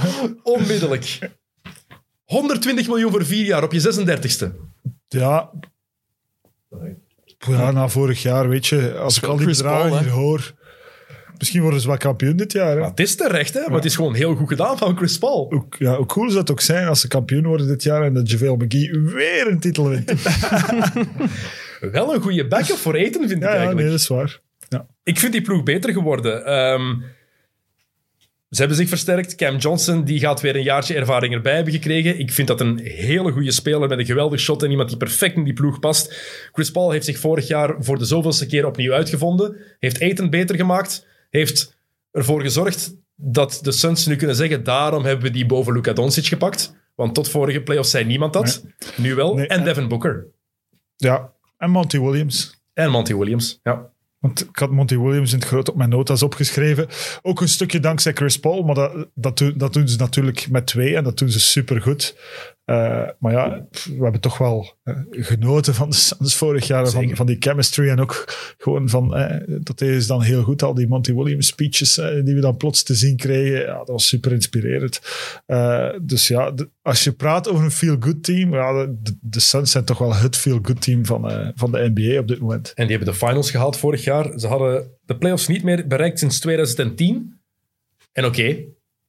[0.44, 1.20] onmiddellijk.
[2.24, 4.08] 120 miljoen voor vier jaar op je
[4.40, 4.52] 36e.
[5.08, 5.52] Ja.
[7.38, 10.56] Ja, na vorig jaar, weet je, als ik al die hier hoor...
[11.38, 12.72] Misschien worden ze wel kampioen dit jaar.
[12.72, 12.80] Hè.
[12.80, 13.60] Maar het is terecht, hè?
[13.60, 15.46] maar het is gewoon heel goed gedaan van Chris Paul.
[15.50, 18.14] Hoe, ja, hoe cool zou het ook zijn als ze kampioen worden dit jaar en
[18.14, 20.14] dat JaVale McGee weer een titel wint.
[21.92, 23.80] Wel een goede backup voor eten, vind ik Ja, ja eigenlijk.
[23.80, 24.40] nee, dat is waar.
[24.70, 24.88] Ja.
[25.04, 26.46] Ik vind die ploeg beter geworden.
[26.46, 26.96] Ehm,
[28.50, 29.36] Ze hebben zich versterkt.
[29.36, 32.20] Cam Johnson die gaat weer een jaartje ervaring erbij hebben gekregen.
[32.20, 35.36] Ik vind dat een hele goede speler met een geweldig shot en iemand die perfect
[35.36, 36.14] in die ploeg past.
[36.52, 39.58] Chris Paul heeft zich vorig jaar voor de zoveelste keer opnieuw uitgevonden.
[39.80, 41.08] Heeft Eten beter gemaakt.
[41.30, 41.78] Heeft
[42.12, 46.26] ervoor gezorgd dat de Suns nu kunnen zeggen daarom hebben we die boven Luka Doncic
[46.26, 46.76] gepakt.
[46.96, 48.64] Want tot vorige playoffs zei niemand dat.
[48.98, 49.36] Nu wel.
[49.36, 50.28] Nee, en en- Devin Booker.
[50.96, 52.62] Ja, en Monty Williams.
[52.74, 53.60] En Monty Williams.
[53.64, 53.90] Ja.
[54.20, 56.88] Want ik had Monty Williams in het groot op mijn notas opgeschreven.
[57.22, 60.96] Ook een stukje dankzij Chris Paul, maar dat, dat, dat doen ze natuurlijk met twee
[60.96, 62.16] en dat doen ze supergoed.
[62.68, 67.16] Eh maar ja, we hebben toch wel eh, genoten van de Suns vorig jaar, van,
[67.16, 70.88] van die chemistry en ook gewoon van, eh, dat is dan heel goed, al die
[70.88, 73.60] Monty Williams speeches die we dan plots te zien kregen.
[73.60, 75.02] Ja, dat was super inspirerend.
[76.02, 79.86] Dus ja, de- als je praat over een feel-good team, ja, de, de Suns zijn
[79.86, 82.72] toch wel het feel-good team van, van de NBA op dit moment.
[82.76, 84.40] En die hebben de finals gehaald vorig jaar.
[84.40, 87.40] Ze hadden de playoffs niet meer bereikt sinds 2010.
[88.12, 88.44] En oké,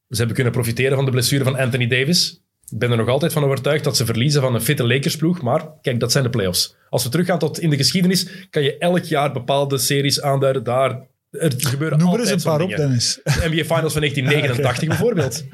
[0.08, 2.42] ze hebben kunnen profiteren van de blessure van Anthony Davis.
[2.70, 5.42] Ik ben er nog altijd van overtuigd dat ze verliezen van een fitte Lakersploeg.
[5.42, 6.76] Maar kijk, dat zijn de playoffs.
[6.90, 10.64] Als we teruggaan tot in de geschiedenis, kan je elk jaar bepaalde series aanduiden.
[10.64, 12.76] Daar er gebeuren Noem er eens een paar op.
[12.76, 13.20] Dennis.
[13.24, 15.44] De NBA Finals van 1989 bijvoorbeeld.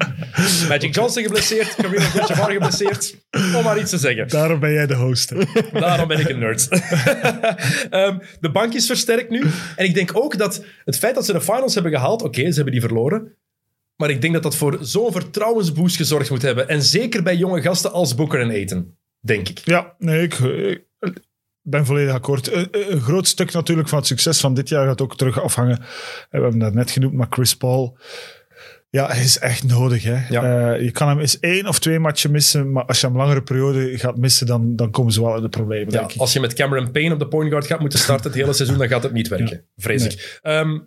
[0.67, 3.15] Magic Johnson geblesseerd, Kareem Abdul-Jabbar geblesseerd.
[3.55, 4.27] Om maar iets te zeggen.
[4.27, 5.29] Daarom ben jij de host.
[5.29, 5.37] hè.
[5.79, 6.67] Daarom ben ik een nerd.
[7.89, 9.43] Ehm, de bank is versterkt nu.
[9.75, 12.55] En ik denk ook dat het feit dat ze de finals hebben gehaald, oké, ze
[12.55, 13.35] hebben die verloren.
[13.95, 16.67] Maar ik denk dat dat voor zo'n vertrouwensboost gezorgd moet hebben.
[16.69, 18.97] En zeker bij jonge gasten als Booker en Eten.
[19.19, 19.57] Denk ik.
[19.59, 20.83] Ja, nee, ik, ik
[21.61, 22.53] ben volledig akkoord.
[22.53, 25.77] Een, een groot stuk natuurlijk van het succes van dit jaar gaat ook terug afhangen.
[25.79, 25.85] We
[26.29, 27.97] hebben dat net genoemd, maar Chris Paul.
[28.89, 30.03] Ja, hij is echt nodig.
[30.03, 30.27] Hè.
[30.29, 30.73] Ja.
[30.73, 33.41] Eh, je kan hem eens één of twee matchen missen, maar als je hem langere
[33.43, 36.19] periode gaat missen, dan, dan komen ze wel in de problemen, Ja, denk ik.
[36.19, 38.77] als je met Cameron Payne op de point guard gaat moeten starten het hele seizoen,
[38.77, 39.65] dan gaat het niet werken.
[39.75, 40.39] Vrees ik.
[40.41, 40.79] Ehm,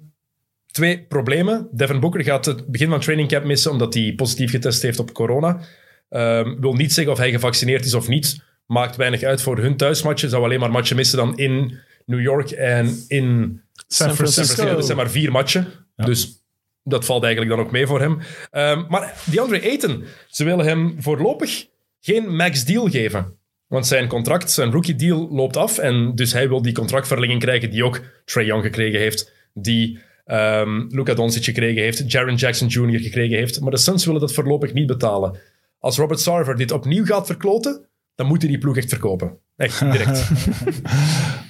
[0.78, 1.68] twee problemen.
[1.72, 5.12] Devin Booker gaat het begin van training camp missen omdat hij positief getest heeft op
[5.12, 5.60] corona.
[6.08, 8.42] Ehm, wil niet zeggen of hij gevaccineerd is of niet.
[8.66, 10.30] Maakt weinig uit voor hun thuismatchen.
[10.30, 14.64] Zou alleen maar matchen missen dan in New York en in San Francisco.
[14.64, 15.66] Dat zijn maar vier matchen.
[15.96, 16.42] Dus
[16.82, 18.18] dat valt eigenlijk dan ook mee voor hem.
[18.50, 21.66] Ehm, maar DeAndre Ayton, ze willen hem voorlopig
[22.00, 23.36] geen max deal geven.
[23.66, 25.78] Want zijn contract, zijn rookie deal loopt af.
[25.78, 29.32] En dus hij wil die contractverlenging krijgen die ook Trey Young gekregen heeft.
[29.54, 29.98] Die
[30.28, 32.12] ehm Luka Doncic gekregen heeft.
[32.12, 33.00] Jaron Jackson Jr.
[33.00, 33.60] gekregen heeft.
[33.60, 35.38] Maar de Suns willen dat voorlopig niet betalen.
[35.78, 39.38] Als Robert Sarver dit opnieuw gaat verkloten, dan moet hij die ploeg echt verkopen.
[39.56, 40.28] Echt, direct.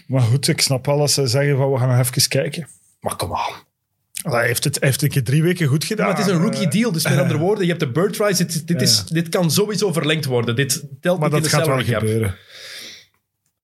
[0.06, 2.68] Maar goed, ik snap als ze zeggen van we gaan nog even kijken.
[3.00, 3.66] maar kom aan.
[4.12, 6.06] Hij heeft het, heeft een keer drie weken goed gedaan.
[6.06, 8.38] Maar het is een rookie deal, dus met andere woorden, je hebt de bird rights.
[8.38, 10.56] Dit, dit, is, dit kan sowieso verlengd worden.
[10.56, 12.36] Dit telt Maar niet in dat de gaat wel gebeuren.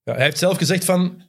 [0.03, 1.23] Ja, hij heeft zelf gezegd van,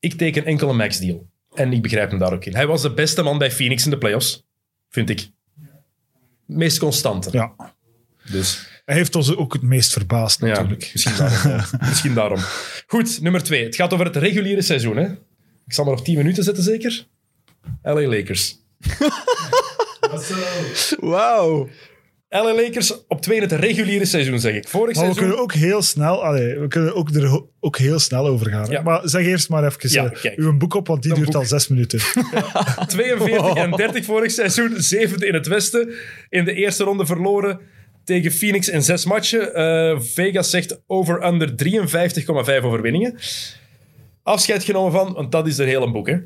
[0.00, 1.30] ik teken enkel een max deal.
[1.54, 2.54] En ik begrijp hem daar ook in.
[2.54, 4.46] Hij was de beste man bij Phoenix in de playoffs,
[4.88, 5.30] vind ik.
[6.46, 7.28] Meest constante.
[7.32, 7.74] Ja.
[8.30, 10.90] Dus Hij heeft ons ook het meest verbaasd ja, natuurlijk.
[10.92, 12.38] misschien, daarom, misschien daarom.
[12.86, 13.64] Goed, nummer twee.
[13.64, 14.96] Het gaat over het reguliere seizoen.
[14.96, 15.04] Hè?
[15.66, 17.06] Ik zal maar op 10 minuten zetten, zeker.
[17.82, 18.56] LA Lakers.
[21.00, 21.68] Wauw.
[22.34, 24.68] LA Lakers op twee in het reguliere seizoen, zeg ik.
[24.68, 25.22] Vorig Maar we seizoen...
[25.22, 28.70] kunnen ook heel snel, allee, we kunnen ook er ook heel snel over gaan.
[28.70, 28.82] Ja.
[28.82, 31.34] Maar zeg eerst maar even Ja, eh, uw boek op, want die duurt boek.
[31.34, 31.98] al zes minuten.
[32.86, 35.92] 42 en 30 vorig seizoen, zevende in het Westen.
[36.28, 37.60] In de eerste ronde verloren
[38.04, 39.54] tegen Phoenix in zes matchen.
[39.54, 41.54] Eh, Vegas zegt over-under
[42.58, 43.18] 53,5 overwinningen.
[44.22, 46.16] Afscheid genomen van, want dat is er heel een boek, hè.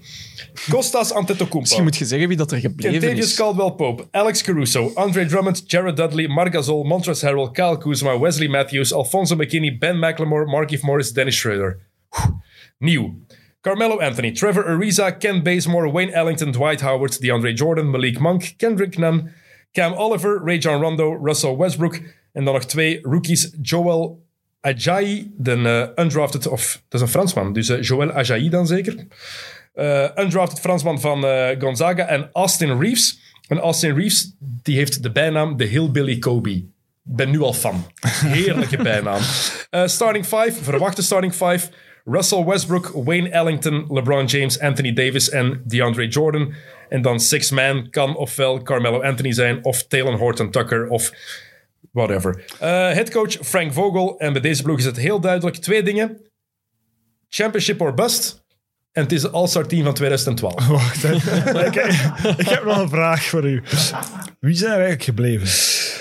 [0.70, 1.58] Costas Antetokounmpo.
[1.60, 3.34] Misschien moet je zeggen wie dat er gebleven Kentavious is.
[3.34, 8.92] Caldwell-Pope, Alex Caruso, Andre Drummond, Jared Dudley, Marc Gasol, Montrezl Harrell, Kyle Kuzma, Wesley Matthews,
[8.92, 11.78] Alfonso McKinney, Ben McLemore, Markieff Morris, Dennis Schroeder.
[12.78, 13.14] Nieuw.
[13.60, 18.98] Carmelo Anthony, Trevor Ariza, Ken Bazemore, Wayne Ellington, Dwight Howard, DeAndre Jordan, Malik Monk, Kendrick
[18.98, 19.30] Nunn,
[19.72, 21.94] Cam Oliver, Ray John Rondo, Russell Westbrook.
[22.32, 24.25] En dan nog twee rookies, Joel
[24.66, 25.52] Ajayi, de
[25.96, 29.06] eh, undrafted, of dat is een Fransman, dus eh, Joel Ajayi dan zeker.
[29.74, 31.24] Eh, undrafted Fransman van
[31.58, 33.18] Gonzaga en Austin Reeves.
[33.48, 36.50] En Austin Reeves die heeft de bijnaam de Hillbilly Kobe.
[36.50, 36.64] Ik
[37.02, 37.86] ben nu al fan.
[38.24, 39.20] Heerlijke bijnaam.
[39.98, 41.68] Starting five, verwachte starting five.
[42.04, 46.54] Russell Westbrook, Wayne Ellington, LeBron James, Anthony Davis en DeAndre Jordan.
[46.88, 51.12] En dan six man kan ofwel Carmelo Anthony zijn of Talon Horton Tucker of
[51.96, 52.44] whatever.
[52.60, 54.18] Eh headcoach Frank Vogel.
[54.18, 55.56] En bij deze ploeg is het heel duidelijk.
[55.56, 56.20] Twee dingen.
[57.28, 58.44] Championship or bust.
[58.92, 60.66] En het is de All-Star team van 2012.
[60.68, 61.14] Wacht, hè.
[61.66, 61.74] ik,
[62.36, 63.62] ik heb nog een vraag voor u.
[64.40, 65.48] Wie zijn er eigenlijk gebleven?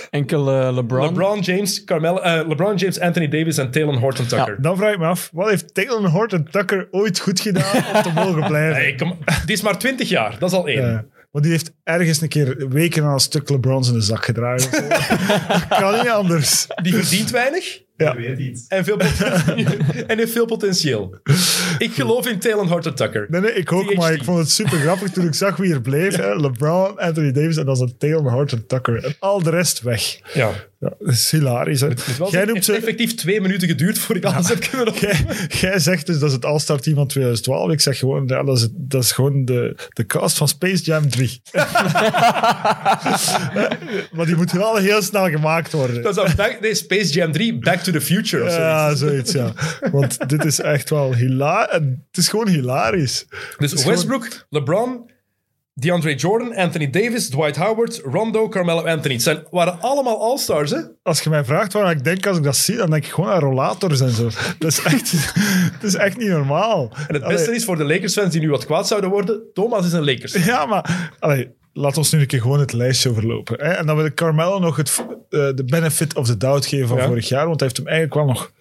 [0.10, 1.06] Enkel eh, LeBron.
[1.06, 4.62] LeBron James, Carmelo, eh, LeBron James, Anthony Davis en Talon Horton Tucker.
[4.62, 8.12] Dan vraag ik me af, wat heeft Taylor Horton Tucker ooit goed gedaan om te
[8.14, 8.76] mogen blijven?
[8.76, 10.88] Hey, kom, die is maar 20 jaar, dat is al één.
[10.88, 11.06] Ja.
[11.36, 14.72] Maar die heeft ergens een keer weken aan een stuk LeBrons in de zak gedragen.
[15.80, 16.68] kan niet anders.
[16.82, 18.16] Die verdient weinig Ja.
[18.68, 19.66] en, veel potentieel.
[20.08, 21.16] en heeft veel potentieel.
[21.78, 23.26] Ik geloof in Taylor Horton Tucker.
[23.30, 23.98] Nee, nee, ik ook, THT.
[23.98, 26.16] maar ik vond het super grappig toen ik zag wie er bleef.
[26.16, 26.36] Hè.
[26.36, 29.04] LeBron, Anthony Davis en dan is het Taylor Horton Tucker.
[29.04, 30.20] En al de rest weg.
[30.34, 30.52] Ja.
[30.80, 31.82] Ja, dat is hilarisch.
[31.82, 31.88] Hè.
[31.88, 32.74] Het Jij noemt heeft ze...
[32.74, 34.94] effectief twee minuten geduurd voor ik alles heb kunnen.
[35.00, 37.72] Jij, jij zegt dus dat is het All-Star team van 2012.
[37.72, 41.10] Ik zeg gewoon, ja, dat, is dat is gewoon de, de cast van Space Jam
[41.10, 41.42] 3.
[44.16, 46.04] maar die moet wel heel snel gemaakt worden.
[46.04, 48.66] Dat is back, nee, Space Jam 3, Back to the Future of zoiets.
[48.66, 49.53] ja, zoiets, ja.
[49.91, 51.72] Want dit is echt wel hilarisch.
[52.07, 53.26] Het is gewoon hilarisch.
[53.57, 55.10] Dus is Westbrook, LeBron,
[55.74, 59.14] DeAndre Jordan, Anthony Davis, Dwight Howard, Rondo, Carmelo Anthony.
[59.14, 60.80] Het zijn, waren allemaal All-Stars, hè?
[61.03, 63.30] Als je mij vraagt waar ik denk als ik dat zie, dan denk ik gewoon
[63.30, 64.30] aan rollators en zo.
[64.60, 65.12] Dat is echt,
[65.82, 66.91] dat is echt niet normaal.
[67.07, 69.94] En het beste is voor de Lakers-fans die nu wat kwaad zouden worden, Thomas is
[69.94, 70.45] een Lakers.
[70.45, 73.56] Ja, maar allee, laat ons nu een keer gewoon het lijstje overlopen.
[73.65, 73.72] Hè?
[73.72, 76.97] En dan wil ik Carmelo nog het, eh, de benefit of the doubt geven van
[76.97, 77.06] Ja.
[77.07, 78.52] vorig jaar, want hij heeft hem eigenlijk wel nog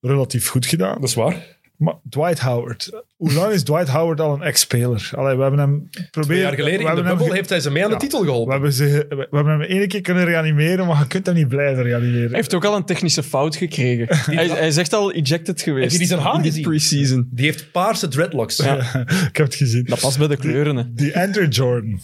[0.00, 0.94] relatief goed gedaan.
[1.00, 1.58] Dat is waar.
[1.76, 5.10] Maar Dwight Howard, hoe lang is Dwight Howard al een ex-speler?
[5.14, 6.22] Allee, we hebben hem proberen...
[6.28, 7.88] Twee jaar geleden we in de hebben hem bubbel ge- heeft hij ze mee aan
[7.88, 8.00] de Ja.
[8.00, 8.52] titel we geholpen.
[8.52, 11.82] hebben, ze, we hebben hem één keer kunnen reanimeren, maar je kunt hem niet blijven
[11.82, 12.26] reanimeren.
[12.28, 14.06] Hij heeft ook al een technische fout gekregen.
[14.36, 15.82] hij, hij is echt al ejected geweest.
[15.82, 16.62] Heb je die zijn haar gezien?
[16.62, 17.28] pre-season.
[17.32, 18.58] Die heeft paarse dreadlocks.
[19.30, 19.84] ik heb het gezien.
[19.84, 20.76] Dat past bij de kleuren.
[20.76, 20.82] Hè.
[20.94, 22.00] Die Andrew Jordan.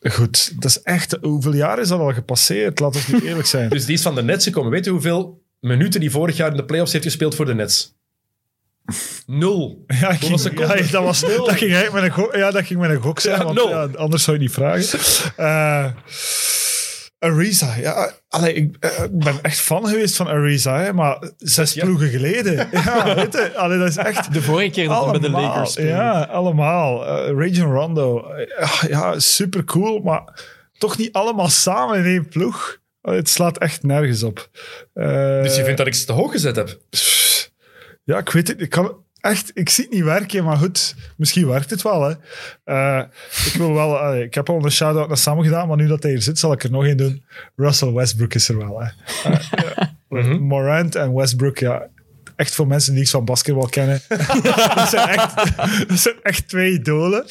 [0.00, 1.16] Goed, dat is echt...
[1.20, 2.80] Hoeveel jaar is dat al gepasseerd?
[2.80, 3.68] Laten we nu eerlijk zijn.
[3.76, 4.70] Dus die is van de Nets gekomen.
[4.70, 7.94] Weet je hoeveel minuten die vorig jaar in de playoffs heeft gespeeld voor de Nets?
[9.26, 9.84] Nul.
[10.00, 12.90] Ja, ik ging, ja, dat, was, dat, ging met een gok, ja, dat ging met
[12.90, 13.68] een gok zijn, Ja, want nul.
[13.68, 14.98] ja, anders zou je niet vragen.
[15.36, 15.86] Eh
[17.18, 21.84] Ariza, ja, allee, ik eh, ben echt fan geweest van Ariza, hè, maar zes Ja.
[21.84, 22.68] ploegen geleden.
[22.84, 24.32] Ja, weet je, allee, dat is echt...
[24.32, 25.74] De vorige keer dat hij bij de Lakers.
[25.74, 27.06] Ja, allemaal.
[27.06, 30.44] Eh Rajon Rondo, eh, ja, super cool, maar
[30.78, 32.78] toch niet allemaal samen in één ploeg.
[33.00, 34.50] Allee, het slaat echt nergens op.
[34.92, 36.78] Eh, Dus je vindt dat ik ze te hoog gezet heb?
[38.04, 38.60] ja, ik weet het.
[38.60, 42.02] Ik kan echt, ik zie het niet werken, maar goed, misschien werkt het wel.
[42.02, 42.14] Hè.
[42.64, 43.02] Eh,
[43.46, 46.02] ik wil wel, eh, ik heb al een shout-out naar Sam gedaan, maar nu dat
[46.02, 47.24] hij hier zit, zal ik er nog één doen.
[47.56, 48.80] Russell Westbrook is er wel.
[48.80, 48.88] Hè.
[49.30, 49.40] Eh,
[50.08, 50.38] ja.
[50.38, 51.86] Morant en Westbrook, ja.
[52.36, 54.00] Echt voor mensen die iets van basketbal kennen.
[54.74, 55.56] dat, zijn echt,
[55.88, 57.24] dat zijn echt twee idolen.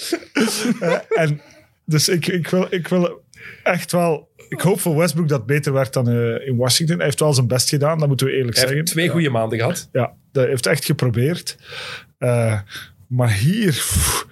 [0.80, 1.42] Eh, en
[1.86, 3.24] dus ik, ik, wil, ik wil
[3.64, 4.30] echt wel...
[4.50, 6.96] Ik hoop voor Westbrook dat het beter werkt dan eh, in Washington.
[6.96, 8.78] Hij heeft wel zijn best gedaan, dat moeten we eerlijk Hij zeggen.
[8.78, 9.90] heeft twee goede maanden gehad.
[9.92, 11.58] Ja, dat heeft echt geprobeerd.
[12.18, 12.60] Eh,
[13.08, 14.28] maar hier, pff,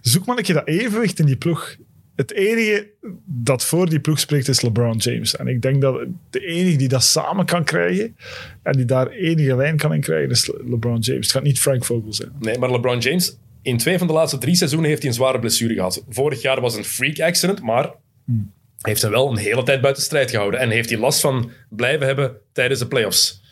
[0.00, 1.76] zoek maar een keer dat evenwicht in die ploeg.
[2.16, 2.90] Het enige
[3.24, 5.36] dat voor die ploeg spreekt is LeBron James.
[5.36, 8.16] En ik denk dat de enige die dat samen kan krijgen
[8.62, 11.26] en die daar enige lijn kan in krijgen is Le- LeBron James.
[11.26, 12.32] Het gaat niet Frank Vogel zijn.
[12.40, 15.38] Nee, maar LeBron James, in twee van de laatste drie seizoenen heeft hij een zware
[15.38, 16.04] blessure gehad.
[16.08, 18.34] Vorig jaar was een freak accident, maar hij
[18.82, 20.60] heeft hem wel een hele tijd buiten strijd gehouden.
[20.60, 23.42] En heeft hij last van blijven hebben tijdens de playoffs.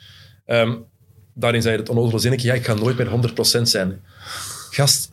[0.47, 0.77] Ehm
[1.35, 3.09] daarin zei het onnozele zinnetje, ja, ik ga nooit meer
[3.59, 4.02] 100% zijn.
[4.70, 5.12] Gast,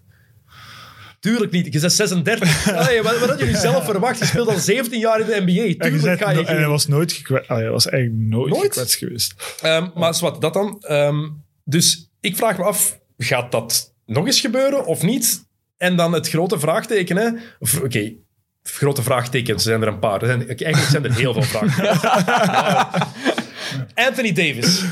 [1.19, 1.73] tuurlijk niet.
[1.73, 2.68] Je bent 36.
[2.76, 4.19] Allee, wat, wat had je nu zelf verwacht?
[4.19, 5.89] Je speelt al 17 jaar in de NBA.
[5.89, 7.49] Tuurlijk ga je en hij was nooit gekwetst.
[7.49, 8.65] Hij was eigenlijk nooit, Nooit?
[8.65, 9.34] gekwetst geweest.
[9.61, 10.77] Ehm, maar zwart, dat dan.
[10.81, 11.27] Ehm,
[11.64, 15.45] dus ik vraag me af, gaat dat nog eens gebeuren of niet?
[15.77, 17.39] En dan het grote vraagteken.
[17.84, 18.14] Oké,
[18.72, 20.22] grote vraagtekens zijn er een paar.
[20.22, 21.88] Er zijn, eigenlijk zijn er heel veel vragen.
[24.07, 24.84] Anthony Davis.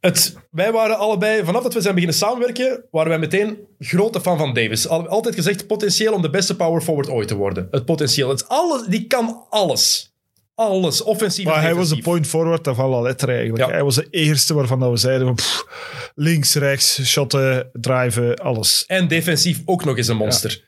[0.00, 4.38] Het, wij waren allebei, vanaf dat we zijn beginnen samenwerken, waren wij meteen grote fan
[4.38, 4.88] van Davis.
[4.88, 7.68] Al- Altijd gezegd, potentieel om de beste power forward ooit te worden.
[7.70, 8.28] Het potentieel.
[8.28, 10.12] Het is alles, die kan alles.
[10.54, 13.64] Alles, offensief en Maar hij was de point forward van alle letter eigenlijk.
[13.64, 13.70] Ja.
[13.70, 15.66] Hij was de eerste waarvan dat we zeiden van, pff,
[16.14, 18.84] links, rechts, shotten, driven, alles.
[18.86, 20.64] En defensief ook nog eens een monster.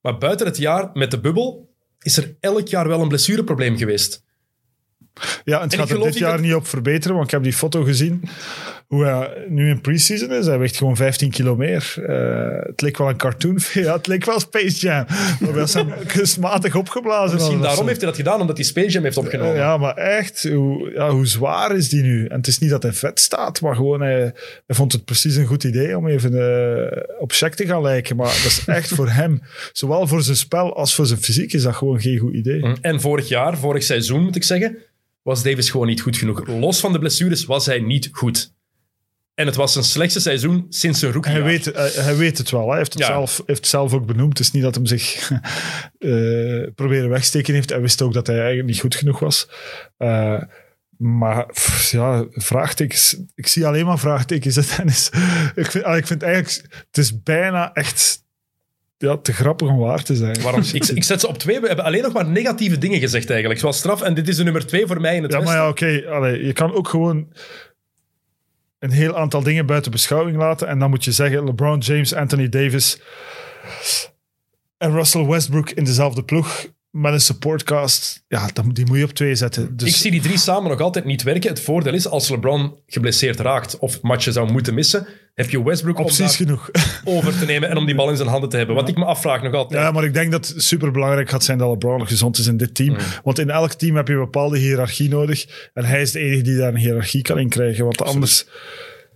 [0.00, 1.71] Maar buiten het jaar met de bubbel
[2.02, 4.22] is er elk jaar wel een blessureprobleem geweest.
[5.44, 7.52] Ja, en het gaat er dit jaar dat- niet op verbeteren, want ik heb die
[7.52, 8.22] foto gezien.
[8.92, 10.46] Hoe hij nu in pre-season is.
[10.46, 11.94] Hij weegt gewoon 15 kilo meer.
[12.06, 13.58] Eh, het leek wel een cartoon.
[13.72, 15.04] Ja, het leek wel Space Jam.
[15.40, 17.34] Maar dat zijn kunstmatig opgeblazen.
[17.36, 17.86] Misschien daarom zo.
[17.86, 19.52] heeft hij dat gedaan, omdat hij Space Jam heeft opgenomen.
[19.52, 22.26] Eh, Ja, maar echt, hoe, ja, hoe zwaar is die nu?
[22.26, 24.20] En het is niet dat hij vet staat, maar gewoon hij,
[24.66, 28.16] hij vond het precies een goed idee om even eh, op check te gaan lijken.
[28.16, 29.40] Maar dat is echt voor hem,
[29.72, 32.76] zowel voor zijn spel als voor zijn fysiek, is dat gewoon geen goed idee.
[32.80, 34.76] En vorig jaar, vorig seizoen moet ik zeggen,
[35.22, 36.46] was Davis gewoon niet goed genoeg.
[36.46, 38.52] Los van de blessures was hij niet goed.
[39.34, 41.32] En het was zijn slechtste seizoen sinds zijn rookie.
[41.32, 42.68] Hij weet, hij, hij weet het wel.
[42.68, 43.08] Hij heeft het, Ja.
[43.08, 44.38] zelf, heeft het zelf ook benoemd.
[44.38, 45.30] Het is niet dat hem zich
[45.98, 47.70] eh, proberen wegsteken heeft.
[47.70, 49.48] Hij wist ook dat hij eigenlijk niet goed genoeg was.
[49.96, 50.42] Eh,
[50.98, 53.16] maar pff, ja, vraagtekens.
[53.34, 54.56] Ik zie alleen maar vraagtekens.
[54.56, 55.10] hè, Dennis.
[55.54, 58.24] Ik vind, ah, ik vind eigenlijk, het is bijna echt
[58.96, 60.42] ja, te grappig om waar te zijn.
[60.42, 60.62] Waarom?
[60.72, 61.60] ik, ik zet ze op twee.
[61.60, 63.60] We hebben alleen nog maar negatieve dingen gezegd eigenlijk.
[63.60, 64.02] Zoals straf.
[64.02, 66.02] En dit is de nummer twee voor mij in het Ja, maar ja, oké.
[66.10, 67.32] allee, je kan ook gewoon
[68.82, 70.68] een heel aantal dingen buiten beschouwing laten.
[70.68, 73.00] En dan moet je zeggen, LeBron James, Anthony Davis
[74.78, 78.24] en Russell Westbrook in dezelfde ploeg met een supportcast.
[78.28, 79.76] Ja, die moet je op twee zetten.
[79.76, 81.50] Dus Ik zie die drie samen nog altijd niet werken.
[81.50, 85.98] Het voordeel is, als LeBron geblesseerd raakt of matchen zou moeten missen, heb je Westbrook
[85.98, 86.70] om opties daar genoeg.
[87.04, 88.74] over te nemen en om die bal in zijn handen te hebben.
[88.76, 89.82] Wat ik me afvraag nog altijd.
[89.82, 92.74] Ja, maar ik denk dat het superbelangrijk gaat zijn dat LeBron gezond is in dit
[92.74, 92.96] team.
[93.22, 95.70] Want in elk team heb je een bepaalde hiërarchie nodig.
[95.74, 97.84] En hij is de enige die daar een hiërarchie kan in krijgen.
[97.84, 98.46] Want anders,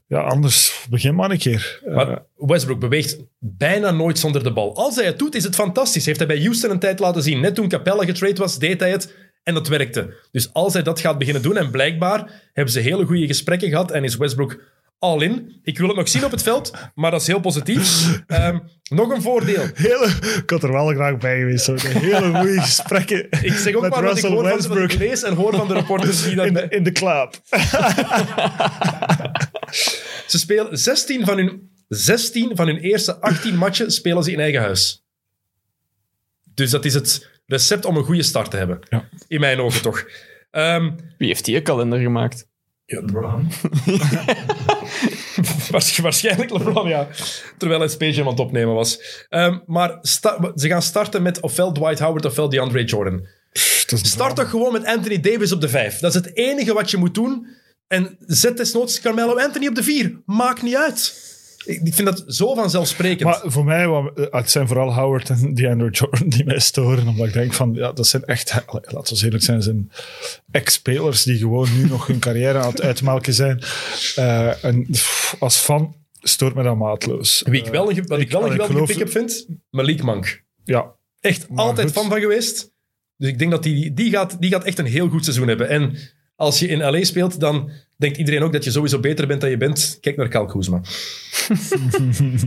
[0.07, 1.81] ja, anders begin maar een keer.
[1.85, 4.77] Eh, Maar Westbrook beweegt bijna nooit zonder de bal.
[4.77, 6.07] Als hij het doet, is het fantastisch.
[6.07, 7.41] Heeft hij bij Houston een tijd laten zien.
[7.41, 9.15] Net toen Capella getrade was, deed hij het.
[9.43, 10.15] En dat werkte.
[10.31, 13.91] Dus als hij dat gaat beginnen doen, en blijkbaar hebben ze hele goede gesprekken gehad
[13.91, 14.61] en is Westbrook
[14.99, 15.61] all in.
[15.63, 18.21] Ik wil het nog zien op het veld, maar dat is heel positief.
[18.27, 18.59] Ehm,
[18.89, 19.63] nog een voordeel.
[19.75, 20.07] hele,
[20.43, 21.67] ik had er wel graag bij geweest.
[21.67, 25.23] De hele goede gesprekken Ik zeg ook maar wat ik Russell hoor van ik lees
[25.23, 26.47] en hoor van de reporters die dat...
[26.47, 27.31] in de, in de club.
[30.27, 34.61] Ze spelen 16 van, hun, 16 van hun eerste 18 matchen spelen ze in eigen
[34.61, 35.05] huis.
[36.55, 38.79] Dus dat is het recept om een goede start te hebben.
[38.89, 39.09] Ja.
[39.29, 40.05] In mijn ogen toch.
[40.51, 42.47] Ehm, Wie heeft die een kalender gemaakt?
[42.85, 43.49] ja, LeBron.
[45.71, 47.09] Waarsch- Waarschijnlijk LeBron, ja.
[47.59, 49.01] Terwijl hij Space Jam aan het opnemen was.
[49.29, 49.99] Ehm, maar
[50.55, 53.27] ze gaan starten met ofwel Dwight Howard ofwel DeAndre Jordan.
[53.87, 55.99] Start toch gewoon met Anthony Davis op de vijf.
[55.99, 57.47] Dat is het enige wat je moet doen.
[57.87, 60.21] En zet desnoods Carmelo Anthony op de vier.
[60.27, 61.25] Maakt niet uit.
[61.65, 63.23] Ik ik vind dat zo vanzelfsprekend.
[63.23, 67.09] Maar voor mij, wat- eh, het zijn vooral Howard en DeAndre Jordan die mij storen.
[67.09, 68.55] Omdat ik denk van, ja, dat zijn echt,
[68.95, 69.91] laten we eerlijk zijn, zijn
[70.51, 73.63] ex-spelers die gewoon nu nog hun carrière aan het uitmelken zijn.
[74.15, 74.87] Eh, en
[75.39, 77.43] als fan stoort me dat maatloos.
[77.47, 80.03] Wie ik wel een, ge- wat ik wel een ik geweldige geloof- pick-up vind, Malik
[80.03, 80.43] Monk.
[80.65, 81.97] Ja, Echt Maar altijd goed.
[81.97, 82.71] fan van geweest.
[83.17, 85.69] Dus ik denk dat die, die, gaat, die gaat echt een heel goed seizoen hebben.
[85.69, 85.97] En
[86.37, 89.51] als je in LA speelt, dan denkt iedereen ook dat je sowieso beter bent dan
[89.51, 89.99] je bent.
[90.01, 90.81] Kijk naar Kyle Kuzma.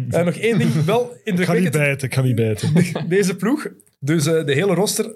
[0.10, 1.72] en nog één ding, wel kan niet indrukwekkend.
[1.72, 2.74] bijten, kan niet bijten.
[3.08, 3.68] Deze ploeg,
[4.00, 5.16] dus eh, de hele roster,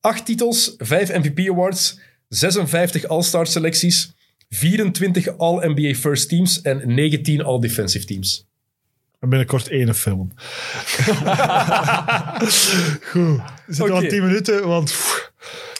[0.00, 1.98] acht titels, vijf MVP awards,
[2.28, 4.14] 56 All-Star selecties,
[4.48, 8.46] 24 All-NBA First Teams en 19 All-Defensive Teams.
[9.20, 10.32] En binnenkort één film.
[13.10, 13.40] Goed.
[13.66, 14.08] We zitten Oké.
[14.08, 15.32] tien minuten, want pff,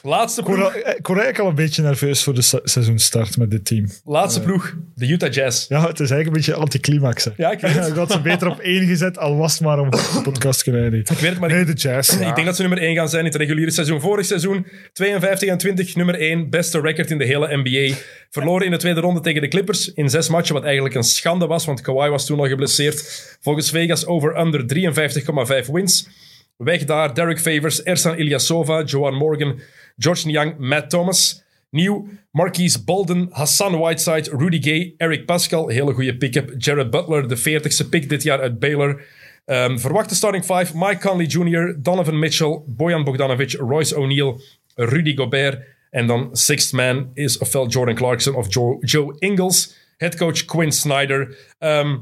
[0.07, 3.51] Laatste ploeg, eh, ik word eigenlijk al een beetje nerveus voor de se- seizoenstart met
[3.51, 3.87] dit team.
[4.05, 5.69] laatste ploeg, de Utah Jazz.
[5.69, 7.25] Ja, het is eigenlijk een beetje anticlimax.
[7.25, 7.31] hè.
[7.37, 7.87] Ja, ik weet het.
[7.93, 10.71] Ik had ze beter op één gezet, al was het maar om de podcast te
[10.71, 10.93] kunnen.
[10.95, 12.13] Ik weet het, maar Nee, ik, de Jazz.
[12.13, 14.01] ik denk dat ze nummer 1 gaan zijn in het reguliere seizoen.
[14.01, 17.95] Vorig seizoen 52 en 20, nummer 1, beste record in de hele NBA.
[18.31, 21.47] Verloren in de tweede ronde tegen de Clippers in zes matchen, wat eigenlijk een schande
[21.47, 23.37] was, want Kawhi was toen al geblesseerd.
[23.41, 26.09] Volgens Vegas over-under 53,5 wins.
[26.57, 29.61] Weg daar Derek Favors, Ersan Ilyasova, Joan Morgan,
[29.97, 31.45] George Niang, Matt Thomas.
[31.71, 36.55] Nieuw, Marquise Bolden, Hassan Whiteside, Rudy Gay, Eric Pascal, hele goede pick-up.
[36.59, 39.03] Jared Butler, de 40ste pick dit jaar uit Baylor.
[39.45, 44.41] Ehm, verwachte starting five, Mike Conley Jr., Donovan Mitchell, Bojan Bogdanovic, Royce O'Neal,
[44.75, 45.61] Rudy Gobert.
[45.91, 48.47] En dan sixth man is ofwel Jordan Clarkson of
[48.81, 49.75] Joe, Ingles.
[49.97, 51.37] Headcoach Quinn Snyder.
[51.59, 51.97] Ehm,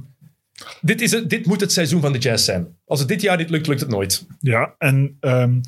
[0.80, 2.76] dit, is dit moet het seizoen van de Jazz zijn.
[2.86, 4.26] Als het dit jaar niet lukt, lukt het nooit.
[4.40, 5.60] Ja, en ehm,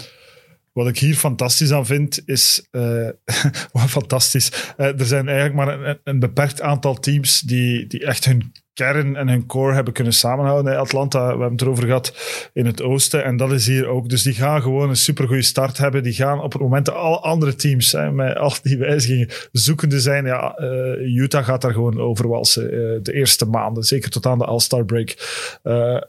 [0.76, 2.66] wat ik hier fantastisch aan vind, is...
[2.70, 3.08] eh,
[3.72, 4.72] wat fantastisch.
[4.76, 9.16] Eh, er zijn eigenlijk maar een, een beperkt aantal teams die, die echt hun kern
[9.16, 10.78] en hun core hebben kunnen samenhouden.
[10.78, 12.14] Atlanta, we hebben het erover gehad,
[12.52, 13.24] in het oosten.
[13.24, 14.08] En dat is hier ook.
[14.08, 16.02] Dus die gaan gewoon een supergoeie start hebben.
[16.02, 20.26] Die gaan op het moment alle andere teams hè, met al die wijzigingen zoekende zijn.
[20.26, 23.82] Ja, eh, Utah gaat daar gewoon overwalsen eh, de eerste maanden.
[23.82, 25.14] Zeker tot aan de All-Star break.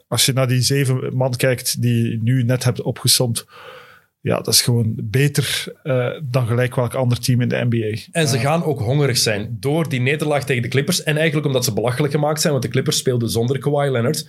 [0.08, 3.46] Als je naar die zeven man kijkt die je nu net hebt opgesomd.
[4.28, 8.00] Ja, dat is gewoon beter eh, dan gelijk welk ander team in de NBA.
[8.12, 11.02] En ze gaan ook hongerig zijn door die nederlaag tegen de Clippers.
[11.02, 14.28] En eigenlijk omdat ze belachelijk gemaakt zijn, want de Clippers speelden zonder Kawhi Leonard.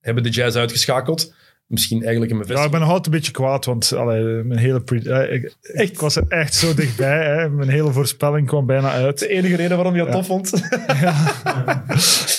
[0.00, 1.34] Hebben de Jazz uitgeschakeld.
[1.68, 2.70] Misschien eigenlijk een Ja, ik bevestiging.
[2.70, 6.00] ben nog altijd een beetje kwaad, want allee, mijn hele pre- eh, ik, echt, ik
[6.00, 7.24] was er echt zo dichtbij.
[7.26, 7.48] Hè.
[7.48, 9.18] Mijn hele voorspelling kwam bijna uit.
[9.18, 10.52] de enige reden waarom je dat tof vond.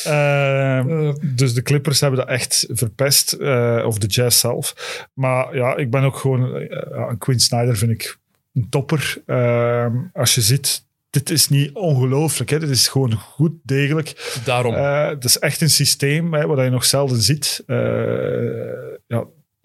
[0.03, 0.85] Eh,
[1.21, 4.73] dus de Clippers hebben dat echt verpest, eh, of de Jazz zelf.
[5.13, 6.55] Maar ja, ik ben ook gewoon...
[6.55, 8.17] eh, Quinn Snyder vind ik
[8.53, 9.17] een topper.
[9.25, 12.49] Eh, als je ziet, dit is niet ongelooflijk.
[12.49, 12.59] hè.
[12.59, 14.39] Dit is gewoon goed degelijk.
[14.45, 14.73] Daarom.
[14.75, 17.63] Eh, het is echt een systeem hè, wat je nog zelden ziet.
[17.67, 17.77] Eh,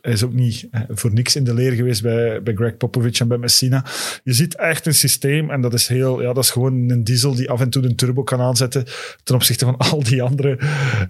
[0.04, 3.20] hij is ook niet eh, voor niks in de leer geweest bij, bij Greg Popovich
[3.20, 3.84] en bij Messina.
[4.24, 7.34] Je ziet echt een systeem en dat is heel, ja, dat is gewoon een diesel
[7.34, 8.84] die af en toe een turbo kan aanzetten
[9.22, 10.58] ten opzichte van al die andere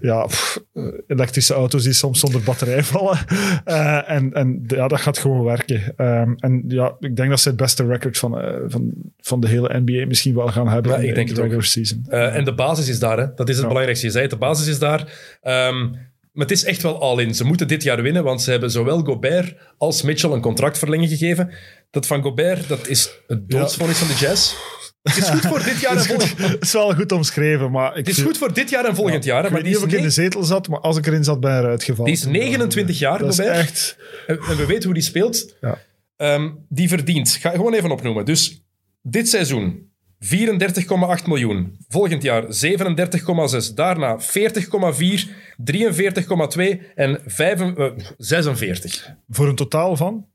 [0.01, 3.17] ja, pff, eh, elektrische auto's die soms zonder batterij vallen.
[3.65, 5.93] Eh, en en ja, dat gaat gewoon werken.
[5.97, 8.31] Ehm, en ja, ik denk dat ze het beste record van,
[8.67, 11.33] van, van de hele NBA misschien wel gaan hebben Ja, in ik de- denk in
[11.33, 11.61] het de ook.
[11.61, 12.05] regular season.
[12.35, 13.25] En de basis is daar, hè.
[13.35, 14.05] dat is het belangrijkste.
[14.05, 15.13] Je zei het, de basis is daar.
[15.41, 15.87] Ehm,
[16.35, 17.35] maar het is echt wel all in.
[17.35, 21.49] Ze moeten dit jaar winnen, want ze hebben zowel Gobert als Mitchell een contractverlenging gegeven.
[21.91, 24.53] Dat van Gobert, dat is het doodsvonnis van de Jazz.
[25.01, 28.05] Het is goed voor dit jaar en volgend Het is wel goed omschreven, maar ik
[28.05, 29.39] Het is goed voor dit jaar en volgend jaar.
[29.41, 31.05] hè, Ik Maar weet die niet of ik in de zetel zat, maar als ik
[31.07, 32.13] erin zat, ben ik eruit gevallen.
[32.13, 33.57] die is 29 jaar, Dat is Gobert.
[33.57, 33.97] echt...
[34.27, 35.55] En en we weten hoe die speelt.
[35.61, 35.79] Ja.
[36.17, 38.25] Ehm, die verdient, ga gewoon even opnoemen.
[38.25, 38.63] Dus
[39.01, 39.89] dit seizoen
[40.19, 41.77] 34,8 miljoen.
[41.87, 43.73] Volgend jaar 37,6.
[43.75, 49.15] Daarna 40,4, 43,2 en 5, eh, 46.
[49.29, 50.25] Voor een totaal van?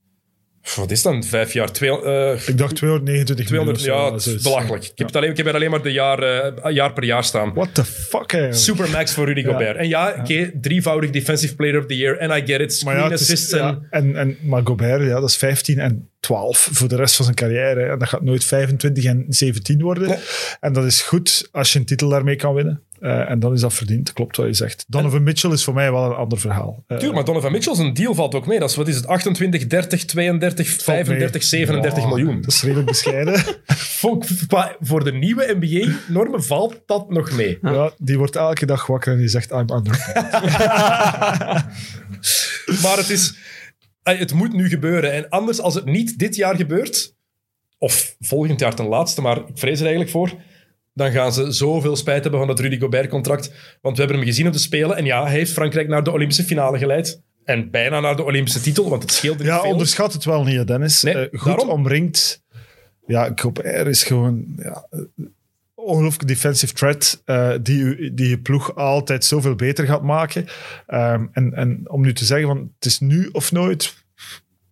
[0.76, 1.24] Wat is dan?
[1.24, 1.72] Vijf jaar?
[1.72, 4.12] Twee, eh, Ik dacht 229 200, miljoen.
[4.12, 4.84] ja, zo, belachelijk.
[4.84, 7.24] Ik heb, het alleen, ik heb er alleen maar de jaar, eh, jaar per jaar
[7.24, 7.54] staan.
[7.54, 8.54] What the fuck, eigenlijk?
[8.62, 9.76] Supermax voor Rudy Gobert.
[9.76, 12.16] En ja, oké, drievoudig Defensive Player of the Year.
[12.16, 12.72] En I get it.
[12.74, 13.52] Screen Maar is- assists.
[13.52, 17.24] en, en, en, maar Gobert, ja, dat is 15 en 12 voor de rest van
[17.24, 17.80] zijn carrière.
[17.80, 17.90] hè.
[17.92, 20.08] En dat gaat nooit 25 en 17 worden.
[20.08, 20.18] Nee.
[20.60, 22.82] En dat is goed als je een titel daarmee kan winnen.
[23.00, 24.84] Eh, en dan is dat verdiend, klopt wat je zegt.
[24.88, 26.84] Donovan Mitchell is voor mij wel een ander verhaal.
[26.86, 28.58] Eh, Tuurlijk, maar Donovan Mitchell zijn deal valt ook mee.
[28.58, 29.06] Dat is, wat is het?
[29.06, 31.42] 28, 30, 32, valt 35, mee.
[31.42, 32.40] 37 Ja, miljoen.
[32.40, 33.38] Dat is redelijk bescheiden.
[34.00, 34.18] Voor,
[34.80, 37.58] voor de nieuwe NBA-normen valt dat nog mee.
[37.62, 39.98] ja, die wordt elke dag wakker en die zegt, I'm under.
[42.82, 43.34] Maar het is...
[44.02, 45.12] eh, Het moet nu gebeuren.
[45.12, 47.14] En anders, als het niet dit jaar gebeurt,
[47.78, 50.32] of volgend jaar ten laatste, maar ik vrees er eigenlijk voor,
[51.00, 53.52] dan gaan ze zoveel spijt hebben van dat Rudy Gobert-contract.
[53.80, 54.96] Want we hebben hem gezien op de Spelen.
[54.96, 57.22] En ja, hij heeft Frankrijk naar de Olympische finale geleid.
[57.44, 59.70] En bijna naar de Olympische titel, want het scheelde niet Ja, veel.
[59.70, 61.02] onderschat het wel niet, Dennis.
[61.02, 61.68] Nee, Eh, goed daarom.
[61.68, 62.42] omringd.
[63.06, 64.44] Ja, Gobert is gewoon...
[64.56, 65.00] Ja, eh,
[65.74, 70.46] ongelooflijke defensive threat eh, die, die je ploeg altijd zoveel beter gaat maken.
[70.86, 73.94] Ehm, en, en om nu te zeggen, van, het is nu of nooit.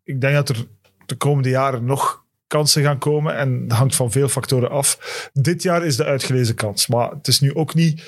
[0.05, 0.67] Ik denk dat er
[1.07, 3.37] de komende jaren nog kansen gaan komen.
[3.37, 5.31] En dat hangt van veel factoren af.
[5.33, 6.87] Dit jaar is de uitgelezen kans.
[6.87, 8.03] Maar het is nu ook niet...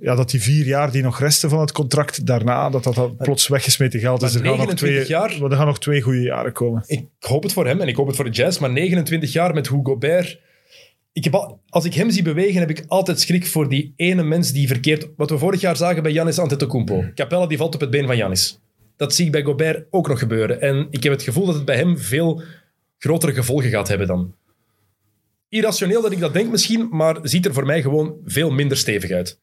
[0.00, 3.48] Ja, dat die vier jaar die nog resten van het contract daarna, dat dat plots
[3.48, 4.32] weggesmeten geld is.
[4.32, 5.50] Maar Er gaan, nog 29 twee, jaar?
[5.50, 6.82] er gaan nog twee goede jaren komen.
[6.86, 9.54] Ik hoop het voor hem en ik hoop het voor de Jazz, maar 29 jaar
[9.54, 10.40] met hoe Gobert...
[11.12, 14.22] Ik heb al- als ik hem zie bewegen, heb ik altijd schrik voor die ene
[14.22, 15.08] mens die verkeerd...
[15.16, 17.04] Wat we vorig jaar zagen bij Giannis Antetokounmpo.
[17.14, 18.60] Capella die valt op het been van Giannis.
[18.96, 20.60] Dat zie ik bij Gobert ook nog gebeuren.
[20.60, 22.42] En ik heb het gevoel dat het bij hem veel
[22.98, 24.34] grotere gevolgen gaat hebben dan.
[25.48, 29.10] Irrationeel dat ik dat denk misschien, maar ziet er voor mij gewoon veel minder stevig
[29.10, 29.40] uit.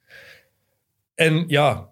[1.15, 1.89] En ja,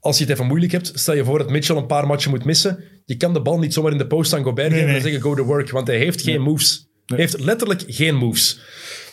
[0.00, 2.44] als je het even moeilijk hebt, stel je voor dat Mitchell een paar matchen moet
[2.44, 2.84] missen.
[3.04, 5.02] Je kan de bal niet zomaar in de post aan Gobert Nee, geven en nee.
[5.02, 6.88] zeggen go to work, want hij heeft geen moves.
[7.06, 8.60] Hij heeft letterlijk geen moves.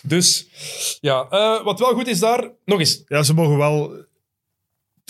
[0.01, 0.47] Dus
[0.99, 4.05] ja, eh, wat wel goed is daar, nog eens, Ja, ze mogen wel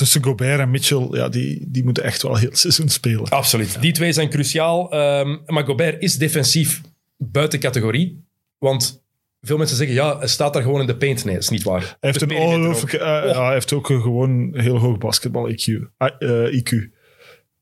[0.02, 3.30] tussen Gobert en Mitchell, ja, die, die moeten echt wel heel het seizoen spelen.
[3.30, 3.82] absoluut.
[3.82, 4.92] Die twee zijn cruciaal.
[4.92, 6.82] ehm, maar Gobert is defensief
[7.18, 8.24] buiten categorie.
[8.58, 9.04] Want
[9.42, 11.24] veel mensen zeggen, ja, hij staat daar gewoon in de paint.
[11.26, 11.82] Nee, dat is niet waar.
[11.82, 12.98] Hij heeft een ongelooflijke...
[12.98, 13.30] eh, Oh.
[13.36, 15.80] ja, hij heeft ook een gewoon heel hoog basketbal-IQ.
[16.52, 16.90] IQ.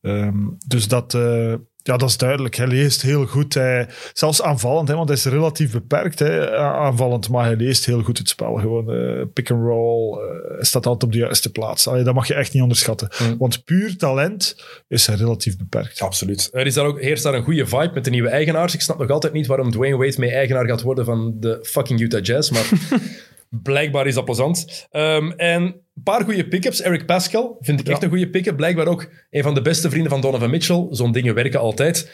[0.01, 0.37] Ehm,
[0.67, 1.53] dus dat, eh,
[1.83, 2.55] ja, dat is duidelijk.
[2.55, 3.53] Hij leest heel goed.
[3.53, 8.01] Hij, zelfs aanvallend, hè, want hij is relatief beperkt hè, aanvallend, maar hij leest heel
[8.01, 8.55] goed het spel.
[8.55, 10.17] Gewoon eh, pick and roll.
[10.17, 11.87] eh, hij staat altijd op de juiste plaats.
[11.87, 13.09] Allee, dat mag je echt niet onderschatten.
[13.19, 13.37] Mm.
[13.37, 16.01] Want puur talent is hij relatief beperkt.
[16.01, 16.49] Absoluut.
[16.51, 18.73] Er is daar ook, heerst daar een goede vibe met de nieuwe eigenaars.
[18.73, 21.99] Ik snap nog altijd niet waarom Dwayne Wade mee eigenaar gaat worden van de fucking
[21.99, 22.69] Utah Jazz, maar
[23.63, 24.87] blijkbaar is dat plezant.
[24.91, 26.81] Ehm, en een paar goede pick-ups.
[26.81, 28.55] Eric Pascal vind ik echt een goede pick-up.
[28.55, 30.87] Blijkbaar ook een van de beste vrienden van Donovan Mitchell.
[30.89, 32.11] Zo'n dingen werken altijd.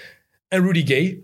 [0.48, 1.24] En Rudy Gay.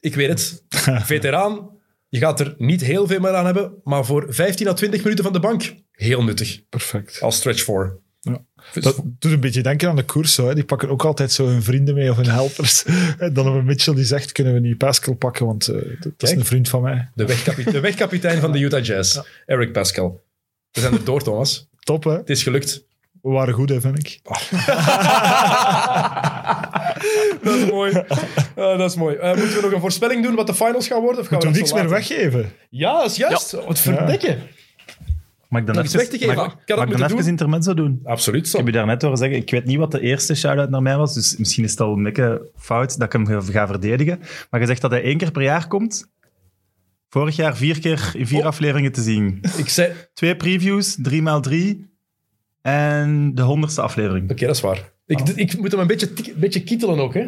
[0.00, 0.64] Ik weet het.
[1.12, 1.70] Veteraan.
[2.08, 5.24] Je gaat er niet heel veel meer aan hebben, maar voor 15 à 20 minuten
[5.24, 6.68] van de bank, heel nuttig.
[6.68, 7.20] Perfect.
[7.20, 8.00] Als stretch voor.
[8.20, 8.44] Ja.
[8.72, 10.34] Dat doet een beetje denken aan de koers.
[10.34, 10.54] Zo, hè.
[10.54, 12.84] Die pakken ook altijd zo hun vrienden mee of hun helpers.
[13.18, 16.30] En dan hebben Mitchell die zegt, kunnen we niet Pascal pakken, want eh, dat is
[16.30, 17.10] een vriend van mij.
[17.14, 20.22] De wegkapitein van de Utah Jazz, Eric Pascal.
[20.72, 21.68] We zijn er door, Thomas.
[21.80, 22.12] Top, hè?
[22.12, 22.84] Het is gelukt.
[23.22, 24.20] We waren goed, hè, vind ik.
[27.42, 27.92] Dat is mooi.
[28.56, 29.16] Ah, dat is mooi.
[29.16, 31.20] Eh, moeten we nog een voorspelling doen wat de finals gaan worden?
[31.20, 32.52] Of gaan Toen we niks meer weggeven.
[32.70, 33.50] Ja, dat is juist.
[33.66, 34.38] Wat verdikken.
[35.48, 36.34] Mag ik dan iets even, weg te geven?
[36.34, 37.26] mag, had dat mag ik dan moeten even doen.
[37.28, 38.00] intermezzo doen?
[38.04, 38.46] Absoluut.
[38.46, 40.96] Ik heb je daarnet horen zeggen, ik weet niet wat de eerste shout-out naar mij
[40.96, 44.20] was, dus misschien is het al een beetje fout dat ik hem ga- ga verdedigen.
[44.50, 46.10] Maar je zegt dat hij één keer per jaar komt.
[47.12, 48.46] Vorig jaar vier keer in vier Oh.
[48.46, 49.40] afleveringen te zien.
[49.56, 49.90] Ik zei...
[49.90, 51.90] Oké, Twee previews, drie maal drie.
[52.62, 54.28] En de honderdste aflevering.
[54.28, 54.90] dat is waar.
[55.06, 57.26] Ik, ik moet hem een beetje, een beetje kietelen ook, hè.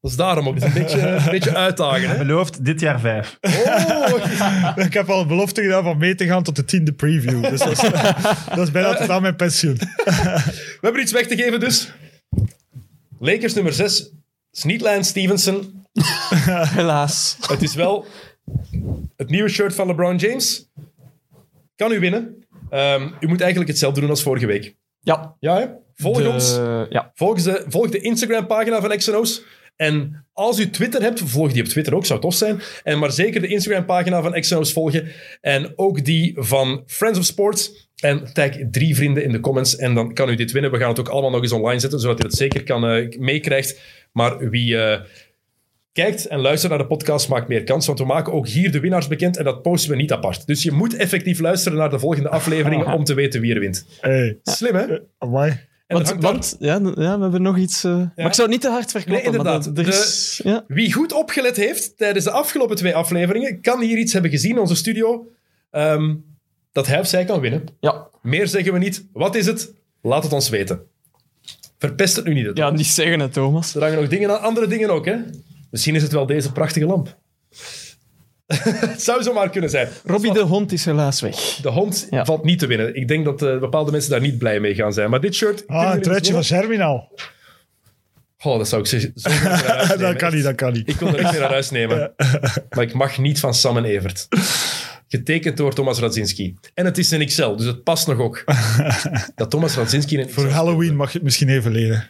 [0.00, 0.54] Dat is daarom ook.
[0.54, 2.18] Het is een beetje, een beetje uitdagen, hè.
[2.18, 3.38] Belooft dit jaar vijf.
[3.40, 7.42] Oh, Ik heb al een belofte gedaan van mee te gaan tot de tiende preview.
[7.48, 7.90] Dus dat is,
[8.54, 9.76] dat is bijna tot aan mijn pensioen.
[10.04, 11.92] we hebben iets weg te geven, dus.
[13.18, 14.10] Lakers nummer 6.
[14.52, 15.84] is niet Lance Stevenson.
[16.74, 17.36] Helaas.
[17.48, 18.06] Het is wel
[19.16, 20.68] het nieuwe shirt van LeBron James.
[21.76, 22.44] Kan u winnen.
[22.70, 24.74] Ehm, u moet eigenlijk hetzelfde doen als vorige week.
[25.00, 25.36] Ja.
[25.40, 25.66] Ja, hè?
[25.94, 26.54] Volg De- ons.
[26.90, 27.10] Ja.
[27.14, 29.42] Volg de, volg de Instagram-pagina van XNO's.
[29.76, 32.60] En als u Twitter hebt, volg die op Twitter ook, zou tof zijn.
[32.82, 35.08] En maar zeker de Instagram-pagina van XNO's volgen.
[35.40, 37.90] En ook die van Friends of Sports.
[37.96, 39.76] En tag drie vrienden in de comments.
[39.76, 40.70] En dan kan u dit winnen.
[40.70, 43.18] We gaan het ook allemaal nog eens online zetten, zodat u het zeker kan eh,
[43.18, 43.80] meekrijgt.
[44.12, 45.00] Maar wie eh,
[45.96, 47.86] kijkt en luistert naar de podcast maakt meer kans.
[47.86, 49.36] Want we maken ook hier de winnaars bekend.
[49.36, 50.46] En dat posten we niet apart.
[50.46, 53.86] Dus je moet effectief luisteren naar de volgende afleveringen om te weten wie er wint.
[54.00, 54.82] Hey, Slim, hè?
[54.82, 57.84] En er Want, daar- want ja, ja, we hebben nog iets...
[57.84, 59.30] eh, Maar ik zou het niet te hard verklappen.
[59.30, 59.78] Nee, inderdaad.
[59.78, 60.64] er is, ja.
[60.68, 64.58] Wie goed opgelet heeft tijdens de afgelopen twee afleveringen, kan hier iets hebben gezien in
[64.58, 65.26] onze studio
[65.70, 66.14] ehm,
[66.72, 67.64] dat hij of zij kan winnen.
[67.80, 68.06] Ja.
[68.22, 69.06] Meer zeggen we niet.
[69.12, 69.72] Wat is het?
[70.02, 70.80] Laat het ons weten.
[71.78, 72.50] Verpest het nu niet.
[72.54, 73.74] ja, niet zeggen het, Thomas.
[73.74, 75.16] Er hangen nog dingen aan, andere dingen ook, hè?
[75.76, 77.16] Misschien is het wel deze prachtige lamp.
[78.46, 79.88] het zou zomaar kunnen zijn.
[80.04, 81.36] Robbie de hond is helaas weg.
[81.62, 82.24] De hond Ja.
[82.24, 82.94] valt niet te winnen.
[82.94, 85.10] Ik denk dat eh, bepaalde mensen daar niet blij mee gaan zijn.
[85.10, 85.66] Maar dit shirt...
[85.66, 86.44] Ah, een truitje van?
[86.44, 87.12] Germinal.
[88.42, 89.98] Oh, dat zou ik zo zo graag naar huis nemen.
[90.06, 90.88] Dat kan niet, dat kan niet.
[90.88, 92.12] Ik wil er echt mee naar huis nemen.
[92.74, 94.28] Maar ik mag niet van Sam en Evert.
[95.08, 96.54] Getekend door Thomas Radzinski.
[96.74, 98.44] En het is een XL, dus het past nog ook.
[99.34, 102.08] Dat Thomas Radzinski Voor Halloween mag je het misschien even lenen.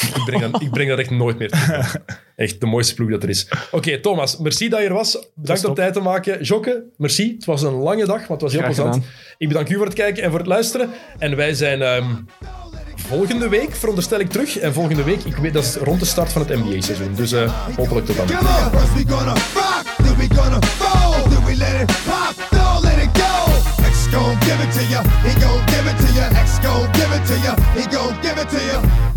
[0.00, 1.96] Ik breng, dat, ik breng dat echt nooit meer terug.
[2.36, 3.48] Echt de mooiste ploeg dat er is.
[3.70, 5.28] Oké, Thomas, merci dat je er was.
[5.34, 6.42] Bedankt om tijd te maken.
[6.42, 7.34] Jokke, merci.
[7.34, 8.94] Het was een lange dag, maar het was heel Graag plezant.
[8.94, 9.10] gedaan.
[9.38, 10.90] Ik bedank u voor het kijken en voor het luisteren.
[11.18, 12.04] En wij zijn ehm,
[12.96, 14.58] volgende week, veronderstel ik, terug.
[14.58, 17.14] En volgende week, ik weet, dat is rond de start van het NBA-seizoen.
[17.14, 18.26] Dus eh, hopelijk tot dan.
[24.14, 26.28] Gon' give it to ya, he gon' give it to ya.
[26.44, 29.13] X gon' give it to ya, he gon' give it to ya.